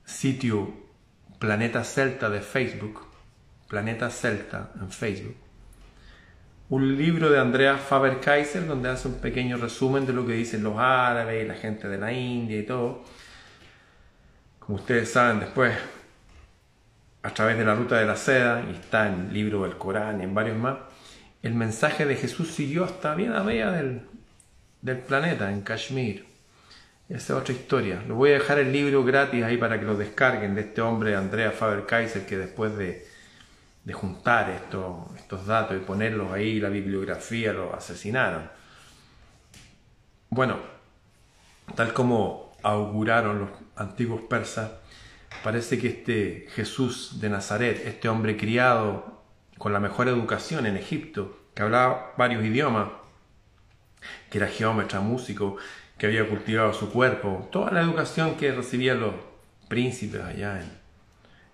sitio 0.04 0.72
Planeta 1.38 1.84
Celta 1.84 2.30
de 2.30 2.40
Facebook, 2.40 3.06
Planeta 3.68 4.10
Celta 4.10 4.72
en 4.80 4.90
Facebook, 4.90 5.36
un 6.68 6.96
libro 6.96 7.30
de 7.30 7.38
Andrea 7.38 7.78
Faber-Kaiser 7.78 8.66
donde 8.66 8.88
hace 8.88 9.06
un 9.06 9.20
pequeño 9.20 9.56
resumen 9.56 10.04
de 10.04 10.14
lo 10.14 10.26
que 10.26 10.32
dicen 10.32 10.64
los 10.64 10.78
árabes 10.78 11.44
y 11.44 11.46
la 11.46 11.54
gente 11.54 11.86
de 11.86 11.98
la 11.98 12.12
India 12.12 12.58
y 12.58 12.66
todo. 12.66 13.04
Como 14.58 14.78
ustedes 14.78 15.12
saben, 15.12 15.38
después, 15.38 15.76
a 17.22 17.30
través 17.30 17.56
de 17.56 17.64
la 17.64 17.74
ruta 17.74 17.98
de 17.98 18.06
la 18.06 18.16
seda, 18.16 18.64
y 18.68 18.74
está 18.74 19.08
en 19.08 19.28
el 19.28 19.32
libro 19.32 19.62
del 19.62 19.76
Corán 19.78 20.20
y 20.20 20.24
en 20.24 20.34
varios 20.34 20.58
más, 20.58 20.78
el 21.42 21.54
mensaje 21.54 22.06
de 22.06 22.16
Jesús 22.16 22.52
siguió 22.52 22.84
hasta 22.84 23.14
bien 23.14 23.32
a 23.32 23.42
media 23.42 23.70
del, 23.70 24.02
del 24.80 24.98
planeta, 24.98 25.50
en 25.50 25.62
Kashmir. 25.62 26.26
Esa 27.08 27.34
es 27.34 27.40
otra 27.40 27.52
historia. 27.52 28.02
Lo 28.06 28.14
voy 28.14 28.30
a 28.30 28.34
dejar 28.34 28.58
el 28.58 28.72
libro 28.72 29.04
gratis 29.04 29.44
ahí 29.44 29.56
para 29.56 29.78
que 29.78 29.84
lo 29.84 29.96
descarguen 29.96 30.54
de 30.54 30.62
este 30.62 30.80
hombre, 30.80 31.16
Andrea 31.16 31.52
Faber-Kaiser, 31.52 32.26
que 32.26 32.38
después 32.38 32.76
de 32.76 33.06
de 33.84 33.92
juntar 33.92 34.50
estos, 34.50 35.14
estos 35.16 35.46
datos 35.46 35.76
y 35.76 35.80
ponerlos 35.80 36.32
ahí, 36.32 36.60
la 36.60 36.68
bibliografía, 36.68 37.52
lo 37.52 37.74
asesinaron. 37.74 38.48
Bueno, 40.30 40.58
tal 41.74 41.92
como 41.92 42.52
auguraron 42.62 43.40
los 43.40 43.50
antiguos 43.76 44.22
persas, 44.22 44.70
parece 45.42 45.78
que 45.78 45.88
este 45.88 46.46
Jesús 46.54 47.20
de 47.20 47.28
Nazaret, 47.28 47.82
este 47.84 48.08
hombre 48.08 48.36
criado 48.36 49.22
con 49.58 49.72
la 49.72 49.80
mejor 49.80 50.08
educación 50.08 50.66
en 50.66 50.76
Egipto, 50.76 51.38
que 51.54 51.62
hablaba 51.62 52.14
varios 52.16 52.44
idiomas, 52.44 52.88
que 54.30 54.38
era 54.38 54.48
geómetra, 54.48 55.00
músico, 55.00 55.56
que 55.98 56.06
había 56.06 56.28
cultivado 56.28 56.72
su 56.72 56.90
cuerpo, 56.90 57.48
toda 57.52 57.70
la 57.70 57.80
educación 57.80 58.36
que 58.36 58.52
recibían 58.52 59.00
los 59.00 59.14
príncipes 59.68 60.22
allá 60.22 60.60
en 60.60 60.70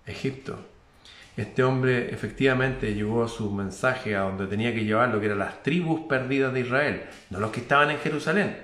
Egipto, 0.05 0.59
este 1.39 1.63
hombre 1.63 2.13
efectivamente 2.13 2.93
llevó 2.93 3.25
su 3.29 3.49
mensaje 3.49 4.13
a 4.13 4.23
donde 4.23 4.45
tenía 4.47 4.73
que 4.73 4.83
llevarlo, 4.83 5.21
que 5.21 5.27
eran 5.27 5.39
las 5.39 5.63
tribus 5.63 6.01
perdidas 6.01 6.53
de 6.53 6.59
Israel, 6.59 7.03
no 7.29 7.39
los 7.39 7.51
que 7.51 7.61
estaban 7.61 7.91
en 7.91 7.99
Jerusalén. 7.99 8.57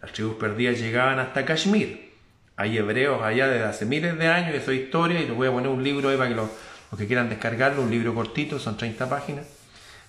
Las 0.00 0.12
tribus 0.12 0.36
perdidas 0.36 0.80
llegaban 0.80 1.18
hasta 1.18 1.44
Kashmir. 1.44 2.13
Hay 2.56 2.78
hebreos 2.78 3.22
allá 3.22 3.48
desde 3.48 3.64
hace 3.64 3.84
miles 3.84 4.16
de 4.16 4.28
años, 4.28 4.54
eso 4.54 4.70
es 4.70 4.82
historia, 4.82 5.20
y 5.20 5.26
les 5.26 5.36
voy 5.36 5.48
a 5.48 5.52
poner 5.52 5.68
un 5.68 5.82
libro 5.82 6.08
ahí 6.08 6.16
para 6.16 6.28
que 6.28 6.36
los, 6.36 6.50
que 6.96 7.06
quieran 7.06 7.28
descargarlo, 7.28 7.82
un 7.82 7.90
libro 7.90 8.14
cortito, 8.14 8.58
son 8.58 8.76
30 8.76 9.08
páginas, 9.08 9.46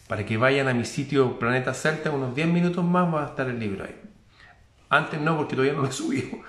para 0.08 0.26
que 0.26 0.38
vayan 0.38 0.68
a 0.68 0.74
mi 0.74 0.86
sitio 0.86 1.40
Planeta 1.40 1.74
Celta, 1.74 2.12
unos 2.12 2.36
10 2.36 2.48
minutos 2.48 2.86
más 2.86 3.12
va 3.14 3.24
a 3.24 3.28
estar 3.30 3.50
el 3.50 3.60
libro 3.60 3.86
ahí. 3.86 3.96
Antes 4.90 5.20
no, 5.20 5.36
porque 5.38 5.56
todavía 5.56 5.74
no 5.74 5.82
lo 5.82 5.88
he 5.90 5.92
subido. 5.92 6.40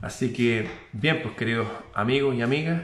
Así 0.00 0.32
que, 0.32 0.68
bien, 0.92 1.20
pues 1.22 1.34
queridos 1.36 1.68
amigos 1.94 2.34
y 2.34 2.42
amigas, 2.42 2.82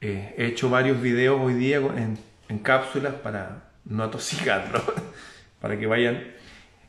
eh, 0.00 0.34
he 0.38 0.46
hecho 0.46 0.70
varios 0.70 1.00
videos 1.00 1.40
hoy 1.40 1.54
día 1.54 1.78
en, 1.78 2.18
cápsulas 2.62 3.14
para 3.14 3.70
no 3.84 4.02
atosigarlo, 4.02 4.82
para 5.60 5.78
que 5.78 5.86
vayan. 5.86 6.32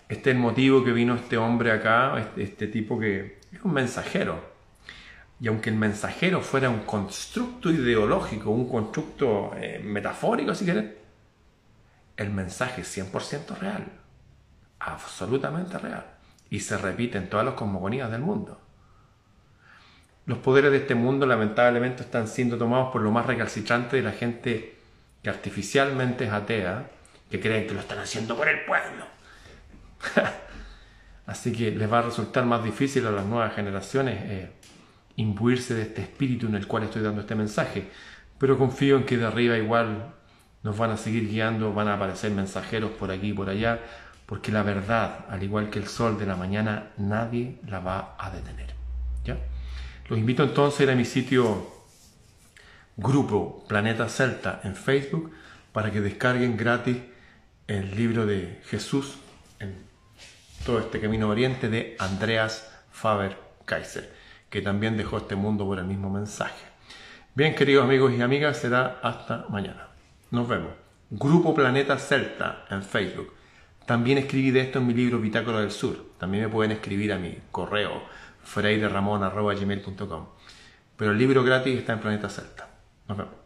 Este 0.10 0.32
es 0.32 0.36
el 0.36 0.42
motivo 0.42 0.84
que 0.84 0.92
vino 0.92 1.16
este 1.16 1.38
hombre 1.38 1.72
acá, 1.72 2.20
este, 2.20 2.44
este, 2.44 2.68
tipo 2.68 3.00
que 3.00 3.38
es 3.52 3.62
un 3.64 3.74
mensajero. 3.74 4.51
Y 5.42 5.48
aunque 5.48 5.72
el 5.72 5.76
mensajero 5.76 6.42
fuera 6.42 6.70
un 6.70 6.82
constructo 6.82 7.72
ideológico, 7.72 8.52
un 8.52 8.70
constructo 8.70 9.54
eh, 9.58 9.82
metafórico, 9.84 10.54
si 10.54 10.66
quieres, 10.66 10.92
el 12.16 12.30
mensaje 12.30 12.82
es 12.82 12.98
100% 12.98 13.58
real, 13.58 13.88
absolutamente 14.80 15.80
real, 15.80 16.06
y 16.52 16.60
se 16.60 16.78
repite 16.78 17.18
en 17.18 17.28
todas 17.28 17.44
las 17.44 17.56
cosmogonías 17.56 18.12
del 18.12 18.22
mundo. 18.22 18.62
Los 20.28 20.38
poderes 20.38 20.70
de 20.70 20.78
este 20.78 20.94
mundo 20.94 21.26
lamentablemente 21.26 22.04
están 22.04 22.28
siendo 22.28 22.60
tomados 22.60 22.92
por 22.92 23.02
lo 23.02 23.10
más 23.10 23.26
recalcitrante 23.26 23.96
de 23.96 24.04
la 24.04 24.12
gente 24.12 24.78
que 25.24 25.30
artificialmente 25.32 26.26
es 26.26 26.32
atea, 26.32 26.92
que 27.32 27.40
creen 27.40 27.66
que 27.66 27.74
lo 27.74 27.80
están 27.80 27.98
haciendo 27.98 28.38
por 28.38 28.48
el 28.48 28.64
pueblo. 28.66 29.06
Así 31.26 31.52
que 31.52 31.72
les 31.72 31.92
va 31.92 32.00
a 32.00 32.04
resultar 32.04 32.46
más 32.46 32.64
difícil 32.64 33.08
a 33.08 33.12
las 33.12 33.26
nuevas 33.26 33.56
generaciones 33.56 34.20
eh, 34.24 34.52
imbuirse 35.16 35.74
de 35.74 35.84
este 35.84 36.02
espíritu 36.02 36.48
en 36.48 36.56
el 36.56 36.68
cual 36.68 36.84
estoy 36.84 37.02
dando 37.02 37.22
este 37.22 37.36
mensaje. 37.36 37.90
Pero 38.38 38.58
confío 38.58 38.98
en 38.98 39.06
que 39.06 39.18
de 39.18 39.26
arriba 39.26 39.58
igual 39.58 40.14
nos 40.64 40.78
van 40.78 40.92
a 40.92 40.98
seguir 40.98 41.28
guiando, 41.28 41.74
van 41.74 41.88
a 41.88 41.96
aparecer 41.96 42.32
mensajeros 42.32 42.92
por 42.92 43.12
aquí 43.12 43.30
y 43.30 43.34
por 43.34 43.50
allá, 43.50 43.80
porque 44.26 44.52
la 44.52 44.64
verdad, 44.64 45.26
al 45.30 45.44
igual 45.44 45.70
que 45.70 45.80
el 45.80 45.88
sol 45.88 46.18
de 46.18 46.26
la 46.26 46.36
mañana, 46.36 46.92
nadie 46.98 47.60
la 47.68 47.80
va 47.80 48.16
a 48.18 48.30
detener. 48.32 48.74
¿Ya? 49.26 49.38
Los 50.08 50.20
invito 50.20 50.44
entonces 50.44 50.82
a 50.82 50.84
ir 50.84 50.90
a 50.92 50.96
mi 50.96 51.06
sitio 51.06 51.68
Grupo 52.98 53.64
Planeta 53.68 54.10
Celta 54.10 54.62
en 54.64 54.76
Facebook 54.76 55.32
para 55.72 55.92
que 55.92 56.02
descarguen 56.02 56.58
gratis 56.58 56.98
el 57.68 57.96
libro 57.96 58.26
de 58.26 58.62
Jesús 58.66 59.16
en 59.60 59.76
todo 60.66 60.80
este 60.80 61.00
camino 61.00 61.30
oriente 61.30 61.70
de 61.70 61.96
Andreas 62.00 62.70
Faber 62.92 63.38
Kaiser, 63.66 64.14
que 64.52 64.62
también 64.62 64.98
dejó 64.98 65.18
este 65.18 65.36
mundo 65.36 65.66
por 65.66 65.80
el 65.80 65.86
mismo 65.86 66.12
mensaje. 66.12 66.64
Bien, 67.34 67.56
queridos 67.56 67.86
amigos 67.86 68.12
y 68.12 68.22
amigas, 68.22 68.58
será 68.58 69.00
hasta 69.02 69.46
mañana. 69.50 69.88
Nos 70.30 70.48
vemos. 70.48 70.72
Grupo 71.10 71.56
Planeta 71.56 71.98
Celta 71.98 72.66
en 72.70 72.84
Facebook. 72.84 73.34
También 73.86 74.18
escribí 74.18 74.52
de 74.52 74.62
esto 74.62 74.80
en 74.80 74.88
mi 74.88 74.94
libro 74.94 75.20
Bitácora 75.20 75.62
del 75.62 75.72
Sur. 75.72 76.12
También 76.20 76.44
me 76.44 76.50
pueden 76.50 76.74
escribir 76.74 77.14
a 77.14 77.18
mi 77.18 77.38
correo 77.50 78.04
freideramon.gmail.com 78.44 80.26
Pero 80.98 81.12
el 81.12 81.18
libro 81.18 81.44
gratis 81.44 81.80
está 81.80 81.94
en 81.94 82.00
Planeta 82.00 82.30
Celta. 82.30 82.68
Nos 83.08 83.18
vemos. 83.18 83.41